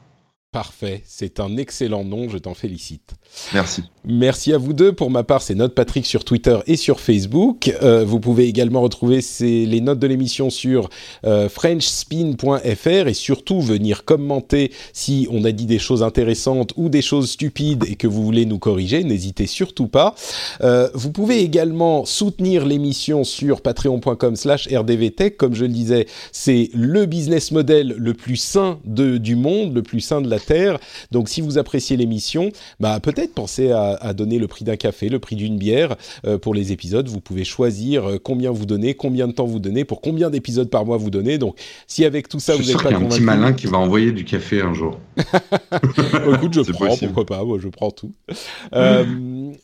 [0.50, 3.14] Parfait, c'est un excellent nom, je t'en félicite.
[3.52, 3.82] Merci.
[4.06, 4.92] Merci à vous deux.
[4.92, 7.74] Pour ma part, c'est Note Patrick sur Twitter et sur Facebook.
[7.82, 10.90] Euh, vous pouvez également retrouver ces- les notes de l'émission sur
[11.24, 17.02] euh, frenchspin.fr et surtout venir commenter si on a dit des choses intéressantes ou des
[17.02, 19.04] choses stupides et que vous voulez nous corriger.
[19.04, 20.14] N'hésitez surtout pas.
[20.62, 25.36] Euh, vous pouvez également soutenir l'émission sur patreon.com slash rdvtech.
[25.36, 29.82] Comme je le disais, c'est le business model le plus sain de, du monde, le
[29.82, 30.78] plus sain de la Terre.
[31.10, 32.50] Donc si vous appréciez l'émission,
[32.80, 35.96] bah, peut-être pensez à, à donner le prix d'un café, le prix d'une bière
[36.26, 37.08] euh, pour les épisodes.
[37.08, 40.68] Vous pouvez choisir euh, combien vous donnez, combien de temps vous donnez, pour combien d'épisodes
[40.68, 41.38] par mois vous donnez.
[41.38, 43.66] Donc si avec tout ça Je vous n'êtes pas a un petit convaincu, malin qui
[43.66, 44.98] va envoyer du café un jour.
[45.16, 47.12] Écoute, je prends, possible.
[47.12, 48.12] pourquoi pas, moi je prends tout.
[48.74, 49.04] Euh,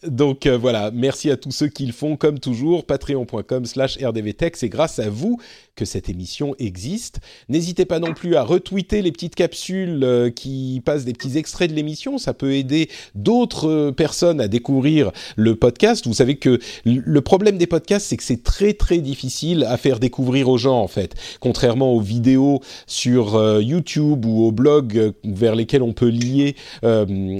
[0.06, 4.56] donc euh, voilà, merci à tous ceux qui le font, comme toujours, patreon.com slash rdvtech,
[4.56, 5.38] c'est grâce à vous
[5.76, 7.20] que cette émission existe.
[7.48, 11.70] N'hésitez pas non plus à retweeter les petites capsules euh, qui passent des petits extraits
[11.70, 16.06] de l'émission, ça peut aider d'autres euh, personnes à découvrir le podcast.
[16.06, 19.98] Vous savez que le problème des podcasts, c'est que c'est très très difficile à faire
[20.00, 25.82] découvrir aux gens en fait, contrairement aux vidéos sur YouTube ou aux blogs vers lesquels
[25.82, 26.56] on peut lier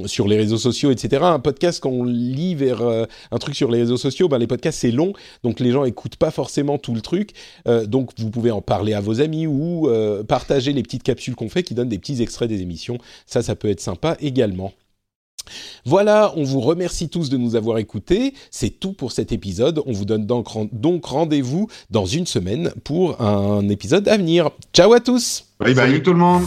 [0.06, 1.22] sur les réseaux sociaux, etc.
[1.24, 2.04] Un podcast, quand on
[2.54, 5.12] vers euh, un truc sur les réseaux sociaux, ben, les podcasts, c'est long,
[5.42, 7.30] donc les gens écoutent pas forcément tout le truc.
[7.66, 11.34] Euh, donc vous pouvez en parler à vos amis ou euh, partager les petites capsules
[11.34, 12.98] qu'on fait qui donnent des petits extraits des émissions.
[13.26, 14.72] Ça, ça peut être sympa également.
[15.84, 18.34] Voilà, on vous remercie tous de nous avoir écoutés.
[18.50, 19.82] C'est tout pour cet épisode.
[19.86, 24.50] On vous donne donc rendez-vous dans une semaine pour un épisode à venir.
[24.72, 25.86] Ciao à tous Bye bye.
[25.86, 26.46] Salut tout le monde